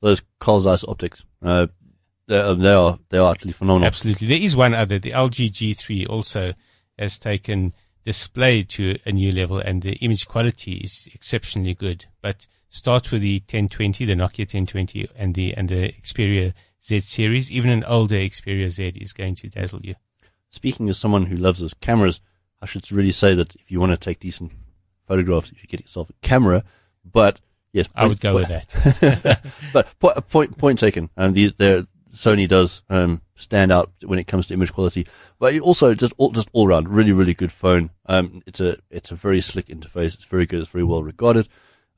Those 0.00 0.22
Carl 0.40 0.60
Zeiss 0.60 0.84
optics, 0.86 1.24
uh, 1.42 1.66
they, 2.26 2.38
are- 2.40 2.54
they 2.54 2.72
are 2.72 2.98
they 3.10 3.18
are 3.18 3.30
utterly 3.30 3.52
phenomenal. 3.52 3.86
Absolutely. 3.86 4.28
There 4.28 4.38
is 4.38 4.56
one 4.56 4.74
other. 4.74 4.98
The 4.98 5.12
LG 5.12 5.50
G3 5.52 6.08
also 6.08 6.54
has 6.98 7.18
taken 7.18 7.74
display 8.04 8.62
to 8.62 8.98
a 9.06 9.12
new 9.12 9.32
level 9.32 9.58
and 9.58 9.80
the 9.80 9.92
image 9.94 10.26
quality 10.28 10.72
is 10.74 11.08
exceptionally 11.14 11.74
good. 11.74 12.04
But 12.22 12.46
start 12.74 13.12
with 13.12 13.22
the 13.22 13.36
1020, 13.38 14.04
the 14.04 14.14
Nokia 14.14 14.40
1020 14.40 15.08
and 15.16 15.32
the, 15.32 15.54
and 15.54 15.68
the 15.68 15.92
Xperia 15.92 16.52
Z 16.82 17.00
series. 17.00 17.50
Even 17.52 17.70
an 17.70 17.84
older 17.84 18.16
Xperia 18.16 18.68
Z 18.68 18.94
is 18.96 19.12
going 19.12 19.36
to 19.36 19.48
dazzle 19.48 19.80
you. 19.82 19.94
Speaking 20.50 20.88
as 20.88 20.98
someone 20.98 21.24
who 21.24 21.36
loves 21.36 21.60
his 21.60 21.72
cameras, 21.74 22.20
I 22.60 22.66
should 22.66 22.90
really 22.90 23.12
say 23.12 23.36
that 23.36 23.54
if 23.54 23.70
you 23.70 23.78
want 23.78 23.92
to 23.92 23.96
take 23.96 24.18
decent 24.18 24.52
photographs, 25.06 25.52
you 25.52 25.58
should 25.58 25.68
get 25.68 25.82
yourself 25.82 26.10
a 26.10 26.14
camera. 26.26 26.64
But 27.04 27.40
yes, 27.72 27.88
I 27.94 28.06
would 28.06 28.20
go 28.20 28.34
with 28.34 28.48
that. 28.48 29.40
but 30.00 30.28
point 30.28 30.58
point 30.58 30.78
taken. 30.80 31.10
Um, 31.16 31.32
the, 31.32 31.48
the 31.56 31.86
Sony 32.12 32.48
does 32.48 32.82
um, 32.90 33.22
stand 33.36 33.70
out 33.70 33.92
when 34.04 34.18
it 34.18 34.26
comes 34.26 34.48
to 34.48 34.54
image 34.54 34.72
quality, 34.72 35.06
but 35.38 35.56
also 35.60 35.94
just 35.94 36.14
all, 36.16 36.30
just 36.30 36.48
all 36.52 36.66
round 36.66 36.88
really 36.88 37.12
really 37.12 37.34
good 37.34 37.52
phone. 37.52 37.90
Um, 38.06 38.42
it's 38.46 38.60
a 38.60 38.78
it's 38.90 39.12
a 39.12 39.16
very 39.16 39.42
slick 39.42 39.66
interface. 39.66 40.14
It's 40.14 40.24
very 40.24 40.46
good. 40.46 40.60
It's 40.60 40.70
very 40.70 40.84
well 40.84 41.02
regarded. 41.02 41.48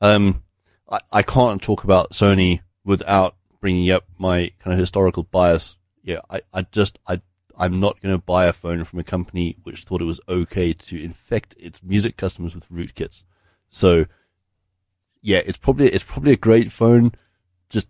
Um, 0.00 0.42
I, 0.90 1.00
I 1.12 1.22
can't 1.22 1.60
talk 1.62 1.84
about 1.84 2.10
Sony 2.10 2.60
without 2.84 3.36
bringing 3.60 3.90
up 3.90 4.04
my 4.18 4.52
kind 4.60 4.72
of 4.74 4.78
historical 4.78 5.22
bias. 5.24 5.76
Yeah, 6.02 6.20
I, 6.30 6.40
I 6.52 6.62
just 6.62 6.98
I 7.06 7.20
I'm 7.58 7.80
not 7.80 8.00
going 8.00 8.14
to 8.16 8.22
buy 8.22 8.46
a 8.46 8.52
phone 8.52 8.84
from 8.84 8.98
a 9.00 9.04
company 9.04 9.56
which 9.62 9.82
thought 9.84 10.02
it 10.02 10.04
was 10.04 10.20
okay 10.28 10.72
to 10.74 11.02
infect 11.02 11.56
its 11.58 11.82
music 11.82 12.16
customers 12.16 12.54
with 12.54 12.68
rootkits. 12.70 13.24
So 13.70 14.04
yeah, 15.22 15.40
it's 15.44 15.58
probably 15.58 15.88
it's 15.88 16.04
probably 16.04 16.32
a 16.32 16.36
great 16.36 16.70
phone. 16.70 17.12
Just 17.70 17.88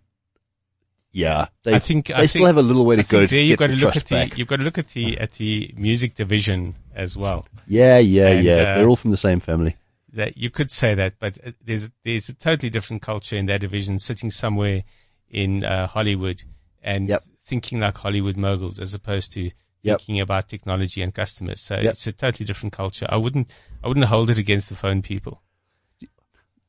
yeah, 1.11 1.47
they 1.63 1.75
I 1.75 1.79
think- 1.79 2.07
they 2.07 2.13
I 2.13 2.25
still 2.25 2.39
think- 2.39 2.47
have 2.47 2.57
a 2.57 2.61
little 2.63 2.85
way 2.85 2.95
to 2.95 3.01
I 3.01 3.03
go 3.03 3.25
to 3.25 3.27
there 3.27 3.39
get 3.41 3.49
you've 3.49 3.59
got 3.59 3.67
to 3.67 3.75
look 3.75 3.95
at 3.95 4.05
the, 4.05 4.15
back. 4.15 4.37
you've 4.37 4.47
got 4.47 4.55
to 4.57 4.63
look 4.63 4.77
at 4.79 4.87
the, 4.89 5.19
at 5.19 5.33
the 5.33 5.73
music 5.77 6.15
division 6.15 6.73
as 6.95 7.15
well. 7.15 7.45
Yeah, 7.67 7.99
yeah, 7.99 8.27
and, 8.29 8.43
yeah. 8.45 8.53
uh, 8.53 8.75
They're 8.77 8.87
all 8.87 8.95
from 8.95 9.11
the 9.11 9.17
same 9.17 9.39
family. 9.39 9.75
That 10.13 10.37
you 10.37 10.49
could 10.49 10.71
say 10.71 10.95
that, 10.95 11.15
but 11.19 11.37
uh, 11.45 11.51
there's 11.63 11.89
there's 12.03 12.29
a 12.29 12.33
totally 12.33 12.69
different 12.69 13.01
culture 13.01 13.35
in 13.35 13.47
that 13.47 13.61
division, 13.61 13.99
sitting 13.99 14.31
somewhere 14.31 14.83
in 15.29 15.63
uh, 15.63 15.87
Hollywood, 15.87 16.41
and 16.81 17.09
Yep. 17.09 17.23
thinking 17.45 17.79
like 17.79 17.97
Hollywood 17.97 18.37
moguls 18.37 18.79
as 18.79 18.93
opposed 18.93 19.33
to 19.33 19.51
Yep. 19.83 19.99
thinking 19.99 20.19
about 20.21 20.49
technology 20.49 21.01
and 21.01 21.13
customers. 21.13 21.61
So 21.61 21.75
Yep. 21.75 21.93
it's 21.93 22.07
a 22.07 22.11
totally 22.11 22.45
different 22.45 22.73
culture. 22.73 23.05
I 23.07 23.17
wouldn't, 23.17 23.49
I 23.83 23.87
wouldn't 23.87 24.05
hold 24.05 24.29
it 24.29 24.37
against 24.37 24.69
the 24.69 24.75
phone 24.75 25.01
people. 25.01 25.41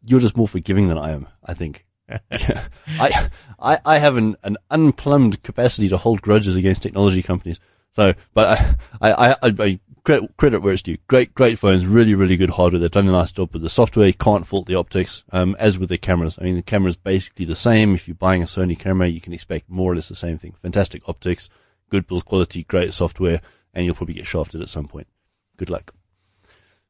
You're 0.05 0.20
just 0.20 0.37
more 0.37 0.48
forgiving 0.48 0.88
than 0.88 0.98
I 0.98 1.11
am, 1.11 1.27
I 1.44 1.55
think. 1.55 1.85
I, 2.31 3.29
I, 3.59 3.79
I 3.85 3.98
have 3.98 4.16
an, 4.16 4.37
an 4.42 4.57
unplumbed 4.70 5.42
capacity 5.42 5.88
to 5.90 5.96
hold 5.98 6.22
grudges 6.22 6.57
against 6.57 6.83
technology 6.83 7.22
companies. 7.22 7.61
So, 7.99 8.15
but 8.33 8.77
I, 9.01 9.11
I, 9.11 9.37
I, 9.43 9.55
I 9.59 9.81
credit, 10.05 10.37
credit 10.37 10.63
where 10.63 10.73
it's 10.73 10.83
due. 10.83 10.99
Great, 11.09 11.35
great 11.35 11.59
phones, 11.59 11.85
really, 11.85 12.15
really 12.15 12.37
good 12.37 12.49
hardware. 12.49 12.79
They've 12.79 12.89
done 12.89 13.09
a 13.09 13.11
nice 13.11 13.33
job 13.33 13.53
with 13.53 13.61
the 13.61 13.69
software. 13.69 14.07
You 14.07 14.15
can't 14.15 14.47
fault 14.47 14.67
the 14.67 14.77
optics, 14.77 15.25
um, 15.33 15.57
as 15.59 15.81
with 15.81 15.89
the 15.89 15.99
cameras. 15.99 16.39
I 16.41 16.45
mean, 16.45 16.55
the 16.55 16.63
camera's 16.63 16.95
basically 16.95 17.47
the 17.47 17.57
same. 17.57 17.97
If 17.97 18.07
you're 18.07 18.15
buying 18.15 18.45
a 18.45 18.47
Sony 18.47 18.79
camera, 18.79 19.09
you 19.09 19.21
can 19.21 19.33
expect 19.33 19.69
more 19.69 19.91
or 19.91 19.97
less 19.97 20.09
the 20.09 20.15
same 20.15 20.39
thing. 20.39 20.55
Fantastic 20.63 21.09
optics, 21.09 21.51
good 21.91 22.07
build 22.07 22.25
quality, 22.25 22.63
great 22.63 22.93
software, 22.93 23.41
and 23.75 23.85
you'll 23.85 23.97
probably 23.97 24.15
get 24.15 24.29
shafted 24.29 24.63
at 24.63 24.69
some 24.69 24.87
point. 24.87 25.09
Good 25.57 25.71
luck. 25.71 25.93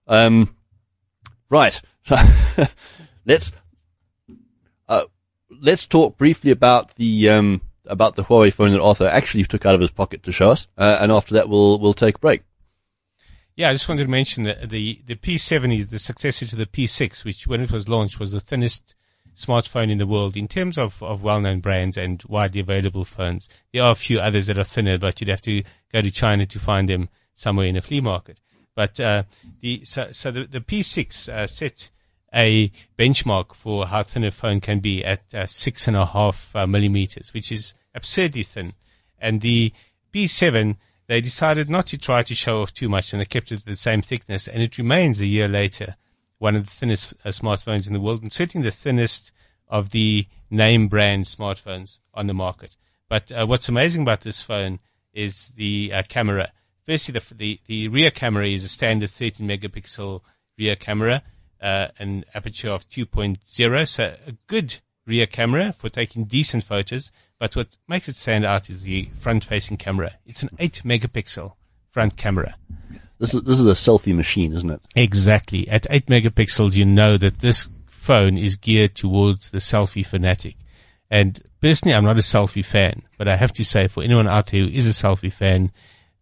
Um, 0.07 0.55
right. 1.49 1.81
So 2.03 2.17
let's 3.25 3.53
uh, 4.91 5.05
let's 5.51 5.87
talk 5.87 6.19
briefly 6.19 6.51
about 6.51 6.95
the 6.97 7.31
um, 7.31 7.63
about 7.89 8.15
the 8.15 8.25
Huawei 8.25 8.53
phone 8.53 8.71
that 8.73 8.81
Arthur 8.81 9.07
actually 9.07 9.45
took 9.45 9.67
out 9.67 9.75
of 9.75 9.81
his 9.81 9.91
pocket 9.91 10.25
to 10.25 10.33
show 10.33 10.51
us, 10.51 10.67
uh, 10.77 10.99
and 11.01 11.11
after 11.11 11.35
that 11.35 11.49
we'll 11.49 11.79
we'll 11.79 11.95
take 11.95 12.17
a 12.17 12.21
break. 12.21 12.43
Yeah, 13.57 13.71
I 13.71 13.73
just 13.73 13.89
wanted 13.89 14.05
to 14.05 14.11
mention 14.11 14.45
that 14.45 14.71
the, 14.71 15.03
the 15.05 15.17
P7 15.17 15.77
is 15.77 15.89
the 15.89 15.99
successor 15.99 16.47
to 16.47 16.55
the 16.55 16.65
P6, 16.65 17.25
which 17.25 17.45
when 17.49 17.61
it 17.61 17.73
was 17.73 17.89
launched 17.89 18.21
was 18.21 18.31
the 18.31 18.39
thinnest 18.39 18.95
smartphone 19.35 19.91
in 19.91 19.99
the 19.99 20.07
world 20.07 20.37
in 20.37 20.47
terms 20.47 20.79
of, 20.79 21.03
of 21.03 21.25
well-known 21.25 21.59
brands 21.59 21.97
and 21.97 22.23
widely 22.29 22.61
available 22.61 23.05
phones. 23.05 23.49
There 23.73 23.83
are 23.83 23.91
a 23.91 23.97
few 23.97 24.21
others 24.21 24.47
that 24.47 24.59
are 24.59 24.65
thinner, 24.65 24.99
but 24.99 25.21
you'd 25.21 25.31
have 25.31 25.43
to 25.43 25.65
go 25.93 26.03
to 26.03 26.11
China 26.13 26.47
to 26.47 26.61
find 26.61 26.89
them 26.89 27.09
somewhere 27.35 27.67
in 27.67 27.77
a 27.77 27.81
flea 27.81 28.01
market. 28.01 28.39
But 28.77 29.01
uh, 29.01 29.25
the 29.61 29.85
so, 29.85 30.13
so 30.13 30.31
the, 30.31 30.45
the 30.45 30.61
P6 30.61 31.29
uh, 31.29 31.47
set 31.49 31.91
a 32.35 32.71
benchmark 32.99 33.55
for 33.55 33.87
how 33.87 34.03
thin 34.03 34.25
a 34.25 34.31
phone 34.31 34.61
can 34.61 34.81
be 34.81 35.05
at 35.05 35.23
uh, 35.35 35.47
six 35.47 35.89
and 35.89 35.97
a 35.97 36.07
half 36.07 36.55
uh, 36.55 36.67
millimeters, 36.67 37.33
which 37.33 37.53
is 37.53 37.75
absurdly 37.95 38.43
thin. 38.43 38.75
And 39.19 39.41
the 39.41 39.73
P7 40.13 40.77
they 41.09 41.23
decided 41.23 41.71
not 41.71 41.87
to 41.87 41.99
try 41.99 42.23
to 42.23 42.35
show 42.35 42.61
off 42.61 42.73
too 42.73 42.89
much 42.89 43.13
and 43.13 43.21
they 43.21 43.25
kept 43.25 43.51
it 43.51 43.65
the 43.65 43.75
same 43.75 44.03
thickness 44.03 44.47
and 44.47 44.63
it 44.63 44.79
remains 44.79 45.21
a 45.21 45.27
year 45.27 45.49
later 45.49 45.97
one 46.39 46.55
of 46.55 46.67
the 46.67 46.71
thinnest 46.71 47.15
uh, 47.25 47.31
smartphones 47.31 47.87
in 47.87 47.95
the 47.95 48.01
world 48.01 48.23
and 48.23 48.33
certainly 48.33 48.67
the 48.67 48.77
thinnest 48.77 49.33
of 49.67 49.91
the 49.91 50.27
name 50.51 50.89
brand 50.89 51.25
smartphones 51.25 51.99
on 52.15 52.27
the 52.27 52.35
market. 52.35 52.77
But 53.09 53.33
uh, 53.33 53.47
what's 53.47 53.69
amazing 53.69 54.03
about 54.03 54.21
this 54.21 54.43
phone 54.43 54.79
is 55.13 55.51
the 55.57 55.93
uh, 55.95 56.03
camera. 56.07 56.53
Firstly, 56.87 57.13
the, 57.13 57.35
the, 57.35 57.61
the 57.67 57.89
rear 57.89 58.11
camera 58.11 58.47
is 58.47 58.65
a 58.65 58.69
standard 58.69 59.11
13 59.11 59.49
megapixel 59.49 60.21
rear 60.59 60.77
camera, 60.77 61.23
uh, 61.61 61.89
an 61.99 62.25
aperture 62.35 62.71
of 62.71 62.89
2.0, 62.89 63.89
so 63.89 64.05
a 64.27 64.33
good 64.47 64.77
rear 65.07 65.27
camera 65.27 65.73
for 65.73 65.89
taking 65.89 66.25
decent 66.25 66.65
photos. 66.65 67.11
But 67.39 67.57
what 67.57 67.69
makes 67.89 68.09
it 68.09 68.17
stand 68.17 68.45
out 68.45 68.69
is 68.69 68.83
the 68.83 69.07
front 69.17 69.45
facing 69.45 69.77
camera. 69.77 70.13
It's 70.27 70.43
an 70.43 70.51
8 70.59 70.83
megapixel 70.85 71.53
front 71.91 72.17
camera. 72.17 72.57
This 73.19 73.35
is 73.35 73.43
this 73.43 73.59
is 73.59 73.67
a 73.67 73.73
selfie 73.73 74.15
machine, 74.15 74.53
isn't 74.53 74.71
it? 74.71 74.81
Exactly. 74.95 75.69
At 75.69 75.87
8 75.89 76.07
megapixels, 76.07 76.77
you 76.77 76.85
know 76.85 77.17
that 77.17 77.41
this 77.41 77.69
phone 77.87 78.39
is 78.39 78.57
geared 78.57 78.95
towards 78.95 79.51
the 79.51 79.59
selfie 79.59 80.07
fanatic. 80.07 80.57
And 81.11 81.41
personally, 81.61 81.95
I'm 81.95 82.05
not 82.05 82.19
a 82.19 82.23
selfie 82.23 82.65
fan, 82.65 83.03
but 83.17 83.29
I 83.29 83.37
have 83.37 83.53
to 83.55 83.65
say 83.65 83.89
for 83.89 84.03
anyone 84.03 84.29
out 84.29 84.47
there 84.47 84.61
who 84.63 84.69
is 84.69 84.87
a 84.87 84.91
selfie 84.91 85.33
fan, 85.33 85.73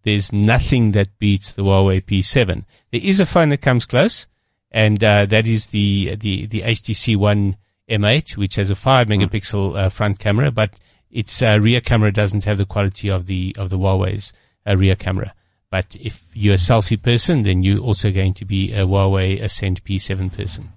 there's 0.03 0.33
nothing 0.33 0.92
that 0.92 1.18
beats 1.18 1.53
the 1.53 1.62
Huawei 1.62 2.01
P7. 2.01 2.64
There 2.92 3.01
is 3.03 3.20
a 3.20 3.27
phone 3.27 3.49
that 3.49 3.61
comes 3.61 3.87
close, 3.87 4.29
and 4.70 5.02
uh, 5.02 5.26
that 5.26 5.46
is 5.46 5.68
the 5.68 6.16
the 6.16 6.46
the 6.46 6.62
HTC 6.62 7.16
One 7.16 7.57
M8, 7.88 8.37
which 8.37 8.57
has 8.57 8.70
a 8.70 8.74
5 8.74 9.07
megapixel 9.07 9.79
uh, 9.79 9.88
front 9.88 10.18
camera, 10.18 10.50
but 10.50 10.79
its 11.11 11.40
uh, 11.40 11.59
rear 11.61 11.81
camera 11.81 12.12
doesn't 12.12 12.44
have 12.44 12.59
the 12.59 12.66
quality 12.66 13.11
of 13.11 13.26
the 13.26 13.55
of 13.59 13.70
the 13.70 13.79
Huawei's 13.79 14.33
uh, 14.66 14.76
rear 14.76 14.96
camera. 14.96 15.33
But 15.70 15.96
if 15.98 16.22
you're 16.35 16.55
a 16.55 16.59
selfie 16.59 17.00
person, 17.00 17.42
then 17.42 17.62
you're 17.62 17.81
also 17.81 18.11
going 18.11 18.35
to 18.35 18.44
be 18.44 18.72
a 18.72 18.87
Huawei 18.87 19.40
Ascend 19.42 19.85
P7 19.85 20.33
person. 20.33 20.72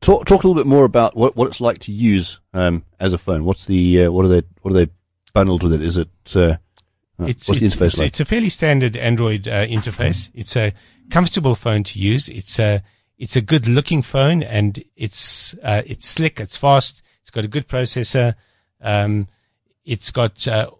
Talk 0.00 0.26
talk 0.26 0.44
a 0.44 0.46
little 0.46 0.62
bit 0.62 0.68
more 0.68 0.84
about 0.84 1.16
what, 1.16 1.36
what 1.36 1.48
it's 1.48 1.60
like 1.60 1.78
to 1.80 1.92
use 1.92 2.40
um, 2.52 2.84
as 3.00 3.12
a 3.12 3.18
phone. 3.18 3.44
What's 3.44 3.66
the 3.66 4.04
uh, 4.04 4.12
what 4.12 4.24
are 4.24 4.28
they 4.28 4.42
what 4.62 4.72
are 4.72 4.86
they 4.86 4.92
bundled 5.32 5.62
with 5.62 5.74
it? 5.74 5.82
Is 5.82 5.96
it 5.96 6.08
It's, 7.18 7.48
what's 7.48 7.60
the 7.60 7.66
interface 7.66 7.86
it's, 7.86 7.98
like? 7.98 8.06
it's 8.08 8.20
a 8.20 8.24
fairly 8.24 8.50
standard 8.50 8.96
Android 8.96 9.48
uh, 9.48 9.66
interface. 9.66 10.30
It's 10.34 10.56
a 10.56 10.74
comfortable 11.10 11.54
phone 11.54 11.84
to 11.84 11.98
use. 11.98 12.28
It's 12.28 12.58
a 12.58 12.82
it's 13.18 13.36
a 13.36 13.40
good 13.40 13.66
looking 13.66 14.02
phone 14.02 14.42
and 14.42 14.82
it's 14.96 15.54
uh, 15.62 15.82
it's 15.86 16.06
slick. 16.06 16.40
It's 16.40 16.58
fast. 16.58 17.02
It's 17.22 17.30
got 17.30 17.44
a 17.44 17.48
good 17.48 17.68
processor. 17.68 18.34
Um, 18.80 19.28
it's 19.84 20.10
got 20.10 20.46
uh, 20.46 20.70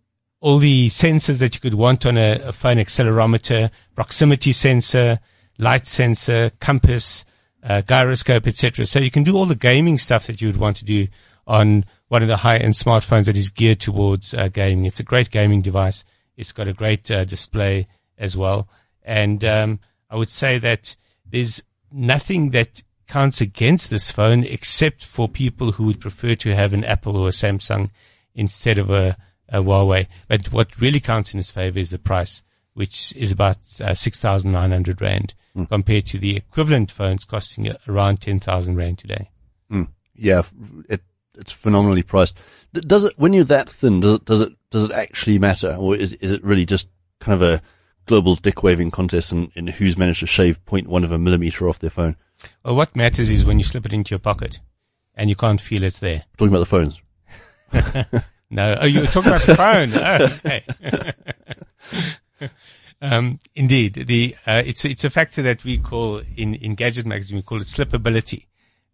all 0.40 0.58
the 0.58 0.88
sensors 0.88 1.38
that 1.38 1.54
you 1.54 1.60
could 1.60 1.74
want 1.74 2.04
on 2.04 2.18
a, 2.18 2.48
a 2.48 2.52
phone: 2.52 2.76
accelerometer, 2.76 3.70
proximity 3.94 4.52
sensor, 4.52 5.20
light 5.58 5.86
sensor, 5.86 6.50
compass, 6.60 7.24
uh, 7.62 7.80
gyroscope, 7.80 8.46
etc. 8.46 8.84
So 8.84 8.98
you 8.98 9.10
can 9.10 9.22
do 9.22 9.36
all 9.36 9.46
the 9.46 9.54
gaming 9.54 9.96
stuff 9.96 10.26
that 10.26 10.42
you 10.42 10.48
would 10.48 10.58
want 10.58 10.78
to 10.78 10.84
do 10.84 11.08
on 11.46 11.84
one 12.08 12.22
of 12.22 12.28
the 12.28 12.36
high-end 12.36 12.74
smartphones 12.74 13.26
that 13.26 13.36
is 13.36 13.50
geared 13.50 13.80
towards 13.80 14.34
uh, 14.34 14.48
gaming. 14.48 14.84
It's 14.84 15.00
a 15.00 15.04
great 15.04 15.30
gaming 15.30 15.62
device. 15.62 16.04
It's 16.36 16.52
got 16.52 16.68
a 16.68 16.72
great 16.72 17.10
uh, 17.10 17.24
display 17.24 17.88
as 18.18 18.36
well, 18.36 18.68
and 19.02 19.42
um, 19.44 19.80
I 20.10 20.16
would 20.16 20.30
say 20.30 20.58
that 20.58 20.96
there's 21.30 21.62
nothing 21.90 22.50
that 22.50 22.82
counts 23.06 23.40
against 23.40 23.90
this 23.90 24.10
phone 24.10 24.44
except 24.44 25.04
for 25.04 25.28
people 25.28 25.72
who 25.72 25.86
would 25.86 26.00
prefer 26.00 26.34
to 26.34 26.54
have 26.54 26.72
an 26.72 26.84
Apple 26.84 27.16
or 27.16 27.28
a 27.28 27.32
Samsung 27.32 27.90
instead 28.34 28.78
of 28.78 28.90
a, 28.90 29.16
a 29.48 29.62
Huawei. 29.62 30.08
But 30.28 30.52
what 30.52 30.80
really 30.80 31.00
counts 31.00 31.32
in 31.32 31.40
its 31.40 31.50
favor 31.50 31.78
is 31.78 31.90
the 31.90 31.98
price, 31.98 32.42
which 32.74 33.14
is 33.16 33.32
about 33.32 33.58
uh, 33.80 33.94
6,900 33.94 35.00
Rand 35.00 35.34
compared 35.68 36.06
to 36.06 36.18
the 36.18 36.36
equivalent 36.36 36.90
phones 36.90 37.24
costing 37.24 37.72
around 37.88 38.20
10,000 38.20 38.76
Rand 38.76 38.98
today. 38.98 39.30
Mm. 39.70 39.88
Yeah, 40.14 40.42
it, 40.88 41.00
it's 41.36 41.52
phenomenally 41.52 42.02
priced. 42.02 42.38
Does 42.72 43.04
it 43.04 43.14
when 43.16 43.32
you're 43.32 43.44
that 43.44 43.68
thin? 43.68 44.00
Does 44.00 44.14
it 44.16 44.24
does 44.24 44.40
it 44.42 44.52
does 44.70 44.84
it 44.84 44.92
actually 44.92 45.38
matter, 45.38 45.74
or 45.78 45.96
is 45.96 46.12
is 46.14 46.30
it 46.32 46.44
really 46.44 46.64
just 46.64 46.88
kind 47.20 47.40
of 47.40 47.48
a 47.48 47.62
global 48.06 48.36
dick 48.36 48.62
waving 48.62 48.90
contest 48.90 49.32
in, 49.32 49.50
in 49.54 49.66
who's 49.66 49.96
managed 49.96 50.20
to 50.20 50.26
shave 50.26 50.64
0.1 50.64 51.04
of 51.04 51.12
a 51.12 51.18
millimeter 51.18 51.68
off 51.68 51.78
their 51.78 51.90
phone? 51.90 52.16
Well, 52.64 52.76
what 52.76 52.94
matters 52.94 53.30
is 53.30 53.44
when 53.44 53.58
you 53.58 53.64
slip 53.64 53.86
it 53.86 53.92
into 53.92 54.10
your 54.10 54.20
pocket 54.20 54.60
and 55.14 55.28
you 55.28 55.36
can't 55.36 55.60
feel 55.60 55.82
it's 55.82 55.98
there. 55.98 56.24
talking 56.36 56.54
about 56.54 56.60
the 56.60 56.66
phones. 56.66 57.02
No, 58.50 58.78
oh, 58.80 58.86
you 58.86 59.00
were 59.00 59.06
talking 59.06 59.32
about 59.32 59.42
the 59.42 59.54
phone. 59.56 59.90
Oh, 61.90 62.08
okay. 62.38 62.50
um, 63.02 63.40
indeed, 63.54 63.94
the 63.94 64.36
uh, 64.46 64.62
it's 64.64 64.84
it's 64.84 65.04
a 65.04 65.10
factor 65.10 65.42
that 65.42 65.64
we 65.64 65.78
call 65.78 66.22
in 66.36 66.54
in 66.54 66.74
Gadget 66.74 67.06
Magazine 67.06 67.36
we 67.36 67.42
call 67.42 67.60
it 67.60 67.66
slippability, 67.66 68.46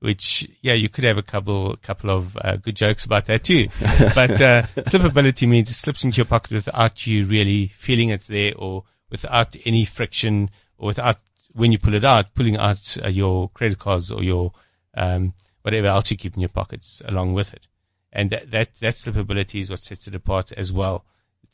which 0.03 0.49
yeah 0.61 0.75
you 0.75 0.89
could 0.89 1.05
have 1.05 1.19
a 1.19 1.23
couple 1.23 1.77
couple 1.77 2.11
of 2.11 2.37
uh, 2.37 2.57
good 2.57 2.77
jokes 2.77 3.05
about 3.05 3.27
that 3.27 3.45
too. 3.45 3.69
but 3.81 4.41
uh, 4.41 4.63
slippability 4.63 5.49
means 5.49 5.71
it 5.71 5.75
slips 5.75 6.05
into 6.05 6.19
your 6.19 6.27
pocket 6.27 6.53
without 6.53 7.07
you 7.07 7.27
really 7.27 7.69
feeling 7.69 8.11
it's 8.11 8.27
there 8.27 8.53
or 8.57 8.85
without 9.11 9.57
any 9.65 9.85
friction 9.85 10.51
or 10.79 10.89
without 10.89 11.19
when 11.53 11.73
you 11.73 11.79
pull 11.79 11.95
it 11.95 12.05
out 12.05 12.35
pulling 12.35 12.57
out 12.57 12.97
uh, 13.03 13.09
your 13.09 13.49
credit 13.51 13.79
cards 13.79 14.11
or 14.11 14.23
your 14.23 14.53
um, 14.95 15.33
whatever 15.63 15.87
else 15.87 16.11
you 16.11 16.17
keep 16.17 16.35
in 16.35 16.41
your 16.41 16.49
pockets 16.49 17.01
along 17.05 17.33
with 17.33 17.55
it 17.55 17.67
and 18.13 18.31
that, 18.31 18.51
that, 18.51 18.69
that 18.81 18.95
slippability 18.95 19.63
is 19.63 19.71
what 19.71 19.81
sets 19.81 20.07
it 20.07 20.15
apart 20.15 20.53
as 20.53 20.71
well, 20.71 21.05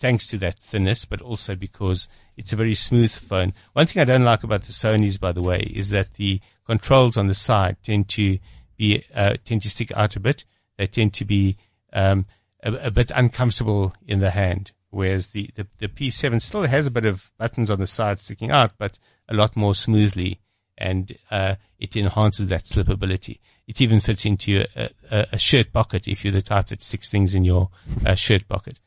thanks 0.01 0.27
to 0.29 0.39
that 0.39 0.59
thinness, 0.59 1.05
but 1.05 1.21
also 1.21 1.55
because 1.55 2.09
it's 2.37 2.53
a 2.53 2.57
very 2.57 2.75
smooth 2.75 3.13
phone. 3.13 3.55
One 3.75 3.87
thing 3.87 4.03
I 4.03 4.05
don't 4.05 4.25
like 4.25 4.43
about 4.43 4.63
the 4.63 4.73
Sony's, 4.73 5.19
by 5.19 5.33
the 5.33 5.43
way, 5.43 5.61
is 5.61 5.91
that 5.91 6.15
the 6.15 6.41
controls 6.69 7.17
on 7.17 7.27
the 7.27 7.35
side 7.35 7.77
tend 7.83 8.09
to 8.11 8.39
be, 8.77 9.03
uh, 9.15 9.35
tend 9.45 9.63
to 9.63 9.71
stick 9.71 9.91
out 9.93 10.17
a 10.17 10.21
bit. 10.21 10.45
They 10.77 10.87
tend 10.87 11.15
to 11.15 11.25
be, 11.25 11.57
um, 11.93 12.27
a, 12.63 12.73
a 12.87 12.91
bit 12.91 13.11
uncomfortable 13.15 13.95
in 14.07 14.21
the 14.21 14.31
hand. 14.31 14.73
Whereas 14.91 15.29
the, 15.31 15.51
the, 15.55 15.67
the 15.79 15.89
P7 15.89 16.41
still 16.41 16.63
has 16.63 16.87
a 16.87 16.91
bit 16.91 17.05
of 17.05 17.31
buttons 17.39 17.71
on 17.71 17.79
the 17.79 17.87
side 17.87 18.21
sticking 18.21 18.51
out, 18.51 18.73
but 18.79 18.99
a 19.29 19.35
lot 19.35 19.57
more 19.57 19.75
smoothly 19.75 20.41
and 20.79 21.17
uh, 21.31 21.57
it 21.79 21.97
enhances 21.97 22.49
that 22.49 22.65
slipability. 22.65 23.41
It 23.67 23.81
even 23.81 24.01
fits 24.01 24.25
into 24.25 24.65
a, 24.77 24.91
a, 25.11 25.27
a, 25.33 25.39
shirt 25.39 25.73
pocket 25.73 26.09
if 26.09 26.25
you're 26.25 26.33
the 26.33 26.41
type 26.41 26.69
that 26.69 26.83
sticks 26.83 27.11
things 27.11 27.35
in 27.35 27.45
your 27.45 27.71
uh, 28.07 28.15
shirt 28.15 28.49
pocket. 28.49 28.79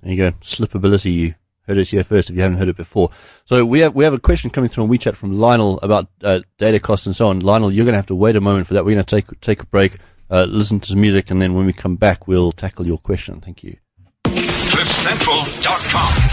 There 0.00 0.12
you 0.12 0.16
go. 0.16 0.30
Slipability. 0.40 1.12
You 1.12 1.34
heard 1.70 1.78
it 1.78 1.88
here 1.88 2.04
first 2.04 2.30
if 2.30 2.36
you 2.36 2.42
haven't 2.42 2.58
heard 2.58 2.68
it 2.68 2.76
before. 2.76 3.10
So 3.44 3.64
we 3.64 3.80
have 3.80 3.94
we 3.94 4.04
have 4.04 4.14
a 4.14 4.18
question 4.18 4.50
coming 4.50 4.68
through 4.68 4.84
on 4.84 4.90
WeChat 4.90 5.16
from 5.16 5.32
Lionel 5.32 5.78
about 5.82 6.08
uh, 6.22 6.40
data 6.58 6.80
costs 6.80 7.06
and 7.06 7.16
so 7.16 7.28
on. 7.28 7.40
Lionel, 7.40 7.72
you're 7.72 7.84
going 7.84 7.94
to 7.94 7.98
have 7.98 8.06
to 8.06 8.14
wait 8.14 8.36
a 8.36 8.40
moment 8.40 8.66
for 8.66 8.74
that. 8.74 8.84
We're 8.84 8.94
going 8.94 9.04
to 9.04 9.16
take 9.16 9.40
take 9.40 9.62
a 9.62 9.66
break, 9.66 9.96
uh, 10.30 10.46
listen 10.48 10.80
to 10.80 10.86
some 10.86 11.00
music, 11.00 11.30
and 11.30 11.40
then 11.40 11.54
when 11.54 11.66
we 11.66 11.72
come 11.72 11.96
back, 11.96 12.28
we'll 12.28 12.52
tackle 12.52 12.86
your 12.86 12.98
question. 12.98 13.40
Thank 13.40 13.64
you. 13.64 13.76
CliffCentral.com. 14.24 16.29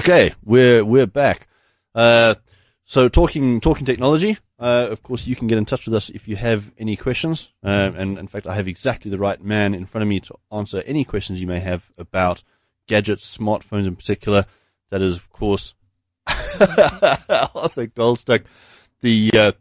Okay, 0.00 0.32
we're 0.42 0.82
we're 0.82 1.06
back. 1.06 1.46
Uh, 1.94 2.34
so 2.86 3.10
talking 3.10 3.60
talking 3.60 3.84
technology. 3.84 4.38
Uh, 4.58 4.88
of 4.90 5.02
course, 5.02 5.26
you 5.26 5.36
can 5.36 5.46
get 5.46 5.58
in 5.58 5.66
touch 5.66 5.84
with 5.84 5.94
us 5.94 6.08
if 6.08 6.26
you 6.26 6.36
have 6.36 6.64
any 6.78 6.96
questions. 6.96 7.52
Uh, 7.62 7.92
and 7.94 8.16
in 8.16 8.26
fact, 8.26 8.46
I 8.46 8.54
have 8.54 8.66
exactly 8.66 9.10
the 9.10 9.18
right 9.18 9.38
man 9.38 9.74
in 9.74 9.84
front 9.84 10.00
of 10.00 10.08
me 10.08 10.20
to 10.20 10.36
answer 10.50 10.82
any 10.86 11.04
questions 11.04 11.38
you 11.38 11.46
may 11.46 11.60
have 11.60 11.84
about 11.98 12.42
gadgets, 12.88 13.36
smartphones 13.36 13.88
in 13.88 13.94
particular. 13.94 14.46
That 14.88 15.02
is, 15.02 15.18
of 15.18 15.28
course, 15.28 15.74
Arthur 16.26 17.86
Goldstuck, 17.88 18.44
the 19.02 19.30
uh, 19.34 19.52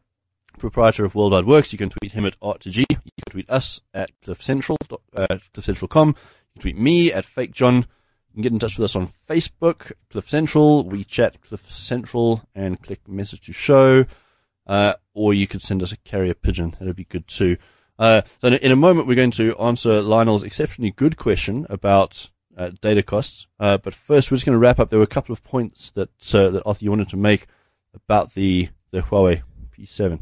proprietor 0.57 1.03
of 1.03 1.15
World 1.15 1.33
Wide 1.33 1.43
Worx. 1.43 1.73
You 1.73 1.77
can 1.77 1.89
tweet 1.89 2.13
him 2.13 2.25
at 2.25 2.39
art2gee. 2.39 2.85
You 2.89 3.23
can 3.25 3.31
tweet 3.31 3.49
us 3.49 3.81
at 3.93 4.09
cliffcentral, 4.21 4.77
uh, 5.13 5.27
cliffcentral.com. 5.53 6.07
You 6.07 6.15
can 6.53 6.61
tweet 6.61 6.77
me 6.79 7.11
at 7.11 7.25
fakejohn. 7.25 7.83
You 8.29 8.35
can 8.35 8.43
get 8.43 8.53
in 8.53 8.59
touch 8.59 8.77
with 8.77 8.85
us 8.85 8.95
on 8.95 9.09
Facebook, 9.27 9.91
Cliff 10.09 10.29
Central, 10.29 10.85
WeChat, 10.85 11.41
Cliff 11.41 11.69
Central, 11.71 12.41
and 12.53 12.81
click 12.81 13.07
message 13.07 13.41
to 13.41 13.53
show. 13.53 14.05
Uh, 14.67 14.93
or 15.15 15.33
you 15.33 15.47
could 15.47 15.63
send 15.63 15.81
us 15.81 15.91
a 15.91 15.97
carrier 15.97 16.35
pigeon. 16.35 16.75
That'd 16.79 16.95
be 16.95 17.05
good 17.05 17.27
too. 17.27 17.57
Uh, 17.97 18.21
so 18.41 18.49
in 18.49 18.53
a, 18.53 18.57
in 18.57 18.71
a 18.71 18.75
moment, 18.75 19.07
we're 19.07 19.15
going 19.15 19.31
to 19.31 19.57
answer 19.57 20.01
Lionel's 20.01 20.43
exceptionally 20.43 20.91
good 20.91 21.17
question 21.17 21.65
about 21.69 22.29
uh, 22.55 22.71
data 22.81 23.01
costs. 23.01 23.47
Uh, 23.59 23.77
but 23.77 23.95
first, 23.95 24.29
we're 24.29 24.35
just 24.35 24.45
going 24.45 24.55
to 24.55 24.59
wrap 24.59 24.79
up. 24.79 24.89
There 24.89 24.99
were 24.99 25.03
a 25.03 25.07
couple 25.07 25.33
of 25.33 25.43
points 25.43 25.91
that 25.91 26.09
uh, 26.33 26.49
that 26.51 26.63
Arthur 26.65 26.85
you 26.85 26.91
wanted 26.91 27.09
to 27.09 27.17
make 27.17 27.47
about 27.93 28.33
the 28.33 28.69
the 28.91 29.01
Huawei 29.01 29.41
P7. 29.77 30.19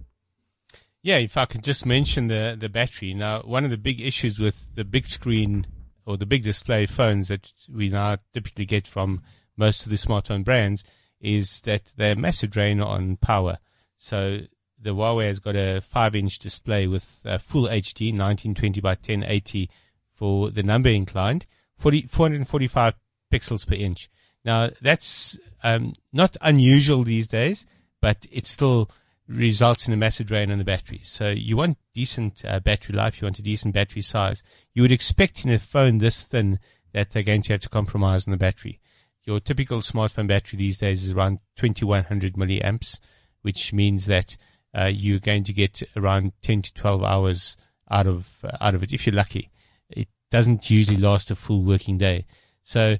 Yeah, 1.01 1.17
if 1.17 1.37
I 1.37 1.45
could 1.45 1.63
just 1.63 1.85
mention 1.85 2.27
the, 2.27 2.57
the 2.59 2.69
battery. 2.69 3.13
Now, 3.13 3.41
one 3.41 3.63
of 3.63 3.71
the 3.71 3.77
big 3.77 4.01
issues 4.01 4.39
with 4.39 4.57
the 4.75 4.83
big 4.83 5.07
screen 5.07 5.65
or 6.07 6.17
the 6.17 6.25
big 6.25 6.41
display 6.41 6.85
phones 6.85 7.27
that 7.27 7.51
we 7.69 7.89
now 7.89 8.15
typically 8.33 8.65
get 8.65 8.87
from 8.87 9.21
most 9.57 9.85
of 9.85 9.89
the 9.89 9.97
smartphone 9.97 10.45
brands 10.45 10.85
is 11.19 11.61
that 11.61 11.83
they're 11.97 12.13
a 12.13 12.15
massive 12.15 12.49
drain 12.49 12.79
on 12.79 13.17
power. 13.17 13.57
So 13.97 14.39
the 14.79 14.95
Huawei 14.95 15.27
has 15.27 15.39
got 15.39 15.57
a 15.57 15.81
5 15.81 16.15
inch 16.15 16.39
display 16.39 16.87
with 16.87 17.03
full 17.39 17.67
HD, 17.67 18.13
1920 18.13 18.79
by 18.79 18.91
1080 18.91 19.69
for 20.13 20.49
the 20.49 20.63
number 20.63 20.89
inclined, 20.89 21.45
40, 21.75 22.03
445 22.03 22.93
pixels 23.31 23.67
per 23.67 23.75
inch. 23.75 24.09
Now 24.45 24.69
that's 24.81 25.37
um, 25.61 25.91
not 26.13 26.37
unusual 26.39 27.03
these 27.03 27.27
days, 27.27 27.65
but 27.99 28.25
it's 28.31 28.49
still 28.49 28.89
results 29.27 29.87
in 29.87 29.93
a 29.93 29.97
massive 29.97 30.27
drain 30.27 30.51
on 30.51 30.57
the 30.57 30.63
battery. 30.63 31.01
So 31.03 31.29
you 31.29 31.57
want 31.57 31.77
decent 31.93 32.43
uh, 32.45 32.59
battery 32.59 32.95
life, 32.95 33.21
you 33.21 33.25
want 33.25 33.39
a 33.39 33.43
decent 33.43 33.73
battery 33.73 34.01
size. 34.01 34.43
You 34.73 34.83
would 34.83 34.91
expect 34.91 35.43
in 35.43 35.51
a 35.51 35.59
phone 35.59 35.97
this 35.97 36.21
thin 36.21 36.59
that 36.93 37.11
they're 37.11 37.23
going 37.23 37.41
to 37.43 37.53
have 37.53 37.61
to 37.61 37.69
compromise 37.69 38.27
on 38.27 38.31
the 38.31 38.37
battery. 38.37 38.79
Your 39.25 39.39
typical 39.39 39.79
smartphone 39.79 40.27
battery 40.27 40.57
these 40.57 40.77
days 40.77 41.03
is 41.03 41.11
around 41.11 41.39
2100 41.57 42.35
milliamps, 42.35 42.99
which 43.41 43.73
means 43.73 44.05
that 44.05 44.37
uh, 44.73 44.85
you're 44.85 45.19
going 45.19 45.43
to 45.45 45.53
get 45.53 45.83
around 45.95 46.31
10 46.43 46.61
to 46.61 46.73
12 46.73 47.03
hours 47.03 47.57
out 47.89 48.07
of 48.07 48.27
uh, 48.43 48.57
out 48.61 48.75
of 48.75 48.83
it 48.83 48.93
if 48.93 49.05
you're 49.05 49.15
lucky. 49.15 49.49
It 49.89 50.07
doesn't 50.31 50.69
usually 50.69 50.97
last 50.97 51.31
a 51.31 51.35
full 51.35 51.63
working 51.63 51.97
day. 51.97 52.25
So 52.63 52.97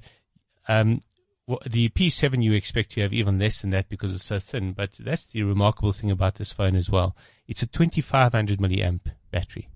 um, 0.66 1.00
wh- 1.48 1.62
the 1.68 1.88
P7 1.88 2.42
you 2.42 2.52
expect 2.52 2.90
to 2.92 3.00
have 3.00 3.12
even 3.12 3.38
less 3.38 3.60
than 3.60 3.70
that 3.70 3.88
because 3.88 4.14
it's 4.14 4.24
so 4.24 4.38
thin. 4.38 4.72
But 4.72 4.90
that's 4.98 5.26
the 5.26 5.42
remarkable 5.42 5.92
thing 5.92 6.10
about 6.10 6.34
this 6.34 6.52
phone 6.52 6.76
as 6.76 6.90
well. 6.90 7.16
It's 7.46 7.62
a 7.62 7.66
2500 7.66 8.58
milliamp 8.58 9.00
battery. 9.30 9.68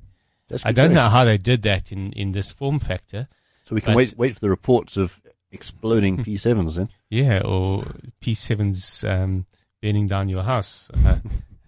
That's 0.48 0.66
I 0.66 0.72
don't 0.72 0.86
going. 0.86 0.96
know 0.96 1.08
how 1.08 1.24
they 1.24 1.38
did 1.38 1.62
that 1.62 1.92
in, 1.92 2.12
in 2.12 2.32
this 2.32 2.50
form 2.50 2.78
factor. 2.78 3.28
So 3.64 3.74
we 3.74 3.80
can 3.80 3.94
wait 3.94 4.14
wait 4.16 4.34
for 4.34 4.40
the 4.40 4.50
reports 4.50 4.96
of 4.96 5.18
exploding 5.50 6.18
P7s 6.18 6.76
then. 6.76 6.88
Yeah, 7.08 7.42
or 7.44 7.84
P7's 8.20 9.04
um, 9.04 9.46
burning 9.80 10.08
down 10.08 10.28
your 10.28 10.42
house. 10.42 10.90
Uh, 10.94 11.18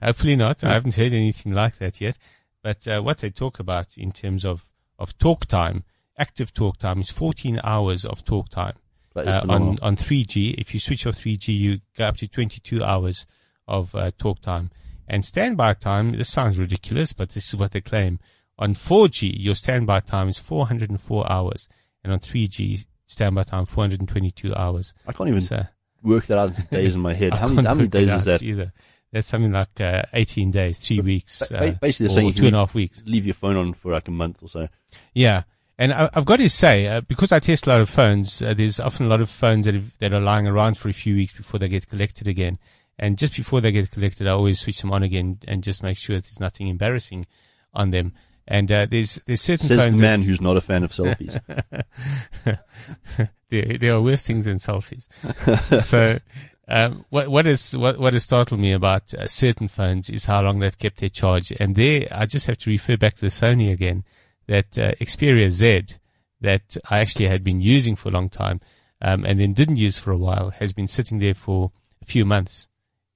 hopefully 0.03 0.37
not. 0.37 0.65
I 0.65 0.73
haven't 0.73 0.95
heard 0.95 1.13
anything 1.13 1.53
like 1.53 1.79
that 1.79 2.01
yet. 2.01 2.19
But 2.63 2.89
uh, 2.89 3.01
what 3.01 3.19
they 3.19 3.31
talk 3.31 3.59
about 3.59 3.97
in 3.97 4.13
terms 4.13 4.45
of, 4.45 4.65
of 4.99 5.17
talk 5.19 5.47
time, 5.47 5.85
active 6.19 6.53
talk 6.53 6.79
time, 6.79 7.01
is 7.01 7.11
14 7.11 7.61
hours 7.63 8.05
of 8.05 8.25
talk 8.25 8.49
time. 8.49 8.75
Uh, 9.17 9.47
on, 9.49 9.79
on 9.81 9.97
3G, 9.97 10.55
if 10.59 10.75
you 10.75 10.81
switch 10.81 11.07
off 11.07 11.15
3G, 11.17 11.57
you 11.57 11.81
go 11.97 12.07
up 12.07 12.17
to 12.19 12.29
22 12.29 12.83
hours 12.83 13.27
of 13.69 13.95
uh, 13.95 14.11
talk 14.19 14.41
time. 14.41 14.71
And 15.09 15.25
standby 15.25 15.75
time, 15.75 16.17
this 16.17 16.31
sounds 16.31 16.59
ridiculous, 16.59 17.13
but 17.13 17.31
this 17.31 17.49
is 17.49 17.57
what 17.57 17.73
they 17.73 17.81
claim. 17.81 18.19
On 18.59 18.75
4G, 18.75 19.33
your 19.37 19.55
standby 19.55 20.01
time 20.01 20.29
is 20.29 20.39
404 20.39 21.31
hours. 21.31 21.69
And 22.03 22.13
on 22.13 22.19
3G, 22.21 22.85
standby 23.07 23.45
time 23.45 23.67
422 23.67 24.55
hours. 24.55 24.95
I 25.07 25.13
can't 25.13 25.29
even 25.29 25.41
So, 25.43 25.65
work 26.03 26.27
that 26.27 26.39
out 26.39 26.49
into 26.51 26.63
days 26.65 26.95
in 26.95 27.01
my 27.01 27.15
head. 27.21 27.35
How 27.35 27.49
many, 27.49 27.67
how 27.67 27.75
many 27.75 27.89
days 27.89 28.13
is 28.13 28.25
that? 28.25 28.43
Either. 28.43 28.73
That's 29.13 29.29
something 29.29 29.53
like 29.53 29.81
uh, 29.81 30.03
18 30.13 30.51
days, 30.51 30.79
three 30.79 30.99
weeks, 30.99 31.41
ba- 31.49 31.57
uh, 31.69 31.71
basically 31.73 32.07
or 32.07 32.09
saying 32.09 32.33
two 32.35 32.47
and 32.47 32.57
a 32.57 32.59
half 32.59 32.75
weeks. 32.75 33.05
Leave 33.07 33.27
your 33.27 33.35
phone 33.35 33.57
on 33.57 33.73
for 33.73 33.93
like 33.93 34.09
a 34.09 34.11
month 34.11 34.43
or 34.43 34.49
so. 34.49 34.69
Yeah. 35.15 35.45
And 35.79 35.93
I, 35.93 36.09
I've 36.15 36.25
got 36.25 36.37
to 36.37 36.49
say, 36.49 36.87
uh, 36.87 37.01
because 37.01 37.33
I 37.33 37.41
test 37.41 37.67
a 37.67 37.71
lot 37.71 37.81
of 37.81 37.91
phones, 37.91 38.41
uh, 38.43 38.55
there's 38.55 38.81
often 38.81 39.07
a 39.07 39.09
lot 39.09 39.21
of 39.21 39.29
phones 39.29 39.67
that, 39.67 39.75
have, 39.75 39.99
that 39.99 40.13
are 40.13 40.21
lying 40.21 40.47
around 40.47 40.79
for 40.79 40.89
a 40.89 40.93
few 40.93 41.17
weeks 41.17 41.33
before 41.33 41.59
they 41.59 41.69
get 41.69 41.89
collected 41.89 42.29
again. 42.29 42.57
And 42.99 43.19
just 43.19 43.37
before 43.37 43.61
they 43.61 43.73
get 43.73 43.91
collected, 43.91 44.29
I 44.29 44.31
always 44.31 44.61
switch 44.61 44.81
them 44.81 44.93
on 44.93 45.03
again 45.03 45.39
and 45.49 45.65
just 45.65 45.83
make 45.83 45.97
sure 45.97 46.17
that 46.17 46.25
there's 46.25 46.41
nothing 46.41 46.69
embarrassing 46.69 47.27
on 47.73 47.91
them. 47.91 48.13
And 48.47 48.71
uh, 48.71 48.87
there's 48.87 49.19
there's 49.27 49.41
certain 49.41 49.67
Says 49.67 49.87
the 49.87 49.93
man 49.93 50.21
who's 50.21 50.41
not 50.41 50.57
a 50.57 50.61
fan 50.61 50.85
of 50.85 50.93
selfies. 50.93 51.41
there, 53.49 53.79
there 53.79 53.95
are 53.95 54.03
worse 54.03 54.25
things 54.25 54.45
than 54.45 54.59
selfies. 54.59 55.09
so, 55.83 56.19
um, 56.69 57.07
what 57.09 57.29
what 57.29 57.47
is 57.47 57.75
what 57.75 57.99
what 57.99 58.13
has 58.13 58.23
startled 58.23 58.61
me 58.61 58.73
about 58.73 59.15
uh, 59.15 59.27
certain 59.27 59.69
phones 59.69 60.11
is 60.11 60.27
how 60.27 60.43
long 60.43 60.59
they've 60.59 60.79
kept 60.79 60.99
their 60.99 61.09
charge. 61.09 61.53
And 61.59 61.75
there, 61.75 62.07
I 62.11 62.27
just 62.27 62.47
have 62.47 62.59
to 62.59 62.71
refer 62.71 62.99
back 62.99 63.15
to 63.15 63.21
the 63.23 63.27
Sony 63.29 63.73
again. 63.73 64.05
That 64.47 64.77
uh, 64.79 64.93
Xperia 65.01 65.51
Z 65.51 65.85
that 66.41 66.77
I 66.89 66.99
actually 66.99 67.29
had 67.29 67.43
been 67.43 67.61
using 67.61 67.97
for 67.97 68.09
a 68.09 68.13
long 68.13 68.29
time, 68.29 68.61
um, 69.01 69.25
and 69.25 69.41
then 69.41 69.55
didn't 69.55 69.77
use 69.77 69.99
for 69.99 70.11
a 70.11 70.19
while, 70.19 70.51
has 70.51 70.73
been 70.73 70.89
sitting 70.89 71.19
there 71.19 71.35
for 71.35 71.73
a 72.03 72.05
few 72.05 72.25
months. 72.25 72.69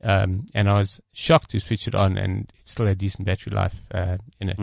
Um, 0.02 0.46
and 0.54 0.68
I 0.70 0.74
was 0.74 1.00
shocked 1.12 1.50
to 1.50 1.60
switch 1.60 1.88
it 1.88 1.94
on, 1.94 2.16
and 2.18 2.50
it 2.60 2.68
still 2.68 2.86
had 2.86 2.98
decent 2.98 3.26
battery 3.26 3.52
life 3.52 3.74
uh, 3.92 4.18
in 4.40 4.48
it. 4.50 4.60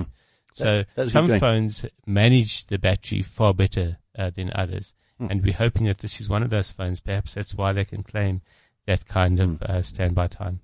So 0.53 0.85
That- 0.95 1.09
some 1.09 1.27
phones 1.39 1.85
manage 2.05 2.65
the 2.67 2.79
battery 2.79 3.21
far 3.21 3.53
better 3.53 3.97
uh, 4.17 4.29
than 4.31 4.51
others, 4.55 4.93
Hmm. 5.19 5.27
and 5.29 5.43
we're 5.43 5.53
hoping 5.53 5.85
that 5.85 5.99
this 5.99 6.19
is 6.19 6.27
one 6.29 6.43
of 6.43 6.49
those 6.49 6.71
phones. 6.71 6.99
Perhaps 6.99 7.33
that's 7.35 7.53
why 7.53 7.71
they 7.73 7.85
can 7.85 8.03
claim 8.03 8.41
that 8.87 9.07
kind 9.07 9.39
of 9.39 9.57
Hmm. 9.57 9.71
uh, 9.71 9.81
standby 9.81 10.27
time. 10.27 10.59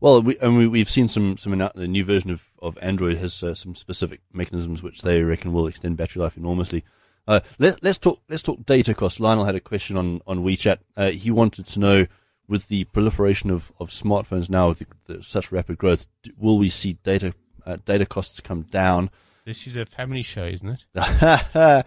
Well, 0.00 0.22
we, 0.22 0.38
and 0.38 0.56
we, 0.56 0.66
we've 0.66 0.90
seen 0.90 1.08
some 1.08 1.36
some 1.36 1.58
the 1.74 1.88
new 1.88 2.04
version 2.04 2.30
of, 2.30 2.44
of 2.60 2.78
Android 2.80 3.16
has 3.16 3.42
uh, 3.42 3.54
some 3.54 3.74
specific 3.74 4.20
mechanisms 4.32 4.82
which 4.82 5.02
they 5.02 5.22
reckon 5.22 5.52
will 5.52 5.66
extend 5.66 5.96
battery 5.96 6.22
life 6.22 6.36
enormously. 6.36 6.84
Uh, 7.28 7.40
let, 7.58 7.82
let's 7.82 7.98
talk 7.98 8.20
let's 8.28 8.42
talk 8.42 8.64
data 8.64 8.94
costs. 8.94 9.20
Lionel 9.20 9.44
had 9.44 9.54
a 9.54 9.60
question 9.60 9.96
on 9.96 10.20
on 10.26 10.44
WeChat. 10.44 10.78
Uh, 10.96 11.10
he 11.10 11.30
wanted 11.30 11.66
to 11.66 11.80
know 11.80 12.06
with 12.48 12.68
the 12.68 12.84
proliferation 12.84 13.50
of, 13.50 13.72
of 13.80 13.90
smartphones 13.90 14.48
now 14.48 14.68
with 14.68 14.78
the, 14.78 14.86
the, 15.06 15.22
such 15.22 15.50
rapid 15.50 15.78
growth, 15.78 16.06
will 16.36 16.58
we 16.58 16.68
see 16.68 16.98
data 17.02 17.34
uh, 17.64 17.76
data 17.84 18.06
costs 18.06 18.40
come 18.40 18.62
down? 18.62 19.10
This 19.44 19.66
is 19.66 19.76
a 19.76 19.86
family 19.86 20.22
show, 20.22 20.44
isn't 20.44 20.68
it? 20.68 20.84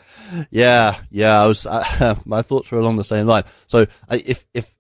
yeah, 0.49 0.95
yeah. 1.09 1.43
I 1.43 1.47
was 1.47 1.65
uh, 1.65 2.15
my 2.25 2.41
thoughts 2.41 2.71
were 2.71 2.79
along 2.79 2.95
the 2.95 3.03
same 3.03 3.27
line. 3.27 3.43
So 3.67 3.85
if 4.09 4.45
if 4.53 4.73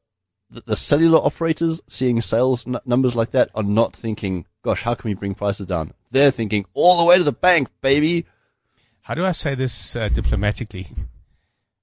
the, 0.49 0.61
the 0.61 0.75
cellular 0.75 1.19
operators 1.19 1.81
seeing 1.87 2.21
sales 2.21 2.65
n- 2.67 2.77
numbers 2.85 3.15
like 3.15 3.31
that 3.31 3.49
are 3.55 3.63
not 3.63 3.95
thinking, 3.95 4.45
"Gosh, 4.63 4.81
how 4.83 4.95
can 4.95 5.09
we 5.09 5.15
bring 5.15 5.35
prices 5.35 5.65
down?" 5.65 5.91
They're 6.11 6.31
thinking 6.31 6.65
all 6.73 6.97
the 6.97 7.05
way 7.05 7.17
to 7.17 7.23
the 7.23 7.31
bank, 7.31 7.69
baby. 7.81 8.25
How 9.01 9.13
do 9.15 9.25
I 9.25 9.31
say 9.31 9.55
this 9.55 9.95
uh, 9.95 10.09
diplomatically? 10.09 10.87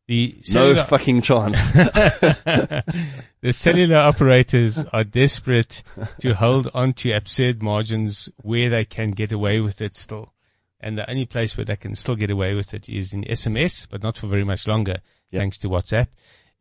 The 0.08 0.34
No 0.36 0.42
cellular, 0.42 0.82
fucking 0.88 1.22
chance. 1.22 1.70
the 1.72 3.52
cellular 3.52 3.96
operators 3.96 4.84
are 4.84 5.04
desperate 5.04 5.82
to 6.20 6.34
hold 6.34 6.68
on 6.74 6.92
to 6.94 7.12
absurd 7.12 7.62
margins 7.62 8.28
where 8.36 8.70
they 8.70 8.84
can 8.84 9.10
get 9.10 9.32
away 9.32 9.60
with 9.60 9.80
it 9.80 9.96
still. 9.96 10.32
And 10.78 10.96
the 10.96 11.08
only 11.10 11.26
place 11.26 11.56
where 11.56 11.64
they 11.64 11.76
can 11.76 11.94
still 11.94 12.14
get 12.16 12.30
away 12.30 12.54
with 12.54 12.74
it 12.74 12.88
is 12.88 13.12
in 13.12 13.24
SMS, 13.24 13.88
but 13.90 14.02
not 14.02 14.16
for 14.18 14.26
very 14.28 14.44
much 14.44 14.68
longer, 14.68 14.98
Yep. 15.30 15.40
thanks 15.40 15.58
to 15.58 15.68
WhatsApp, 15.68 16.06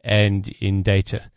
and 0.03 0.47
in 0.60 0.82
data. 0.82 1.30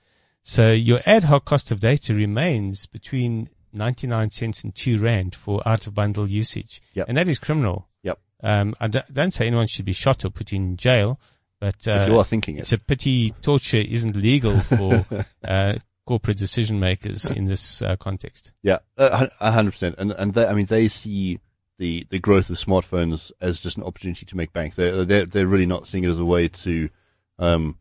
So 0.42 0.72
your 0.72 1.00
ad 1.04 1.24
hoc 1.24 1.44
cost 1.44 1.70
of 1.70 1.80
data 1.80 2.14
remains 2.14 2.86
between 2.86 3.50
99 3.72 4.30
cents 4.30 4.64
and 4.64 4.74
2 4.74 4.98
rand 4.98 5.34
for 5.34 5.66
out 5.66 5.86
of 5.86 5.94
bundle 5.94 6.28
usage. 6.28 6.80
Yep. 6.94 7.08
And 7.08 7.16
that 7.18 7.28
is 7.28 7.38
criminal. 7.38 7.88
Yep. 8.02 8.18
Um, 8.42 8.74
I 8.80 8.88
don't, 8.88 9.12
don't 9.12 9.34
say 9.34 9.46
anyone 9.46 9.66
should 9.66 9.84
be 9.84 9.92
shot 9.92 10.24
or 10.24 10.30
put 10.30 10.52
in 10.52 10.76
jail, 10.76 11.20
but, 11.60 11.88
uh, 11.88 12.04
you 12.06 12.18
are 12.18 12.24
thinking 12.24 12.58
it's 12.58 12.72
it, 12.72 12.80
a 12.80 12.84
pity 12.84 13.32
torture 13.42 13.78
isn't 13.78 14.14
legal 14.14 14.56
for 14.58 15.04
uh, 15.44 15.74
corporate 16.06 16.38
decision 16.38 16.78
makers 16.78 17.30
in 17.30 17.44
this 17.44 17.82
uh, 17.82 17.96
context. 17.96 18.52
yeah, 18.62 18.78
a 18.96 19.28
a 19.40 19.50
hundred 19.50 19.72
percent. 19.72 19.96
And 19.98 20.12
and 20.12 20.32
they, 20.32 20.46
I 20.46 20.54
mean, 20.54 20.66
they 20.66 20.88
see 20.88 21.40
the 21.78 22.06
the 22.08 22.20
growth 22.20 22.50
of 22.50 22.56
smartphones 22.56 23.32
as 23.40 23.60
just 23.60 23.76
an 23.76 23.82
opportunity 23.82 24.24
to 24.26 24.36
make 24.36 24.52
bank. 24.52 24.76
They're 24.76 25.04
they're, 25.04 25.26
they're 25.26 25.46
really 25.46 25.66
not 25.66 25.88
seeing 25.88 26.04
it 26.04 26.08
as 26.08 26.18
a 26.18 26.24
way 26.24 26.48
to 26.48 26.88
um, 27.40 27.76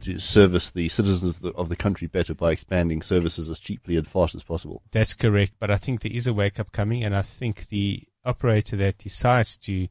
to 0.00 0.18
service 0.18 0.70
the 0.70 0.88
citizens 0.88 1.36
of 1.36 1.40
the, 1.40 1.52
of 1.52 1.68
the 1.68 1.76
country 1.76 2.06
better 2.08 2.34
by 2.34 2.52
expanding 2.52 3.02
services 3.02 3.48
as 3.48 3.58
cheaply 3.58 3.96
and 3.96 4.06
fast 4.06 4.34
as 4.34 4.42
possible. 4.42 4.82
That's 4.90 5.14
correct, 5.14 5.54
but 5.58 5.70
I 5.70 5.76
think 5.76 6.00
there 6.00 6.12
is 6.12 6.26
a 6.26 6.34
wake 6.34 6.60
up 6.60 6.72
coming, 6.72 7.04
and 7.04 7.14
I 7.14 7.22
think 7.22 7.68
the 7.68 8.02
operator 8.24 8.76
that 8.76 8.98
decides 8.98 9.56
to 9.58 9.88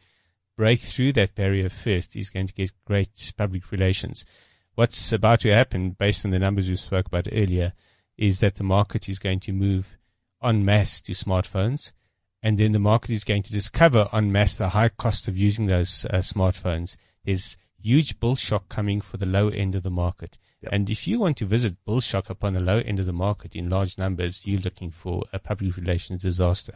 break 0.58 0.80
through 0.80 1.14
that 1.14 1.36
barrier 1.36 1.70
first 1.70 2.16
is 2.16 2.30
going 2.30 2.48
to 2.48 2.54
get 2.54 2.72
great 2.86 3.34
public 3.38 3.72
relations. 3.72 4.26
What's 4.76 5.12
about 5.14 5.42
to 5.42 5.54
happen, 5.54 5.92
based 5.92 6.26
on 6.26 6.32
the 6.32 6.40
numbers 6.40 6.70
we 6.70 6.76
spoke 6.76 7.08
about 7.08 7.28
earlier, 7.32 7.74
is 8.18 8.40
that 8.40 8.56
the 8.56 8.64
market 8.64 9.10
is 9.10 9.20
going 9.20 9.40
to 9.42 9.52
move 9.52 9.98
en 10.44 10.66
masse 10.66 11.02
to 11.02 11.14
smartphones, 11.14 11.92
and 12.44 12.58
then 12.58 12.72
the 12.72 12.80
market 12.80 13.12
is 13.12 13.24
going 13.24 13.44
to 13.44 13.52
discover 13.52 14.08
en 14.14 14.32
masse 14.32 14.58
the 14.58 14.70
high 14.70 14.90
cost 14.90 15.28
of 15.28 15.38
using 15.38 15.66
those 15.66 16.06
uh, 16.06 16.18
smartphones. 16.18 16.96
There's 17.24 17.58
huge 17.88 18.20
bull 18.20 18.36
shock 18.36 18.68
coming 18.78 19.00
for 19.02 19.18
the 19.18 19.26
low 19.26 19.48
end 19.50 19.76
of 19.76 19.84
the 19.84 19.90
market. 20.06 20.38
Yep. 20.62 20.74
And 20.74 20.90
if 20.90 21.08
you 21.08 21.20
want 21.20 21.38
to 21.38 21.46
visit 21.46 21.84
bull 21.86 22.02
shock 22.02 22.30
upon 22.30 22.54
the 22.54 22.60
low 22.60 22.80
end 22.80 23.00
of 23.00 23.06
the 23.06 23.14
market 23.28 23.56
in 23.56 23.70
large 23.70 23.98
numbers, 23.98 24.46
you're 24.46 24.60
looking 24.68 24.92
for 24.92 25.24
a 25.32 25.40
public 25.40 25.78
relations 25.78 26.22
disaster. 26.22 26.76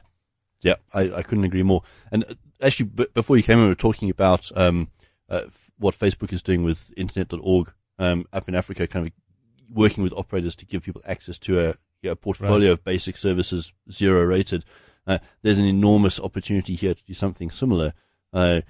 Yeah, 0.61 0.75
I, 0.93 1.01
I 1.19 1.23
couldn't 1.23 1.45
agree 1.45 1.63
more. 1.63 1.81
And 2.11 2.23
uh, 2.23 2.33
actually, 2.61 2.89
b- 2.89 3.07
before 3.13 3.35
you 3.37 3.43
came 3.43 3.57
in, 3.57 3.63
we 3.65 3.69
were 3.69 3.75
talking 3.89 4.09
about 4.11 4.51
um, 4.55 4.87
uh, 5.27 5.43
f- 5.47 5.71
what 5.79 5.97
Facebook 5.97 6.31
is 6.33 6.43
doing 6.43 6.63
with 6.63 6.79
Internet.org 6.95 7.73
um, 7.97 8.25
up 8.31 8.47
in 8.47 8.53
Africa, 8.55 8.87
kind 8.87 9.07
of 9.07 9.13
working 9.73 10.03
with 10.03 10.13
operators 10.13 10.55
to 10.57 10.65
give 10.67 10.83
people 10.83 11.01
access 11.05 11.39
to 11.39 11.69
a, 11.69 11.75
yeah, 12.03 12.11
a 12.11 12.15
portfolio 12.15 12.69
Right. 12.69 12.73
of 12.73 12.83
basic 12.83 13.17
services, 13.17 13.73
zero 13.91 14.23
rated. 14.25 14.63
Uh, 15.07 15.17
there's 15.41 15.57
an 15.59 15.65
enormous 15.65 16.19
opportunity 16.19 16.75
here 16.75 16.93
to 16.93 17.03
do 17.05 17.13
something 17.15 17.49
similar. 17.49 17.93
Uh, 18.31 18.61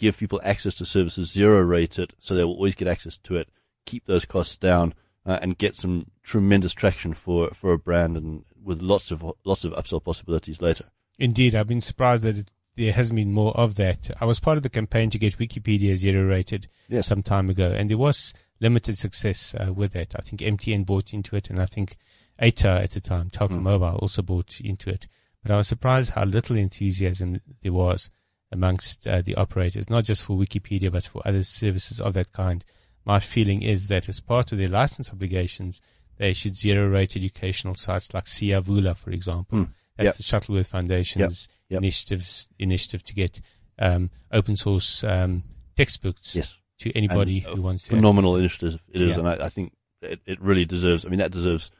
give 0.00 0.18
people 0.18 0.40
access 0.42 0.74
to 0.76 0.84
services 0.84 1.30
zero 1.32 1.60
rated, 1.60 2.12
so 2.18 2.34
they 2.34 2.44
will 2.44 2.54
always 2.54 2.74
get 2.74 2.88
access 2.88 3.18
to 3.18 3.36
it. 3.36 3.48
Keep 3.86 4.04
those 4.06 4.24
costs 4.24 4.56
down. 4.56 4.94
Uh, 5.26 5.38
and 5.42 5.58
get 5.58 5.74
some 5.74 6.10
tremendous 6.22 6.72
traction 6.72 7.12
for, 7.12 7.50
for 7.50 7.74
a 7.74 7.78
brand 7.78 8.16
and 8.16 8.42
with 8.64 8.80
lots 8.80 9.10
of 9.10 9.22
lots 9.44 9.64
of 9.66 9.72
upsell 9.74 10.02
possibilities 10.02 10.62
later. 10.62 10.86
Indeed, 11.18 11.54
I've 11.54 11.68
been 11.68 11.82
surprised 11.82 12.22
that 12.22 12.38
it, 12.38 12.50
there 12.74 12.90
hasn't 12.90 13.16
been 13.16 13.30
more 13.30 13.52
of 13.54 13.74
that. 13.74 14.10
I 14.18 14.24
was 14.24 14.40
part 14.40 14.56
of 14.56 14.62
the 14.62 14.70
campaign 14.70 15.10
to 15.10 15.18
get 15.18 15.36
Wikipedia 15.38 15.94
zero 15.96 16.24
rated 16.26 16.68
Yes. 16.88 17.06
some 17.06 17.22
time 17.22 17.50
ago, 17.50 17.70
and 17.70 17.90
there 17.90 17.98
was 17.98 18.32
limited 18.60 18.96
success 18.96 19.54
uh, 19.54 19.70
with 19.70 19.92
that. 19.92 20.14
I 20.16 20.22
think 20.22 20.40
MTN 20.40 20.86
bought 20.86 21.12
into 21.12 21.36
it, 21.36 21.50
and 21.50 21.60
I 21.60 21.66
think 21.66 21.98
8ta 22.40 22.82
at 22.84 22.90
the 22.92 23.00
time, 23.02 23.28
Telkom 23.28 23.58
Mm. 23.60 23.62
Mobile, 23.62 23.96
also 24.00 24.22
bought 24.22 24.58
into 24.62 24.88
it. 24.88 25.06
But 25.42 25.52
I 25.52 25.56
was 25.58 25.68
surprised 25.68 26.12
how 26.12 26.24
little 26.24 26.56
enthusiasm 26.56 27.40
there 27.62 27.74
was 27.74 28.10
amongst 28.52 29.06
uh, 29.06 29.22
the 29.22 29.36
operators, 29.36 29.88
not 29.90 30.04
just 30.04 30.24
for 30.24 30.36
Wikipedia, 30.36 30.90
but 30.90 31.04
for 31.04 31.22
other 31.24 31.42
services 31.44 32.00
of 32.00 32.14
that 32.14 32.32
kind. 32.32 32.64
My 33.04 33.20
feeling 33.20 33.62
is 33.62 33.88
that 33.88 34.08
as 34.08 34.20
part 34.20 34.52
of 34.52 34.58
their 34.58 34.68
license 34.68 35.10
obligations, 35.10 35.80
they 36.16 36.32
should 36.32 36.56
zero 36.56 36.88
rate 36.88 37.16
educational 37.16 37.74
sites 37.74 38.12
like 38.12 38.24
Siyavula, 38.26 38.96
for 38.96 39.10
example. 39.10 39.58
Hmm. 39.58 39.64
That's 39.96 40.06
Yep. 40.08 40.16
the 40.16 40.22
Shuttleworth 40.22 40.66
Foundation's 40.66 41.48
Yep. 41.68 41.78
initiatives 41.82 42.48
initiative 42.58 43.04
to 43.04 43.14
get 43.14 43.40
um, 43.78 44.10
open 44.30 44.56
source 44.56 45.04
um, 45.04 45.42
textbooks 45.76 46.36
Yes. 46.36 46.58
to 46.80 46.92
anybody 46.96 47.44
And 47.46 47.56
who 47.56 47.62
wants 47.62 47.84
to. 47.84 47.90
phenomenal 47.90 48.36
initiative 48.36 48.80
it 48.88 49.00
is, 49.00 49.10
Yeah. 49.16 49.18
and 49.20 49.28
I, 49.28 49.46
I 49.46 49.48
think 49.48 49.72
it, 50.02 50.20
it 50.26 50.40
really 50.40 50.64
deserves. 50.64 51.06
I 51.06 51.08
mean, 51.08 51.18
that 51.20 51.30
deserves 51.32 51.70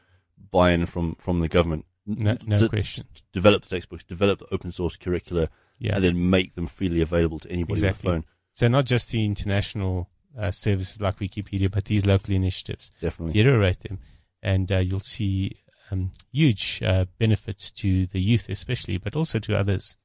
buy-in 0.51 0.85
from 0.87 1.15
from 1.15 1.39
the 1.39 1.47
government. 1.47 1.85
No, 2.07 2.35
no 2.45 2.67
question. 2.67 3.05
develop 3.31 3.61
the 3.61 3.69
textbooks, 3.69 4.03
develop 4.05 4.39
the 4.39 4.53
open 4.53 4.71
source 4.71 4.97
curricula, 4.97 5.49
Yeah. 5.81 5.95
and 5.95 6.03
then 6.03 6.29
make 6.29 6.53
them 6.53 6.67
freely 6.67 7.01
available 7.01 7.39
to 7.39 7.51
anybody 7.51 7.79
Exactly. 7.79 8.07
with 8.07 8.17
a 8.17 8.21
phone. 8.21 8.25
So 8.53 8.67
not 8.67 8.85
just 8.85 9.09
the 9.09 9.25
international 9.25 10.09
uh, 10.37 10.51
services 10.51 11.01
like 11.01 11.17
Wikipedia, 11.19 11.71
but 11.71 11.85
these 11.85 12.05
local 12.05 12.33
initiatives. 12.35 12.91
Definitely. 13.01 13.33
Zero 13.33 13.73
them, 13.73 13.99
and 14.43 14.71
uh, 14.71 14.77
you'll 14.77 14.99
see 14.99 15.57
um, 15.89 16.11
huge 16.31 16.81
uh, 16.83 17.05
benefits 17.17 17.71
to 17.71 18.05
the 18.05 18.19
youth, 18.19 18.47
especially, 18.49 18.97
but 18.97 19.15
also 19.15 19.39
to 19.39 19.57
others. 19.57 19.95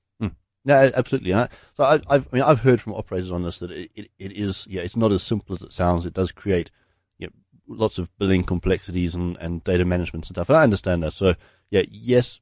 No, 0.66 0.90
absolutely. 0.96 1.32
I, 1.32 1.48
so 1.74 1.84
I, 1.84 2.00
I've, 2.10 2.26
I 2.32 2.36
mean, 2.36 2.42
I've 2.42 2.58
heard 2.58 2.80
from 2.80 2.94
operators 2.94 3.30
on 3.30 3.44
this 3.44 3.60
that 3.60 3.70
it, 3.70 3.88
it, 3.94 4.10
it 4.18 4.32
is, 4.32 4.66
yeah, 4.68 4.82
it's 4.82 4.96
not 4.96 5.12
as 5.12 5.22
simple 5.22 5.54
as 5.54 5.62
it 5.62 5.72
sounds. 5.72 6.06
It 6.06 6.12
does 6.12 6.32
create, 6.32 6.72
you 7.18 7.28
know, 7.28 7.32
lots 7.68 7.98
of 7.98 8.10
billing 8.18 8.42
complexities 8.42 9.14
and, 9.14 9.36
and 9.36 9.62
data 9.62 9.84
management 9.84 10.24
and 10.24 10.34
stuff. 10.34 10.48
And 10.48 10.56
I 10.58 10.64
understand 10.64 11.04
that. 11.04 11.12
So, 11.12 11.36
yeah, 11.70 11.82
yes, 11.88 12.40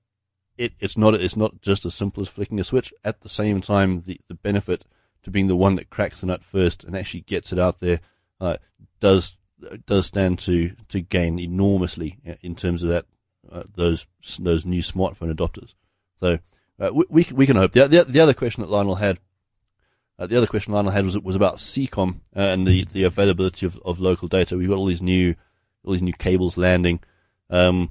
it, 0.57 0.73
it's 0.81 0.97
not, 0.97 1.15
it's 1.15 1.37
not 1.37 1.61
just 1.61 1.87
as 1.87 1.95
simple 1.95 2.23
as 2.23 2.29
flicking 2.29 2.61
a 2.61 2.65
switch. 2.65 2.93
At 3.05 3.21
the 3.21 3.29
same 3.29 3.61
time, 3.61 4.03
the, 4.03 4.21
the 4.29 4.35
benefit 4.35 4.85
to 5.25 5.31
being 5.31 5.49
the 5.49 5.57
one 5.57 5.77
that 5.77 5.91
cracks 5.91 6.21
the 6.21 6.27
nut 6.27 6.45
first 6.45 6.85
and 6.85 6.97
actually 6.97 7.23
gets 7.23 7.53
it 7.53 7.59
out 7.59 7.81
there, 7.81 8.01
uh, 8.41 8.57
does 9.01 9.37
does 9.87 10.07
stand 10.07 10.39
to 10.41 10.71
to 10.89 11.01
gain 11.01 11.39
enormously 11.39 12.19
in 12.43 12.55
terms 12.55 12.83
of 12.83 12.91
that 12.91 13.07
uh, 13.51 13.63
those 13.75 14.07
those 14.39 14.67
new 14.67 14.83
smartphone 14.83 15.35
adopters. 15.35 15.75
So 16.17 16.39
uh, 16.79 16.91
we, 16.93 17.05
we 17.09 17.27
we 17.33 17.47
can 17.47 17.57
hope. 17.57 17.73
The, 17.73 17.89
the 17.89 18.05
the 18.05 18.21
other 18.21 18.35
question 18.35 18.63
that 18.63 18.71
Lionel 18.71 18.95
had. 18.95 19.19
Uh, 20.17 20.29
the 20.29 20.37
other 20.37 20.47
question 20.47 20.73
Lionel 20.73 20.93
had 20.93 21.05
was 21.05 21.19
was 21.19 21.37
about 21.37 21.57
Seacom 21.57 22.21
uh, 22.37 22.41
and 22.41 22.65
the, 22.67 22.85
the 22.85 23.05
availability 23.05 23.67
of, 23.67 23.77
of 23.85 23.99
local 23.99 24.29
data. 24.29 24.57
We've 24.57 24.69
got 24.69 24.79
all 24.79 24.87
these 24.87 25.03
new 25.03 25.35
all 25.85 25.93
these 25.93 26.03
new 26.03 26.13
cables 26.13 26.57
landing. 26.57 27.01
Um, 27.51 27.91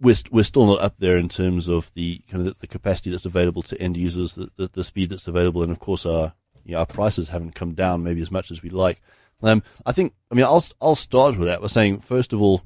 we're 0.00 0.16
we're 0.30 0.44
still 0.44 0.66
not 0.66 0.80
up 0.80 0.98
there 0.98 1.16
in 1.16 1.28
terms 1.28 1.68
of 1.68 1.92
the 1.94 2.20
kind 2.30 2.46
of 2.46 2.54
the, 2.54 2.60
the 2.60 2.66
capacity 2.66 3.10
that's 3.10 3.26
available 3.26 3.62
to 3.62 3.80
end 3.80 3.96
users, 3.96 4.34
the, 4.34 4.50
the, 4.56 4.68
the 4.68 4.84
speed 4.84 5.10
that's 5.10 5.28
available, 5.28 5.62
and 5.62 5.72
of 5.72 5.78
course 5.78 6.06
our 6.06 6.32
you 6.64 6.72
know, 6.72 6.80
our 6.80 6.86
prices 6.86 7.28
haven't 7.28 7.54
come 7.54 7.74
down 7.74 8.02
maybe 8.02 8.22
as 8.22 8.30
much 8.30 8.50
as 8.50 8.62
we'd 8.62 8.72
like. 8.72 9.00
Um, 9.42 9.62
I 9.84 9.92
think 9.92 10.14
I 10.30 10.34
mean 10.34 10.44
I'll 10.44 10.64
I'll 10.80 10.94
start 10.94 11.38
with 11.38 11.48
that 11.48 11.60
by 11.60 11.68
saying 11.68 12.00
first 12.00 12.32
of 12.32 12.42
all, 12.42 12.62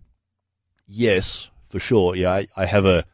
yes, 0.86 1.50
for 1.68 1.78
sure. 1.78 2.16
Yeah, 2.16 2.32
I, 2.32 2.48
I 2.56 2.66
have 2.66 2.84
a 2.84 3.04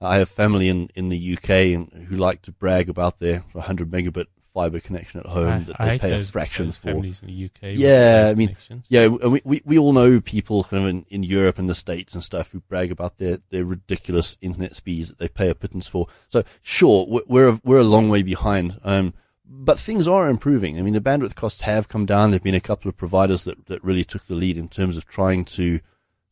I 0.00 0.16
have 0.16 0.28
family 0.28 0.68
in, 0.68 0.90
in 0.94 1.08
the 1.08 1.36
UK 1.36 1.50
and 1.74 1.92
who 1.92 2.16
like 2.16 2.42
to 2.42 2.52
brag 2.52 2.88
about 2.88 3.18
their 3.18 3.40
100 3.52 3.90
megabit 3.90 4.26
fiber 4.58 4.80
connection 4.80 5.20
at 5.20 5.26
home 5.26 5.46
I, 5.46 5.58
that 5.60 5.78
they 5.78 5.84
hate 5.84 6.00
pay 6.00 6.20
a 6.20 6.24
for. 6.24 6.72
families 6.72 7.22
in 7.22 7.28
the 7.28 7.44
UK. 7.44 7.78
Yeah, 7.78 8.26
I 8.28 8.34
mean. 8.34 8.56
Yeah, 8.88 9.04
and 9.04 9.32
we, 9.32 9.40
we, 9.44 9.62
we 9.64 9.78
all 9.78 9.92
know 9.92 10.20
people 10.20 10.64
kind 10.64 10.82
of 10.82 10.88
in, 10.88 11.06
in 11.10 11.22
Europe 11.22 11.58
and 11.58 11.70
the 11.70 11.76
States 11.76 12.14
and 12.14 12.24
stuff 12.24 12.50
who 12.50 12.58
brag 12.58 12.90
about 12.90 13.18
their, 13.18 13.38
their 13.50 13.64
ridiculous 13.64 14.36
internet 14.40 14.74
speeds 14.74 15.10
that 15.10 15.18
they 15.18 15.28
pay 15.28 15.48
a 15.48 15.54
pittance 15.54 15.86
for. 15.86 16.08
So 16.28 16.42
sure, 16.62 17.06
we're, 17.08 17.22
we're 17.28 17.48
a, 17.50 17.60
we're 17.62 17.78
a 17.78 17.84
long 17.84 18.08
way 18.08 18.24
behind. 18.24 18.76
Um, 18.82 19.14
but 19.48 19.78
things 19.78 20.08
are 20.08 20.28
improving. 20.28 20.76
I 20.76 20.82
mean, 20.82 20.94
the 20.94 21.00
bandwidth 21.00 21.36
costs 21.36 21.60
have 21.60 21.88
come 21.88 22.04
down. 22.04 22.30
There've 22.30 22.42
been 22.42 22.56
a 22.56 22.60
couple 22.60 22.88
of 22.88 22.96
providers 22.96 23.44
that, 23.44 23.64
that 23.66 23.84
really 23.84 24.04
took 24.04 24.24
the 24.24 24.34
lead 24.34 24.56
in 24.56 24.66
terms 24.66 24.96
of 24.96 25.06
trying 25.06 25.44
to, 25.56 25.78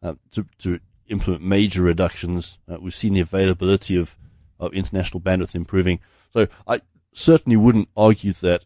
uh, 0.03 0.15
to, 0.33 0.45
to 0.59 0.81
implement 1.07 1.45
major 1.45 1.83
reductions. 1.83 2.59
Uh, 2.69 2.79
we've 2.81 2.93
seen 2.93 3.13
the 3.13 3.21
availability 3.21 3.99
of, 3.99 4.17
of 4.59 4.75
international 4.75 5.21
bandwidth 5.21 5.55
improving. 5.55 6.01
So 6.33 6.49
I 6.67 6.81
certainly 7.17 7.57
wouldn't 7.57 7.89
argue 7.97 8.33
that 8.33 8.65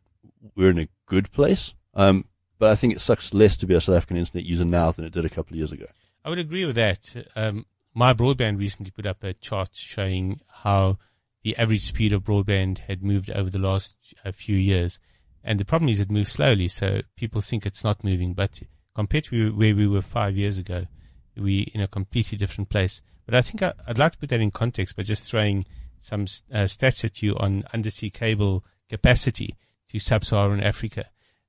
we're 0.55 0.71
in 0.71 0.79
a 0.79 0.89
good 1.07 1.31
place. 1.33 1.75
Um, 1.95 2.25
but 2.59 2.71
I 2.71 2.75
think 2.75 2.95
it 2.95 3.01
sucks 3.01 3.33
less 3.33 3.59
to 3.59 3.67
be 3.67 3.75
a 3.75 3.81
South 3.81 3.97
African 3.97 4.19
internet 4.19 4.45
user 4.45 4.65
now 4.65 4.93
than 4.93 5.05
it 5.05 5.13
did 5.13 5.25
a 5.25 5.31
couple 5.31 5.55
of 5.55 5.59
years 5.59 5.73
ago. 5.73 5.87
I 6.25 6.29
would 6.29 6.39
agree 6.39 6.67
with 6.67 6.77
that. 6.77 7.01
Um, 7.35 7.65
MyBroadband 7.97 8.59
recently 8.59 8.91
put 8.91 9.07
up 9.07 9.25
a 9.25 9.33
chart 9.35 9.71
showing 9.73 10.41
how 10.47 10.99
the 11.43 11.57
average 11.57 11.81
speed 11.81 12.13
of 12.13 12.23
broadband 12.23 12.79
had 12.79 13.03
moved 13.03 13.31
over 13.31 13.49
the 13.49 13.59
last 13.59 13.97
uh, 14.25 14.33
few 14.33 14.57
years. 14.57 15.01
And 15.43 15.59
the 15.59 15.65
problem 15.65 15.89
is 15.89 16.01
it 16.01 16.11
moves 16.11 16.33
slowly, 16.33 16.69
so 16.69 17.01
people 17.17 17.41
think 17.41 17.65
it's 17.65 17.83
not 17.83 18.05
moving. 18.05 18.35
But 18.35 18.63
compared 18.95 19.25
to 19.25 19.53
where 19.53 19.75
we 19.75 19.89
were 19.89 20.03
five 20.03 20.37
years 20.37 20.59
ago, 20.59 20.85
we're 21.37 21.67
in 21.73 21.81
a 21.81 21.89
completely 21.89 22.37
different 22.37 22.69
place. 22.69 23.01
But 23.25 23.35
I 23.35 23.43
think 23.43 23.63
I, 23.63 23.73
would 23.89 23.99
like 23.99 24.13
to 24.13 24.19
put 24.19 24.29
that 24.31 24.41
in 24.41 24.51
context 24.51 24.97
by 24.97 25.03
just 25.03 25.25
throwing 25.25 25.65
some 26.01 26.23
uh, 26.53 26.65
stats 26.65 27.05
at 27.05 27.23
you 27.23 27.37
on 27.37 27.65
undersea 27.73 28.11
cable 28.11 28.65
capacity 28.89 29.57
to 29.91 29.99
sub-Saharan 29.99 30.63
Africa. 30.63 31.05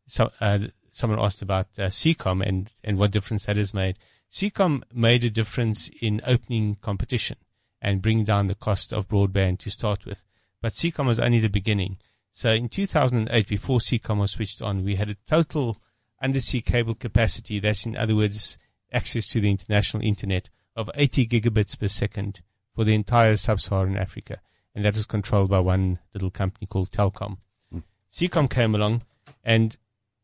So, 0.08 0.32
uh, 0.40 0.60
someone 0.92 1.20
asked 1.20 1.42
about 1.42 1.68
uh, 1.78 1.90
Seacom 1.90 2.46
and, 2.46 2.72
and 2.84 2.98
what 2.98 3.12
difference 3.12 3.46
that 3.46 3.58
has 3.58 3.74
made. 3.74 3.98
Seacom 4.32 4.84
made 4.94 5.24
a 5.24 5.30
difference 5.30 5.90
in 6.02 6.22
opening 6.26 6.76
competition 6.76 7.38
and 7.82 8.02
bringing 8.02 8.26
down 8.26 8.48
the 8.48 8.56
cost 8.56 8.94
of 8.94 9.08
broadband 9.08 9.60
to 9.60 9.72
start 9.72 10.06
with. 10.06 10.22
But 10.62 10.74
Seacom 10.74 11.08
was 11.08 11.20
only 11.20 11.40
the 11.40 11.50
beginning. 11.50 11.98
So 12.32 12.52
in 12.52 12.70
2008, 12.70 13.48
before 13.48 13.80
Seacom 13.80 14.20
was 14.20 14.32
switched 14.32 14.62
on, 14.62 14.84
we 14.84 14.96
had 14.96 15.10
a 15.10 15.18
total 15.28 15.82
undersea 16.22 16.62
cable 16.62 16.96
capacity, 16.96 17.60
that's 17.60 17.86
in 17.86 17.98
other 17.98 18.16
words, 18.16 18.58
access 18.92 19.28
to 19.30 19.42
the 19.42 19.50
international 19.50 20.04
internet, 20.04 20.50
of 20.76 20.90
80 20.94 21.28
gigabits 21.28 21.78
per 21.78 21.88
second 21.88 22.42
for 22.76 22.84
the 22.84 22.94
entire 22.94 23.38
sub-Saharan 23.38 23.98
Africa. 23.98 24.40
And 24.74 24.86
that 24.86 24.96
was 24.96 25.06
controlled 25.06 25.50
by 25.50 25.60
one 25.60 26.00
little 26.14 26.32
company 26.32 26.68
called 26.68 26.92
Telkom. 26.92 27.38
Mm. 27.74 27.84
Seacom 28.12 28.50
came 28.50 28.76
along 28.76 29.04
and 29.44 29.76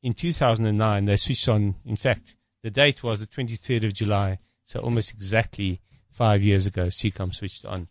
in 0.02 0.14
2009 0.14 1.06
they 1.06 1.18
switched 1.18 1.50
on, 1.50 1.76
in 1.86 1.96
fact, 1.96 2.36
the 2.62 2.72
date 2.72 3.04
was 3.04 3.20
the 3.20 3.28
23rd 3.28 3.86
of 3.86 3.94
July, 3.94 4.40
so 4.64 4.80
almost 4.80 5.14
exactly 5.14 5.82
five 6.12 6.44
years 6.44 6.66
ago, 6.66 6.88
Seacom 6.88 7.34
switched 7.34 7.66
on. 7.66 7.88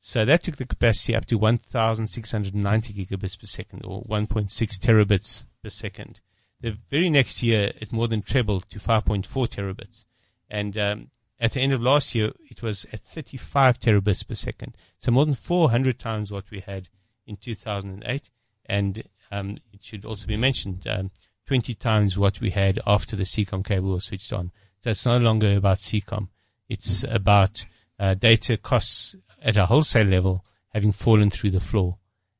So 0.00 0.24
that 0.24 0.42
took 0.42 0.56
the 0.56 0.66
capacity 0.66 1.14
up 1.14 1.24
to 1.26 1.38
1,690 1.38 2.92
gigabits 2.92 3.40
per 3.40 3.46
second, 3.46 3.82
or 3.84 4.02
1.6 4.04 4.50
terabits 4.78 5.44
per 5.62 5.70
second. 5.70 6.20
The 6.60 6.76
very 6.90 7.08
next 7.08 7.42
year, 7.42 7.72
it 7.80 7.92
more 7.92 8.08
than 8.08 8.22
trebled 8.22 8.68
to 8.70 8.78
5.4 8.78 9.24
terabits. 9.48 10.04
And 10.50 10.76
um, 10.76 11.10
at 11.44 11.52
the 11.52 11.60
end 11.60 11.74
of 11.74 11.82
last 11.82 12.14
year, 12.14 12.32
it 12.48 12.62
was 12.62 12.86
at 12.90 13.00
35 13.00 13.78
terabits 13.78 14.26
per 14.26 14.34
second. 14.34 14.74
So 15.00 15.12
more 15.12 15.26
than 15.26 15.34
400 15.34 15.98
times 15.98 16.32
what 16.32 16.50
we 16.50 16.60
had 16.60 16.88
in 17.26 17.36
2008. 17.36 18.30
And 18.64 19.04
um, 19.30 19.58
it 19.70 19.84
should 19.84 20.06
also 20.06 20.26
be 20.26 20.38
mentioned, 20.38 20.86
um, 20.88 21.10
20 21.46 21.74
times 21.74 22.16
what 22.16 22.40
we 22.40 22.48
had 22.48 22.80
after 22.86 23.14
the 23.14 23.24
Seacom 23.24 23.62
cable 23.62 23.90
was 23.90 24.06
switched 24.06 24.32
on. 24.32 24.52
So 24.80 24.88
it's 24.88 25.04
no 25.04 25.18
longer 25.18 25.54
about 25.54 25.76
Seacom. 25.76 26.28
It's 26.70 27.04
about 27.04 27.66
uh, 27.98 28.14
data 28.14 28.56
costs 28.56 29.14
at 29.42 29.58
a 29.58 29.66
wholesale 29.66 30.06
level 30.06 30.46
having 30.70 30.92
fallen 30.92 31.28
through 31.28 31.50
the 31.50 31.60
floor. 31.60 31.98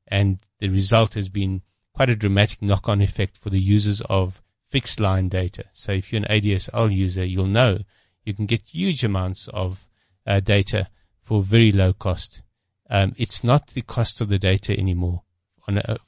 And 0.09 0.39
the 0.61 0.71
result 0.71 1.13
has 1.13 1.29
been 1.29 1.61
quite 1.93 2.09
a 2.09 2.17
dramatic 2.17 2.63
knock-on 2.63 3.03
effect 3.03 3.37
for 3.37 3.51
the 3.51 3.61
users 3.61 4.01
of 4.01 4.41
fixed 4.71 4.99
line 4.99 5.29
data. 5.29 5.65
So 5.73 5.93
if 5.93 6.11
you're 6.11 6.23
an 6.25 6.41
ADSL 6.41 6.91
user, 6.91 7.23
you'll 7.23 7.49
know 7.49 7.81
you 8.25 8.35
can 8.35 8.47
get 8.47 8.63
huge 8.63 9.05
amounts 9.05 9.49
of 9.49 9.87
uh, 10.27 10.41
data 10.41 10.89
for 11.23 11.43
very 11.43 11.73
low 11.73 11.93
cost. 11.93 12.43
Um, 12.91 13.15
it's 13.17 13.43
not 13.45 13.69
the 13.69 13.83
cost 13.83 14.21
of 14.21 14.29
the 14.29 14.39
data 14.39 14.79
anymore 14.79 15.23
on 15.67 15.79
a, 15.79 15.99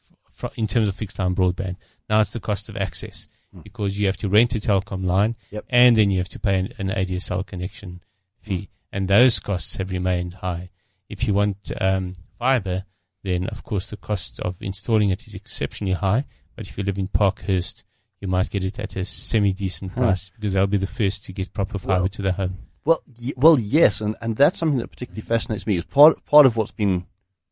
in 0.56 0.66
terms 0.66 0.88
of 0.88 0.94
fixed 0.94 1.18
line 1.18 1.34
broadband. 1.34 1.76
Now 2.08 2.20
it's 2.20 2.30
the 2.32 2.40
cost 2.40 2.68
of 2.68 2.76
access 2.76 3.26
because 3.62 3.98
you 3.98 4.06
have 4.06 4.18
to 4.18 4.28
rent 4.28 4.54
a 4.54 4.60
telecom 4.60 5.04
line 5.04 5.34
Yep. 5.50 5.64
and 5.70 5.96
then 5.96 6.10
you 6.10 6.18
have 6.18 6.28
to 6.30 6.38
pay 6.38 6.58
an, 6.58 6.74
an 6.78 6.88
ADSL 6.88 7.46
connection 7.46 8.00
fee. 8.42 8.68
And 8.92 9.08
those 9.08 9.40
costs 9.40 9.76
have 9.76 9.92
remained 9.92 10.34
high. 10.34 10.70
If 11.08 11.26
you 11.26 11.34
want 11.34 11.56
um, 11.80 12.14
fiber, 12.38 12.84
then 13.22 13.46
of 13.46 13.62
course 13.64 13.88
the 13.88 13.96
cost 13.96 14.40
of 14.40 14.56
installing 14.60 15.10
it 15.10 15.26
is 15.26 15.34
exceptionally 15.34 15.94
high. 15.94 16.24
But 16.54 16.68
if 16.68 16.76
you 16.76 16.84
live 16.84 16.98
in 16.98 17.08
Parkhurst, 17.08 17.82
you 18.26 18.30
might 18.30 18.50
get 18.50 18.64
it 18.64 18.78
at 18.78 18.96
a 18.96 19.04
semi-decent 19.04 19.92
Huh. 19.92 20.00
price 20.00 20.30
because 20.34 20.52
they'll 20.52 20.66
be 20.66 20.78
the 20.78 20.86
first 20.86 21.24
to 21.26 21.32
get 21.32 21.52
proper 21.52 21.78
fiber 21.78 22.00
Well- 22.00 22.08
to 22.08 22.22
the 22.22 22.32
home. 22.32 22.58
Well, 22.84 23.00
y- 23.20 23.32
well, 23.36 23.58
yes, 23.58 24.00
and, 24.00 24.14
and 24.20 24.36
that's 24.36 24.58
something 24.58 24.78
that 24.78 24.88
particularly 24.88 25.22
fascinates 25.22 25.66
me. 25.66 25.76
Is 25.76 25.84
part 25.84 26.24
part 26.24 26.46
of 26.46 26.56
what's 26.56 26.70
been 26.70 27.04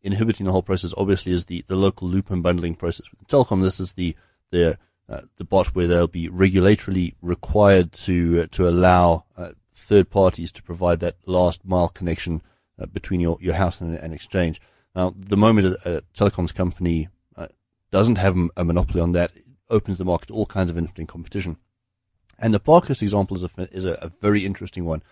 inhibiting 0.02 0.46
the 0.46 0.52
whole 0.52 0.62
process, 0.62 0.94
obviously, 0.96 1.32
is 1.32 1.44
the, 1.46 1.64
the 1.66 1.74
local 1.74 2.06
loop 2.08 2.28
unbundling 2.28 2.78
process. 2.78 3.06
With 3.10 3.26
Telkom, 3.26 3.60
this 3.62 3.80
is 3.80 3.94
the 3.94 4.14
the 4.52 4.78
uh, 5.08 5.22
the 5.36 5.44
bot 5.44 5.68
where 5.74 5.88
they'll 5.88 6.06
be 6.06 6.28
regulatorily 6.28 7.14
required 7.20 7.90
to 8.06 8.42
uh, 8.42 8.46
to 8.52 8.68
allow 8.68 9.24
uh, 9.36 9.50
third 9.74 10.08
parties 10.08 10.52
to 10.52 10.62
provide 10.62 11.00
that 11.00 11.16
last 11.26 11.64
mile 11.64 11.88
connection 11.88 12.40
uh, 12.78 12.86
between 12.86 13.18
your, 13.20 13.36
your 13.40 13.54
house 13.54 13.80
and 13.80 13.96
an 13.96 14.12
exchange. 14.12 14.60
Now, 14.94 15.12
the 15.16 15.36
moment 15.36 15.66
a, 15.84 15.96
a 15.96 16.00
telecoms 16.16 16.54
company 16.54 17.08
uh, 17.36 17.48
doesn't 17.90 18.16
have 18.18 18.36
a 18.56 18.64
monopoly 18.64 19.00
on 19.00 19.12
that, 19.12 19.32
opens 19.70 19.98
the 19.98 20.04
market 20.04 20.28
to 20.28 20.34
all 20.34 20.46
kinds 20.46 20.70
of 20.70 20.78
interesting 20.78 21.06
competition. 21.06 21.56
And 22.38 22.52
the 22.52 22.60
Parkhurst 22.60 23.02
example 23.02 23.36
is 23.36 23.44
a, 23.44 23.68
is 23.72 23.84
a, 23.84 23.92
a 24.02 24.12
very 24.20 24.44
interesting 24.44 24.84
one 24.84 25.02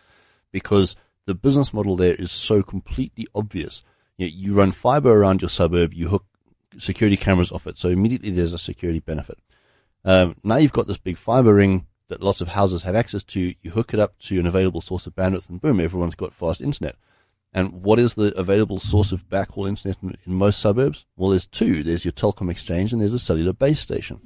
because 0.51 0.97
the 1.27 1.35
business 1.35 1.73
model 1.73 1.97
there 1.97 2.15
is 2.15 2.33
so 2.33 2.63
completely 2.63 3.27
obvious. 3.35 3.83
You, 4.17 4.27
know, 4.27 4.33
you 4.35 4.55
run 4.55 4.73
fiber 4.73 5.13
around 5.13 5.43
your 5.43 5.49
suburb, 5.49 5.95
you 5.95 6.09
hook 6.09 6.25
security 6.79 7.17
cameras 7.17 7.53
off 7.53 7.67
it, 7.67 7.79
so 7.79 7.89
immediately 7.89 8.31
there's 8.31 8.53
a 8.53 8.59
security 8.59 9.01
benefit. 9.01 9.39
Um, 10.05 10.37
now 10.43 10.57
you've 10.57 10.73
got 10.73 10.87
this 10.87 10.99
big 10.99 11.17
fiber 11.17 11.55
ring 11.55 11.87
that 12.09 12.23
lots 12.23 12.41
of 12.41 12.49
houses 12.49 12.83
have 12.83 12.97
access 12.97 13.23
to. 13.25 13.55
You 13.63 13.71
hook 13.71 13.95
it 13.95 14.01
up 14.01 14.19
to 14.21 14.39
an 14.39 14.47
available 14.47 14.81
source 14.81 15.07
of 15.07 15.15
bandwidth, 15.15 15.49
and 15.49 15.61
boom, 15.61 15.81
everyone's 15.81 16.15
got 16.15 16.35
fast 16.35 16.61
internet. 16.61 16.97
And 17.55 17.83
what 17.83 17.99
is 17.99 18.15
the 18.15 18.37
available 18.37 18.81
source 18.81 19.13
of 19.13 19.29
backhaul 19.29 19.69
internet 19.69 20.03
in, 20.03 20.17
in 20.27 20.35
most 20.35 20.59
suburbs? 20.59 21.05
Well, 21.17 21.31
there's 21.31 21.47
two. 21.47 21.83
There's 21.83 22.05
your 22.05 22.13
telecom 22.13 22.51
exchange, 22.51 22.93
and 22.93 23.01
there's 23.01 23.13
a 23.13 23.19
cellular 23.19 23.53
base 23.53 23.81
station. 23.81 24.21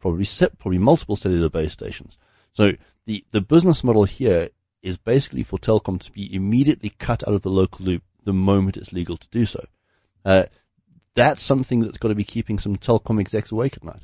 Probably 0.00 0.24
set, 0.24 0.58
probably 0.58 0.78
multiple 0.78 1.16
cellular 1.16 1.48
base 1.48 1.72
stations. 1.72 2.18
So 2.52 2.72
the 3.06 3.24
the 3.30 3.40
business 3.40 3.82
model 3.84 4.04
here 4.04 4.48
is 4.82 4.96
basically 4.96 5.42
for 5.42 5.58
telecom 5.58 6.00
to 6.00 6.12
be 6.12 6.34
immediately 6.34 6.90
cut 6.90 7.26
out 7.26 7.34
of 7.34 7.42
the 7.42 7.50
local 7.50 7.86
loop 7.86 8.02
the 8.24 8.32
moment 8.32 8.76
it's 8.76 8.92
legal 8.92 9.16
to 9.16 9.28
do 9.30 9.44
so. 9.46 9.64
Uh, 10.24 10.44
that's 11.14 11.42
something 11.42 11.80
that's 11.80 11.98
got 11.98 12.08
to 12.08 12.14
be 12.14 12.24
keeping 12.24 12.58
some 12.58 12.76
telecom 12.76 13.20
execs 13.20 13.52
awake 13.52 13.76
at 13.76 13.84
night. 13.84 14.02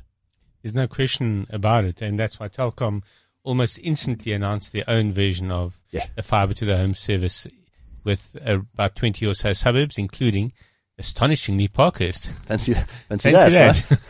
There's 0.61 0.73
no 0.73 0.87
question 0.87 1.45
about 1.49 1.83
it, 1.83 2.01
and 2.01 2.17
that's 2.17 2.39
why 2.39 2.47
Telkom 2.47 3.03
almost 3.43 3.79
instantly 3.83 4.31
announced 4.31 4.71
their 4.71 4.85
own 4.87 5.11
version 5.11 5.51
of 5.51 5.79
Yeah. 5.91 6.05
a 6.17 6.23
fiber 6.23 6.53
to 6.53 6.65
the 6.65 6.77
home 6.77 6.93
service 6.95 7.45
with 8.05 8.35
about 8.45 8.95
20 8.95 9.25
or 9.27 9.33
so 9.33 9.51
suburbs, 9.53 9.97
including 9.97 10.53
astonishingly 10.97 11.67
Parkhurst. 11.67 12.27
Fancy, 12.45 12.73
fancy, 12.73 12.93
Fancy 13.09 13.31
that, 13.31 13.49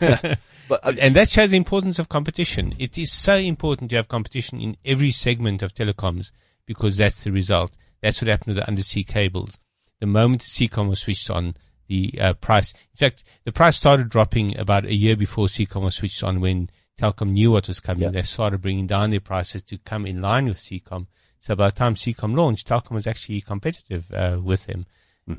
right? 0.00 0.38
But 0.68 0.84
uh, 0.84 0.92
and 0.98 1.16
that 1.16 1.28
shows 1.28 1.50
the 1.50 1.56
importance 1.56 1.98
of 1.98 2.08
competition. 2.08 2.74
It 2.78 2.98
is 2.98 3.12
so 3.12 3.36
important 3.36 3.90
to 3.90 3.96
have 3.96 4.08
competition 4.08 4.60
in 4.60 4.76
every 4.84 5.10
segment 5.10 5.62
of 5.62 5.74
telecoms 5.74 6.30
because 6.66 6.96
that's 6.96 7.22
the 7.24 7.32
result. 7.32 7.72
That's 8.02 8.20
what 8.20 8.28
happened 8.28 8.48
with 8.48 8.56
the 8.56 8.68
undersea 8.68 9.04
cables. 9.04 9.58
The 10.00 10.06
moment 10.06 10.42
the 10.42 10.48
Seacom 10.48 10.88
was 10.88 11.00
switched 11.00 11.30
on, 11.30 11.54
the 11.86 12.14
uh, 12.20 12.32
price, 12.34 12.72
in 12.72 12.96
fact, 12.96 13.24
the 13.44 13.52
price 13.52 13.76
started 13.76 14.08
dropping 14.08 14.58
about 14.58 14.86
a 14.86 14.94
year 14.94 15.16
before 15.16 15.46
Seacom 15.46 15.82
was 15.82 15.96
switched 15.96 16.24
on 16.24 16.40
when 16.40 16.70
Telkom 17.00 17.30
knew 17.30 17.52
what 17.52 17.68
was 17.68 17.80
coming. 17.80 18.04
Yeah. 18.04 18.10
They 18.10 18.22
started 18.22 18.62
bringing 18.62 18.86
down 18.86 19.10
their 19.10 19.20
prices 19.20 19.62
to 19.64 19.78
come 19.78 20.06
in 20.06 20.20
line 20.20 20.46
with 20.46 20.58
Seacom. 20.58 21.06
So 21.40 21.54
by 21.54 21.68
the 21.68 21.76
time 21.76 21.94
Seacom 21.94 22.36
launched, 22.36 22.68
Telkom 22.68 22.92
was 22.92 23.06
actually 23.06 23.42
competitive 23.42 24.10
uh, 24.12 24.38
with 24.42 24.66
them. 24.66 24.86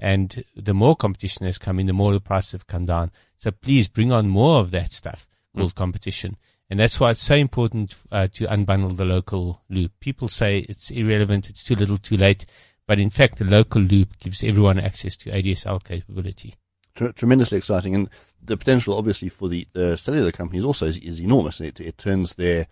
And 0.02 0.44
the 0.56 0.74
more 0.74 0.96
competition 0.96 1.46
has 1.46 1.58
come 1.58 1.80
in, 1.80 1.86
the 1.86 1.94
more 1.94 2.12
the 2.12 2.20
prices 2.20 2.54
have 2.54 2.68
come 2.68 2.86
down. 2.86 3.12
So 3.38 3.52
please 3.52 3.88
bring 3.88 4.12
on 4.12 4.28
more 4.28 4.60
of 4.60 4.72
that 4.72 4.92
stuff 4.94 5.28
called 5.56 5.76
competition. 5.76 6.38
And 6.70 6.80
that's 6.80 7.00
why 7.00 7.12
it's 7.12 7.22
so 7.22 7.36
important 7.36 7.96
uh, 8.12 8.28
to 8.34 8.48
unbundle 8.48 8.98
the 8.98 9.06
local 9.06 9.62
loop. 9.70 9.92
People 10.00 10.28
say 10.28 10.60
it's 10.60 10.90
irrelevant, 10.90 11.50
it's 11.50 11.64
too 11.64 11.76
little, 11.76 11.98
too 11.98 12.18
late. 12.18 12.46
But 12.88 13.00
in 13.00 13.12
fact, 13.12 13.38
the 13.38 13.46
local 13.46 13.82
loop 13.82 14.20
gives 14.20 14.44
everyone 14.44 14.80
access 14.80 15.18
to 15.18 15.32
ADSL 15.32 15.84
capability. 15.84 16.56
tr- 16.96 17.10
tremendously 17.10 17.58
exciting, 17.58 17.94
and 17.96 18.10
the 18.42 18.58
potential, 18.58 18.98
obviously, 18.98 19.30
for 19.30 19.50
the, 19.50 19.68
the 19.74 19.98
cellular 19.98 20.32
companies 20.32 20.66
also 20.66 20.88
is, 20.88 20.98
is 20.98 21.20
enormous. 21.20 21.62
It, 21.62 21.80
it 21.80 21.98
turns 21.98 22.36
their 22.36 22.68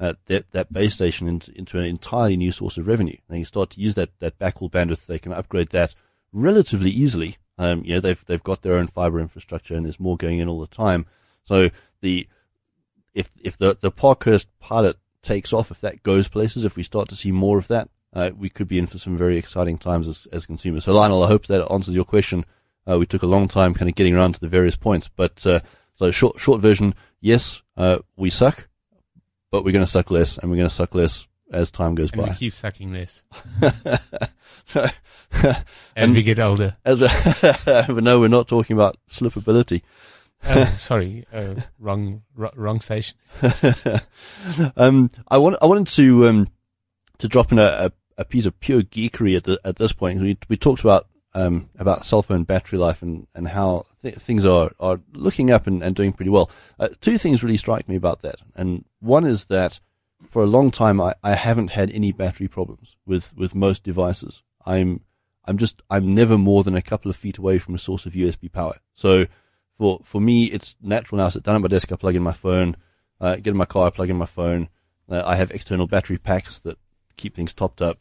uh, 0.00 0.14
that 0.26 0.50
that 0.52 0.72
base 0.72 0.94
station 0.94 1.28
into, 1.28 1.56
into 1.56 1.78
an 1.78 1.84
entirely 1.84 2.36
new 2.36 2.52
source 2.52 2.78
of 2.78 2.86
revenue. 2.86 3.16
They 3.28 3.38
can 3.38 3.44
start 3.44 3.70
to 3.70 3.80
use 3.80 3.94
that 3.96 4.10
that 4.20 4.38
backhaul 4.38 4.70
bandwidth. 4.70 5.06
They 5.06 5.18
can 5.18 5.32
upgrade 5.32 5.68
that 5.68 5.94
relatively 6.34 6.90
easily. 6.90 7.36
Um, 7.56 7.84
you 7.84 7.94
know, 7.94 8.00
they've 8.00 8.24
they've 8.26 8.42
got 8.42 8.60
their 8.60 8.74
own 8.74 8.88
fiber 8.88 9.20
infrastructure, 9.20 9.74
and 9.74 9.84
there's 9.84 10.00
more 10.00 10.16
going 10.16 10.40
in 10.40 10.48
all 10.48 10.60
the 10.60 10.66
time. 10.66 11.06
So 11.44 11.70
the 12.00 12.26
if 13.14 13.30
if 13.40 13.56
the 13.56 13.76
the 13.80 13.92
Parkhurst 13.92 14.48
pilot 14.58 14.96
takes 15.22 15.52
off, 15.52 15.70
if 15.70 15.80
that 15.82 16.02
goes 16.02 16.28
places, 16.28 16.64
if 16.64 16.76
we 16.76 16.82
start 16.82 17.08
to 17.10 17.16
see 17.16 17.32
more 17.32 17.56
of 17.56 17.68
that, 17.68 17.88
uh, 18.12 18.32
we 18.36 18.50
could 18.50 18.68
be 18.68 18.78
in 18.78 18.86
for 18.86 18.98
some 18.98 19.16
very 19.16 19.38
exciting 19.38 19.78
times 19.78 20.08
as, 20.08 20.26
as 20.26 20.46
consumers. 20.46 20.84
So 20.84 20.92
Lionel, 20.92 21.22
I 21.22 21.28
hope 21.28 21.46
that 21.46 21.70
answers 21.70 21.94
your 21.94 22.04
question. 22.04 22.44
Uh, 22.86 22.98
we 22.98 23.06
took 23.06 23.22
a 23.22 23.26
long 23.26 23.48
time 23.48 23.72
kind 23.72 23.88
of 23.88 23.94
getting 23.94 24.14
around 24.14 24.34
to 24.34 24.40
the 24.40 24.48
various 24.48 24.76
points, 24.76 25.08
but 25.08 25.46
uh, 25.46 25.60
so 25.94 26.10
short 26.10 26.40
short 26.40 26.60
version, 26.60 26.94
yes, 27.20 27.62
uh, 27.76 28.00
we 28.16 28.30
suck, 28.30 28.68
but 29.50 29.64
we're 29.64 29.72
going 29.72 29.84
to 29.84 29.90
suck 29.90 30.10
less, 30.10 30.38
and 30.38 30.50
we're 30.50 30.56
going 30.56 30.68
to 30.68 30.74
suck 30.74 30.94
less 30.94 31.28
as 31.52 31.70
time 31.70 31.94
goes 31.94 32.12
And 32.12 32.22
we 32.22 32.28
by. 32.28 32.34
keep 32.34 32.54
sucking 32.54 32.92
less 32.92 33.22
so, 34.64 34.82
as 34.82 35.64
And- 35.96 36.14
we 36.14 36.22
get 36.22 36.40
older. 36.40 36.76
as 36.84 37.00
but 37.64 38.02
no, 38.02 38.20
we're 38.20 38.28
not 38.28 38.48
talking 38.48 38.74
about 38.76 38.96
slipability. 39.08 39.82
Oh, 40.46 40.64
sorry, 40.76 41.24
uh, 41.32 41.54
wrong, 41.78 42.22
wr- 42.36 42.48
wrong 42.54 42.80
station. 42.80 43.16
um, 44.76 45.10
I 45.28 45.38
want 45.38 45.56
I 45.62 45.66
wanted 45.66 45.86
to 45.88 46.26
um, 46.28 46.48
to 47.18 47.28
drop 47.28 47.52
in 47.52 47.58
a, 47.58 47.62
a, 47.62 47.92
a 48.18 48.24
piece 48.24 48.46
of 48.46 48.58
pure 48.60 48.82
geekery 48.82 49.36
at 49.36 49.44
the, 49.44 49.58
at 49.64 49.76
this 49.76 49.92
point. 49.92 50.20
We 50.20 50.36
we 50.48 50.56
talked 50.56 50.80
about 50.82 51.06
um, 51.34 51.70
about 51.78 52.04
cell 52.06 52.22
phone 52.22 52.44
battery 52.44 52.78
life 52.78 53.02
and 53.02 53.26
and 53.34 53.46
how 53.48 53.86
th- 54.02 54.14
things 54.16 54.44
are 54.44 54.70
are 54.78 55.00
looking 55.12 55.50
up 55.50 55.66
and, 55.66 55.82
and 55.82 55.94
doing 55.96 56.12
pretty 56.12 56.30
well. 56.30 56.50
Uh, 56.78 56.88
two 57.00 57.16
things 57.18 57.42
really 57.42 57.56
strike 57.56 57.88
me 57.88 57.96
about 57.96 58.22
that, 58.22 58.36
and 58.54 58.84
one 59.00 59.24
is 59.24 59.46
that 59.46 59.80
for 60.28 60.42
a 60.42 60.46
long 60.46 60.70
time 60.70 61.00
I, 61.00 61.14
I 61.22 61.34
haven't 61.34 61.70
had 61.70 61.90
any 61.90 62.12
battery 62.12 62.48
problems 62.48 62.96
with 63.06 63.34
with 63.36 63.54
most 63.54 63.82
devices. 63.82 64.42
I'm 64.64 65.00
I'm 65.44 65.58
just 65.58 65.82
I'm 65.90 66.14
never 66.14 66.38
more 66.38 66.64
than 66.64 66.74
a 66.74 66.82
couple 66.82 67.10
of 67.10 67.16
feet 67.16 67.38
away 67.38 67.58
from 67.58 67.74
a 67.74 67.78
source 67.78 68.06
of 68.06 68.14
USB 68.14 68.50
power. 68.50 68.74
So 68.94 69.26
for 69.78 70.00
for 70.04 70.20
me, 70.20 70.44
it's 70.44 70.76
natural 70.80 71.18
now. 71.18 71.26
I 71.26 71.30
sit 71.30 71.42
down 71.42 71.56
at 71.56 71.62
my 71.62 71.68
desk, 71.68 71.92
I 71.92 71.96
plug 71.96 72.16
in 72.16 72.22
my 72.22 72.32
phone, 72.32 72.76
uh, 73.20 73.36
get 73.36 73.48
in 73.48 73.56
my 73.56 73.64
car, 73.64 73.86
I 73.86 73.90
plug 73.90 74.10
in 74.10 74.16
my 74.16 74.26
phone. 74.26 74.68
Uh, 75.08 75.22
I 75.24 75.36
have 75.36 75.50
external 75.50 75.86
battery 75.86 76.18
packs 76.18 76.60
that 76.60 76.78
keep 77.16 77.34
things 77.34 77.52
topped 77.52 77.82
up. 77.82 77.98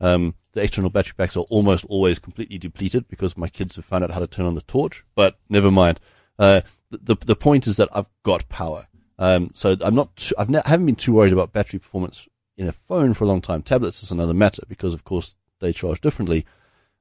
Um, 0.00 0.34
the 0.52 0.62
external 0.62 0.90
battery 0.90 1.14
packs 1.16 1.36
are 1.36 1.46
almost 1.50 1.84
always 1.86 2.18
completely 2.18 2.58
depleted 2.58 3.08
because 3.08 3.36
my 3.36 3.48
kids 3.48 3.76
have 3.76 3.84
found 3.84 4.04
out 4.04 4.10
how 4.10 4.20
to 4.20 4.26
turn 4.26 4.46
on 4.46 4.54
the 4.54 4.60
torch. 4.62 5.04
But 5.14 5.38
never 5.48 5.70
mind. 5.70 5.98
Uh, 6.38 6.60
the 6.90 7.16
the 7.16 7.36
point 7.36 7.66
is 7.66 7.78
that 7.78 7.88
I've 7.92 8.08
got 8.22 8.48
power. 8.48 8.86
Um, 9.18 9.50
so 9.54 9.76
I'm 9.80 9.94
not. 9.94 10.16
Too, 10.16 10.34
I've 10.38 10.50
ne- 10.50 10.62
haven't 10.64 10.86
been 10.86 10.96
too 10.96 11.12
worried 11.12 11.32
about 11.32 11.52
battery 11.52 11.78
performance 11.78 12.28
in 12.56 12.68
a 12.68 12.72
phone 12.72 13.14
for 13.14 13.24
a 13.24 13.26
long 13.28 13.40
time. 13.40 13.62
Tablets 13.62 14.02
is 14.02 14.10
another 14.10 14.34
matter 14.34 14.62
because, 14.68 14.94
of 14.94 15.04
course, 15.04 15.36
they 15.60 15.72
charge 15.72 16.00
differently. 16.00 16.46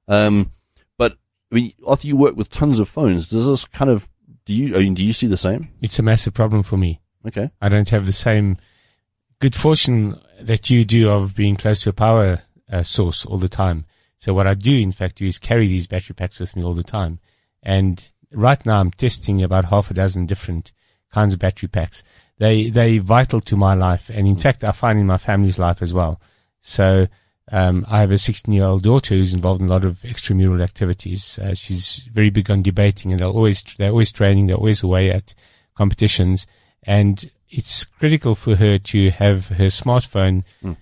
Um, 0.07 0.51
but 0.97 1.17
I 1.51 1.55
mean, 1.55 1.73
after 1.87 2.07
you 2.07 2.15
work 2.15 2.35
with 2.35 2.49
tons 2.49 2.79
of 2.79 2.89
phones, 2.89 3.29
does 3.29 3.47
this 3.47 3.65
kind 3.65 3.89
of 3.89 4.07
do 4.45 4.53
you? 4.53 4.75
I 4.75 4.79
mean, 4.79 4.93
do 4.93 5.03
you 5.03 5.13
see 5.13 5.27
the 5.27 5.37
same? 5.37 5.69
It's 5.81 5.99
a 5.99 6.03
massive 6.03 6.33
problem 6.33 6.63
for 6.63 6.77
me. 6.77 7.01
Okay. 7.25 7.49
I 7.61 7.69
don't 7.69 7.89
have 7.89 8.05
the 8.05 8.13
same 8.13 8.57
good 9.39 9.55
fortune 9.55 10.19
that 10.41 10.69
you 10.69 10.85
do 10.85 11.09
of 11.09 11.35
being 11.35 11.55
close 11.55 11.81
to 11.83 11.89
a 11.89 11.93
power 11.93 12.39
uh, 12.71 12.83
source 12.83 13.25
all 13.25 13.37
the 13.37 13.49
time. 13.49 13.85
So 14.19 14.33
what 14.33 14.47
I 14.47 14.53
do, 14.53 14.77
in 14.77 14.91
fact, 14.91 15.17
do 15.17 15.25
is 15.25 15.39
carry 15.39 15.67
these 15.67 15.87
battery 15.87 16.15
packs 16.15 16.39
with 16.39 16.55
me 16.55 16.63
all 16.63 16.73
the 16.73 16.83
time. 16.83 17.19
And 17.61 18.01
right 18.31 18.63
now 18.65 18.79
I'm 18.79 18.91
testing 18.91 19.43
about 19.43 19.65
half 19.65 19.91
a 19.91 19.93
dozen 19.93 20.25
different 20.25 20.71
kinds 21.13 21.33
of 21.33 21.39
battery 21.39 21.69
packs. 21.69 22.03
They, 22.37 22.69
they 22.69 22.97
vital 22.97 23.41
to 23.41 23.55
my 23.55 23.75
life. 23.75 24.09
And 24.09 24.27
in 24.27 24.37
fact, 24.37 24.63
I 24.63 24.71
find 24.71 24.99
in 24.99 25.05
my 25.05 25.17
family's 25.17 25.59
life 25.59 25.81
as 25.81 25.93
well. 25.93 26.19
So, 26.61 27.07
um, 27.51 27.85
I 27.89 27.99
have 27.99 28.11
a 28.11 28.17
16 28.17 28.53
year 28.53 28.63
old 28.65 28.83
daughter 28.83 29.15
who's 29.15 29.33
involved 29.33 29.61
in 29.61 29.67
a 29.67 29.71
lot 29.71 29.85
of 29.85 29.97
extramural 30.01 30.63
activities. 30.63 31.37
Uh, 31.37 31.53
she's 31.53 31.97
very 32.11 32.29
big 32.29 32.49
on 32.49 32.61
debating 32.61 33.11
and 33.11 33.19
they're 33.19 33.27
always, 33.27 33.63
they're 33.77 33.91
always 33.91 34.11
training. 34.11 34.47
They're 34.47 34.55
always 34.55 34.83
away 34.83 35.11
at 35.11 35.35
competitions 35.75 36.47
and 36.83 37.29
it's 37.49 37.85
critical 37.85 38.35
for 38.35 38.55
her 38.55 38.77
to 38.79 39.09
have 39.11 39.47
her 39.47 39.67
smartphone 39.67 40.43
Mm. 40.63 40.77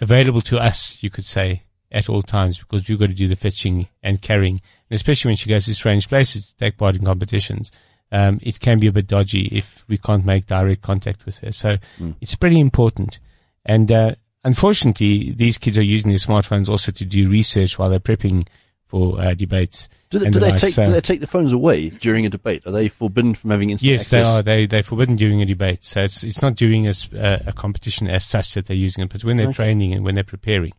available 0.00 0.40
to 0.42 0.58
us, 0.58 1.02
you 1.02 1.10
could 1.10 1.24
say, 1.24 1.62
at 1.90 2.08
all 2.08 2.22
times 2.22 2.58
because 2.58 2.88
we've 2.88 2.98
got 2.98 3.08
to 3.08 3.14
do 3.14 3.28
the 3.28 3.36
fetching 3.36 3.88
and 4.02 4.20
carrying, 4.20 4.60
and 4.90 4.96
especially 4.96 5.30
when 5.30 5.36
she 5.36 5.48
goes 5.48 5.64
to 5.66 5.74
strange 5.74 6.08
places 6.08 6.46
to 6.46 6.56
take 6.56 6.76
part 6.76 6.96
in 6.96 7.04
competitions. 7.04 7.70
Um, 8.12 8.40
it 8.42 8.58
can 8.58 8.78
be 8.80 8.88
a 8.88 8.92
bit 8.92 9.06
dodgy 9.06 9.46
if 9.52 9.84
we 9.88 9.96
can't 9.98 10.24
make 10.24 10.46
direct 10.46 10.82
contact 10.82 11.24
with 11.26 11.38
her. 11.38 11.52
So 11.52 11.78
Mm. 11.98 12.16
it's 12.20 12.34
pretty 12.34 12.58
important. 12.58 13.20
And 13.64 13.90
uh, 13.92 14.14
unfortunately, 14.42 15.30
these 15.32 15.58
kids 15.58 15.78
are 15.78 15.82
using 15.84 16.10
their 16.10 16.18
smartphones 16.18 16.68
also 16.68 16.92
to 16.92 17.04
do 17.04 17.30
research 17.30 17.78
while 17.78 17.88
they're 17.90 18.00
prepping 18.00 18.46
for 18.86 19.20
uh, 19.20 19.34
debates. 19.34 19.88
Do 20.10 20.18
they, 20.18 20.24
do 20.24 20.30
the 20.32 20.40
they 20.40 20.50
like. 20.50 20.60
take 20.60 20.74
So- 20.74 20.84
do 20.86 20.92
they 20.92 21.00
take 21.00 21.20
the 21.20 21.28
phones 21.28 21.52
away 21.52 21.90
during 21.90 22.26
a 22.26 22.30
debate? 22.30 22.66
Are 22.66 22.72
they 22.72 22.88
forbidden 22.88 23.34
from 23.34 23.50
having 23.52 23.70
instant 23.70 23.88
Yes, 23.90 24.08
they 24.08 24.22
are. 24.22 24.42
They 24.42 24.66
they're 24.66 24.82
forbidden 24.82 25.14
during 25.14 25.40
a 25.42 25.46
debate. 25.46 25.84
So 25.84 26.02
it's 26.02 26.24
it's 26.24 26.42
not 26.42 26.56
during 26.56 26.88
a, 26.88 26.94
uh, 27.16 27.38
a 27.46 27.52
competition 27.52 28.08
as 28.08 28.24
such 28.24 28.54
that 28.54 28.66
they're 28.66 28.76
using 28.76 29.04
it, 29.04 29.10
but 29.10 29.22
when 29.22 29.36
they're 29.36 29.46
Okay. 29.48 29.54
training 29.54 29.92
and 29.94 30.04
when 30.04 30.16
they're 30.16 30.24
preparing, 30.24 30.72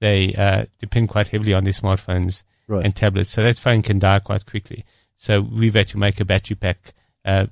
they 0.00 0.34
uh, 0.34 0.64
depend 0.80 1.08
quite 1.10 1.28
heavily 1.28 1.54
on 1.54 1.62
their 1.64 1.72
smartphones 1.72 2.42
Right. 2.66 2.84
and 2.84 2.94
tablets. 2.96 3.30
So 3.30 3.42
that 3.44 3.58
phone 3.58 3.82
can 3.82 3.98
die 4.00 4.18
quite 4.20 4.44
quickly. 4.46 4.84
So 5.16 5.40
we've 5.40 5.74
had 5.74 5.88
to 5.88 5.98
make 5.98 6.20
a 6.20 6.24
battery 6.24 6.56
pack 6.56 6.94
uh, 7.24 7.46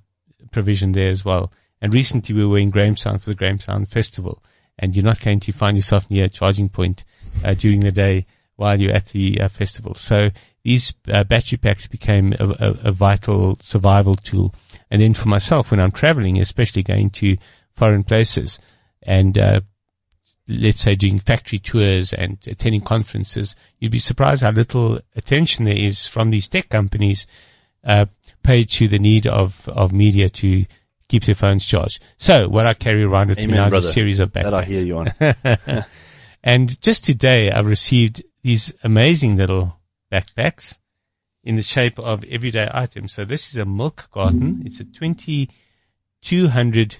provision 0.51 0.93
there 0.93 1.11
as 1.11 1.25
well. 1.25 1.53
And 1.81 1.95
recently 1.95 2.35
we 2.35 2.45
were 2.45 2.59
in 2.59 2.71
Grahamstown 2.71 3.19
for 3.19 3.31
the 3.31 3.37
Grahamstown 3.37 3.87
Festival, 3.87 4.43
and 4.79 4.95
you're 4.95 5.05
not 5.05 5.21
going 5.21 5.41
to 5.41 5.53
find 5.53 5.77
yourself 5.77 6.11
near 6.11 6.25
a 6.25 6.29
charging 6.29 6.69
point 6.69 7.05
uh, 7.45 7.55
during 7.55 7.81
the 7.81 7.93
day 7.93 8.27
while 8.57 8.79
you're 8.79 8.93
at 8.93 9.07
the 9.07 9.41
uh, 9.41 9.49
festival. 9.49 9.95
So 9.95 10.31
these 10.63 10.93
uh, 11.09 11.25
battery 11.25 11.57
packs 11.57 11.87
became 11.87 12.35
a, 12.39 12.45
a, 12.45 12.71
a 12.85 12.93
vital 12.93 13.57
survival 13.61 14.15
tool. 14.15 14.55
And 14.91 15.01
then 15.01 15.15
for 15.15 15.29
myself, 15.29 15.71
when 15.71 15.81
I'm 15.81 15.93
traveling, 15.93 16.39
especially 16.39 16.83
going 16.83 17.11
to 17.11 17.39
foreign 17.73 18.05
places, 18.05 18.59
and 19.03 19.39
uh, 19.39 19.61
let's 20.47 20.81
say 20.81 20.97
doing 20.97 21.19
factory 21.19 21.59
tours 21.59 22.13
and 22.13 22.37
attending 22.47 22.83
conferences, 22.83 23.57
you'd 23.79 23.93
be 23.93 23.99
surprised 23.99 24.43
how 24.43 24.51
little 24.51 25.01
attention 25.17 25.65
there 25.65 25.77
is 25.77 26.07
from 26.07 26.31
these 26.31 26.49
tech 26.49 26.69
companies 26.69 27.27
uh, 27.85 28.07
paid 28.43 28.69
to 28.71 28.89
the 28.89 28.99
need 28.99 29.27
of, 29.27 29.69
of 29.69 29.93
media 29.93 30.29
to 30.29 30.65
keep 31.09 31.25
their 31.25 31.35
phones 31.35 31.67
charged. 31.67 32.03
So 32.17 32.49
what 32.49 32.67
I 32.67 32.75
carry 32.75 33.03
around 33.03 33.29
with 33.29 33.39
me 33.39 33.45
Amen, 33.45 33.71
now 33.71 33.77
is 33.77 33.85
a 33.85 33.93
series 33.93 34.21
of 34.21 34.33
backpacks. 34.33 34.45
That 34.45 34.55
I 34.55 34.65
hear 34.65 34.83
you 34.83 34.99
on. 34.99 35.13
and 36.43 36.81
just 36.81 37.05
today, 37.05 37.51
I've 37.51 37.67
received 37.67 38.23
these 38.43 38.73
amazing 38.83 39.37
little 39.37 39.79
backpacks 40.11 40.79
in 41.43 41.57
the 41.57 41.63
shape 41.63 41.99
of 41.99 42.25
everyday 42.25 42.69
items. 42.73 43.13
So 43.13 43.25
this 43.25 43.51
is 43.51 43.57
a 43.57 43.65
milk 43.65 44.09
carton. 44.13 44.63
It's 44.67 44.81
a 44.81 44.85
2200 44.85 46.97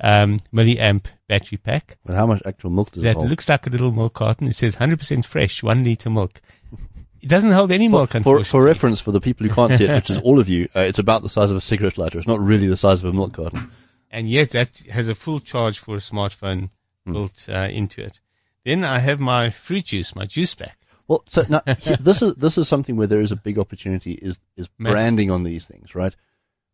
um, 0.00 0.38
milliamp 0.52 1.06
battery 1.28 1.58
pack 1.58 1.98
But 2.04 2.14
how 2.14 2.26
much 2.26 2.42
actual 2.46 2.70
milk 2.70 2.92
does 2.92 3.02
it 3.02 3.06
that 3.06 3.16
hold? 3.16 3.30
looks 3.30 3.48
like 3.48 3.66
a 3.66 3.70
little 3.70 3.90
milk 3.90 4.14
carton. 4.14 4.46
It 4.46 4.54
says 4.54 4.76
100% 4.76 5.24
fresh, 5.24 5.60
one 5.62 5.82
liter 5.84 6.10
milk. 6.10 6.40
It 7.20 7.28
doesn't 7.28 7.50
hold 7.52 7.72
any 7.72 7.88
milk, 7.88 8.10
for, 8.10 8.16
unfortunately. 8.18 8.44
for 8.50 8.62
reference, 8.62 9.00
for 9.00 9.12
the 9.12 9.20
people 9.20 9.46
who 9.46 9.54
can't 9.54 9.72
see 9.74 9.84
it, 9.86 9.94
which 9.94 10.10
is 10.10 10.18
all 10.24 10.38
of 10.38 10.48
you, 10.48 10.68
uh, 10.74 10.80
it's 10.80 10.98
about 10.98 11.22
the 11.22 11.28
size 11.28 11.50
of 11.50 11.56
a 11.56 11.60
cigarette 11.60 11.98
lighter. 11.98 12.18
It's 12.18 12.28
not 12.28 12.40
really 12.40 12.68
the 12.68 12.76
size 12.76 13.02
of 13.02 13.10
a 13.10 13.12
milk 13.12 13.32
carton. 13.34 13.70
and 14.10 14.28
yet 14.30 14.50
that 14.50 14.76
has 14.90 15.08
a 15.08 15.14
full 15.14 15.40
charge 15.40 15.78
for 15.78 15.96
a 15.96 16.00
smartphone 16.00 16.70
Hmm. 17.06 17.12
built 17.12 17.46
uh, 17.48 17.68
into 17.70 18.02
it. 18.02 18.20
Then 18.64 18.84
I 18.84 18.98
have 18.98 19.18
my 19.18 19.50
fruit 19.50 19.86
juice, 19.86 20.14
my 20.14 20.24
juice 20.26 20.54
pack. 20.54 20.76
Well, 21.06 21.22
so 21.26 21.44
now 21.48 21.62
this 22.00 22.20
is 22.22 22.34
this 22.34 22.58
is 22.58 22.68
something 22.68 22.96
where 22.96 23.06
there 23.06 23.22
is 23.22 23.32
a 23.32 23.36
big 23.36 23.58
opportunity 23.58 24.12
is 24.12 24.40
is 24.56 24.68
branding 24.78 25.30
on 25.30 25.42
these 25.42 25.66
things, 25.66 25.94
right? 25.94 26.14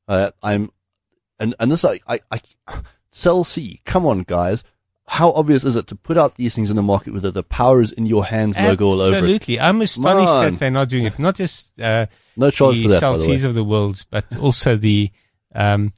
Uh, 0.08 0.32
I'm 0.42 0.70
and 1.38 1.54
and 1.60 1.70
this 1.70 1.84
I, 1.84 2.00
I, 2.08 2.20
I 2.30 2.40
Cell 3.12 3.44
C, 3.44 3.80
come 3.84 4.06
on 4.06 4.22
guys, 4.22 4.64
how 5.06 5.32
obvious 5.32 5.64
is 5.64 5.76
it 5.76 5.88
to 5.88 5.96
put 5.96 6.16
out 6.16 6.34
these 6.36 6.54
things 6.54 6.70
in 6.70 6.76
the 6.76 6.82
market 6.82 7.12
with 7.12 7.34
the, 7.34 7.42
power 7.42 7.80
is 7.80 7.92
in 7.92 8.06
your 8.06 8.24
hands 8.24 8.56
logo 8.56 8.86
all 8.86 9.00
over 9.00 9.16
it? 9.16 9.18
Absolutely. 9.18 9.60
I'm 9.60 9.80
astonished 9.82 10.28
on. 10.28 10.52
that 10.52 10.58
they're 10.58 10.70
not 10.70 10.88
doing 10.88 11.04
it. 11.04 11.18
Not 11.18 11.34
just 11.34 11.78
uh, 11.78 12.06
No 12.36 12.50
charge 12.50 12.76
the 12.76 12.84
for 12.84 12.88
that, 12.88 13.00
by 13.00 13.12
the. 13.12 13.18
Cell 13.18 13.26
Cs 13.26 13.44
of 13.44 13.54
the 13.54 13.64
world, 13.64 14.04
but 14.10 14.36
also 14.38 14.76
the, 14.76 15.10
um, 15.54 15.92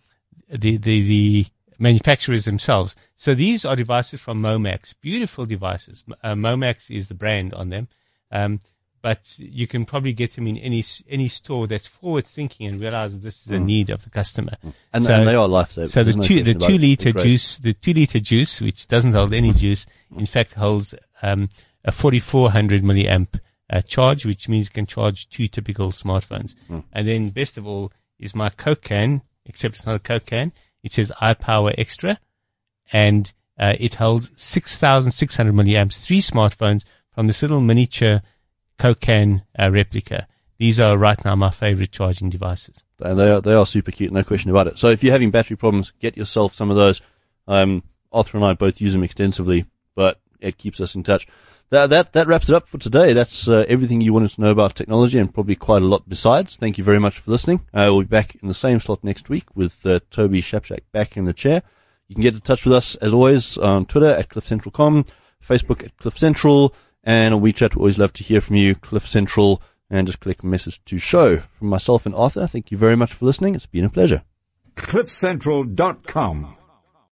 the, 0.49 0.77
the, 0.77 1.03
the 1.03 1.47
manufacturers 1.79 2.45
themselves. 2.45 2.97
So 3.15 3.35
these 3.35 3.65
are 3.65 3.77
devices 3.77 4.21
from 4.21 4.43
Momax, 4.43 4.95
beautiful 5.01 5.47
devices. 5.47 6.05
Uh, 6.23 6.35
Momax 6.35 6.91
is 6.91 7.09
the 7.09 7.15
brand 7.15 7.55
on 7.55 7.71
them. 7.71 7.89
Um, 8.31 8.61
but 9.03 9.21
you 9.37 9.67
can 9.67 9.85
probably 9.85 10.13
get 10.13 10.35
them 10.35 10.47
in 10.47 10.57
any 10.57 10.85
any 11.09 11.29
store 11.29 11.67
that's 11.67 11.87
forward 11.87 12.27
thinking 12.27 12.67
and 12.67 12.81
realize 12.81 13.13
that 13.13 13.23
this 13.23 13.47
is 13.47 13.53
a 13.53 13.59
need 13.59 13.91
of 13.91 14.03
the 14.03 14.11
customer. 14.11 14.53
And, 14.93 15.05
So- 15.05 15.13
and 15.13 15.27
they 15.27 15.35
are 15.35 15.49
lifesavers. 15.49 15.91
So 15.91 16.05
the 16.05 16.17
no 16.17 16.25
two 16.25 16.43
the 16.43 16.55
two 16.55 16.79
liter 16.79 17.13
juice 17.13 17.59
the 17.59 17.75
two 17.75 17.93
liter 17.93 18.21
juice 18.21 18.61
which 18.61 18.87
doesn't 18.87 19.13
hold 19.13 19.33
any 19.33 19.53
juice 19.53 19.87
in 20.17 20.27
fact 20.27 20.55
holds 20.55 20.95
um, 21.23 21.49
a 21.85 21.93
4400 21.93 22.83
milliamp 22.83 23.41
uh, 23.71 23.81
charge 23.83 24.27
which 24.27 24.49
means 24.49 24.69
it 24.69 24.73
can 24.73 24.87
charge 24.87 25.29
two 25.29 25.49
typical 25.49 25.93
smartphones. 25.93 26.55
Hmm. 26.69 26.81
And 26.93 27.07
then 27.07 27.31
best 27.31 27.59
of 27.59 27.67
all 27.67 27.93
is 28.19 28.35
my 28.35 28.51
Coke 28.51 28.83
can 28.83 29.23
except 29.45 29.77
it's 29.77 29.87
not 29.87 29.97
a 29.97 30.01
Coke 30.01 30.27
can. 30.27 30.53
It 30.83 30.93
says 30.93 31.13
iPower 31.21 31.75
Extra 31.77 32.19
and 32.93 33.33
uh, 33.59 33.75
it 33.79 33.95
holds 33.95 34.31
6600 34.37 35.55
milliamps 35.55 36.05
three 36.05 36.21
smartphones 36.21 36.85
from 37.15 37.27
this 37.27 37.43
little 37.43 37.61
miniature 37.61 38.23
Coke 38.79 39.01
can 39.01 39.43
uh, 39.59 39.70
replica. 39.70 40.27
These 40.59 40.81
are 40.81 40.97
right 40.97 41.22
now 41.24 41.37
my 41.37 41.51
favorite 41.51 41.93
charging 41.93 42.31
devices. 42.31 42.85
and 43.01 43.18
they 43.18 43.31
are 43.31 43.41
they 43.41 43.53
are 43.53 43.66
super 43.66 43.91
cute, 43.91 44.12
no 44.12 44.22
question 44.22 44.51
about 44.51 44.68
it. 44.68 44.79
So 44.79 44.89
if 44.89 45.05
you're 45.05 45.12
having 45.12 45.31
battery 45.31 45.57
problems, 45.57 45.93
get 46.01 46.16
yourself 46.16 46.55
some 46.55 46.70
of 46.70 46.77
those. 46.77 47.03
Um, 47.47 47.83
Arthur 48.12 48.39
and 48.39 48.45
I 48.45 48.55
both 48.55 48.81
use 48.81 48.93
them 48.93 49.03
extensively, 49.05 49.66
but 49.95 50.18
it 50.41 50.57
keeps 50.57 50.81
us 50.81 50.95
in 50.95 51.03
touch. 51.03 51.27
That 51.70 51.91
that 51.91 52.12
that 52.14 52.27
wraps 52.27 52.49
it 52.49 52.55
up 52.55 52.68
for 52.68 52.79
today. 52.79 53.12
That's 53.12 53.49
uh, 53.49 53.64
everything 53.68 54.01
you 54.01 54.12
wanted 54.12 54.31
to 54.31 54.41
know 54.41 54.51
about 54.51 54.74
technology, 54.74 55.18
and 55.18 55.33
probably 55.33 55.57
quite 55.57 55.83
a 55.83 55.87
lot 55.87 56.09
besides. 56.09 56.57
Thank 56.57 56.79
you 56.79 56.85
very 56.85 57.01
much 57.01 57.18
for 57.18 57.31
listening. 57.31 57.61
Uh, 57.74 57.89
we'll 57.91 58.03
be 58.03 58.07
back 58.07 58.37
in 58.37 58.49
the 58.49 58.55
same 58.55 58.81
slot 58.81 59.03
next 59.03 59.29
week 59.29 59.45
with 59.55 59.85
uh, 59.85 60.01
Toby 60.11 60.43
Shapshak 60.43 60.81
back 60.93 61.16
in 61.16 61.24
the 61.24 61.33
chair. 61.33 61.62
You 62.09 62.14
can 62.14 62.22
get 62.22 62.35
in 62.35 62.41
touch 62.41 62.64
with 62.64 62.74
us 62.74 62.95
as 62.95 63.12
always 63.12 63.59
on 63.59 63.85
Twitter 63.85 64.07
at 64.07 64.29
CliffCentral.com, 64.29 65.07
Facebook 65.45 65.85
at 65.85 65.97
Cliff 65.97 66.16
Central, 66.16 66.72
and 67.07 67.33
on 67.33 67.41
WeChat. 67.41 67.75
We 67.75 67.81
always 67.81 67.99
love 67.99 68.13
to 68.15 68.25
hear 68.25 68.43
from 68.43 68.57
you, 68.57 68.75
Cliff 68.75 69.07
Central, 69.07 69.63
and 69.89 70.07
just 70.07 70.21
click 70.21 70.45
message 70.45 70.85
to 70.87 70.99
show. 70.99 71.39
From 71.59 71.69
myself 71.69 72.05
and 72.05 72.15
Arthur, 72.15 72.47
thank 72.47 72.71
you 72.71 72.77
very 72.77 72.97
much 72.97 73.15
for 73.15 73.25
listening. 73.25 73.55
It's 73.55 73.65
been 73.65 73.85
a 73.85 73.91
pleasure. 73.91 74.23
CliffCentral.com. 74.77 76.57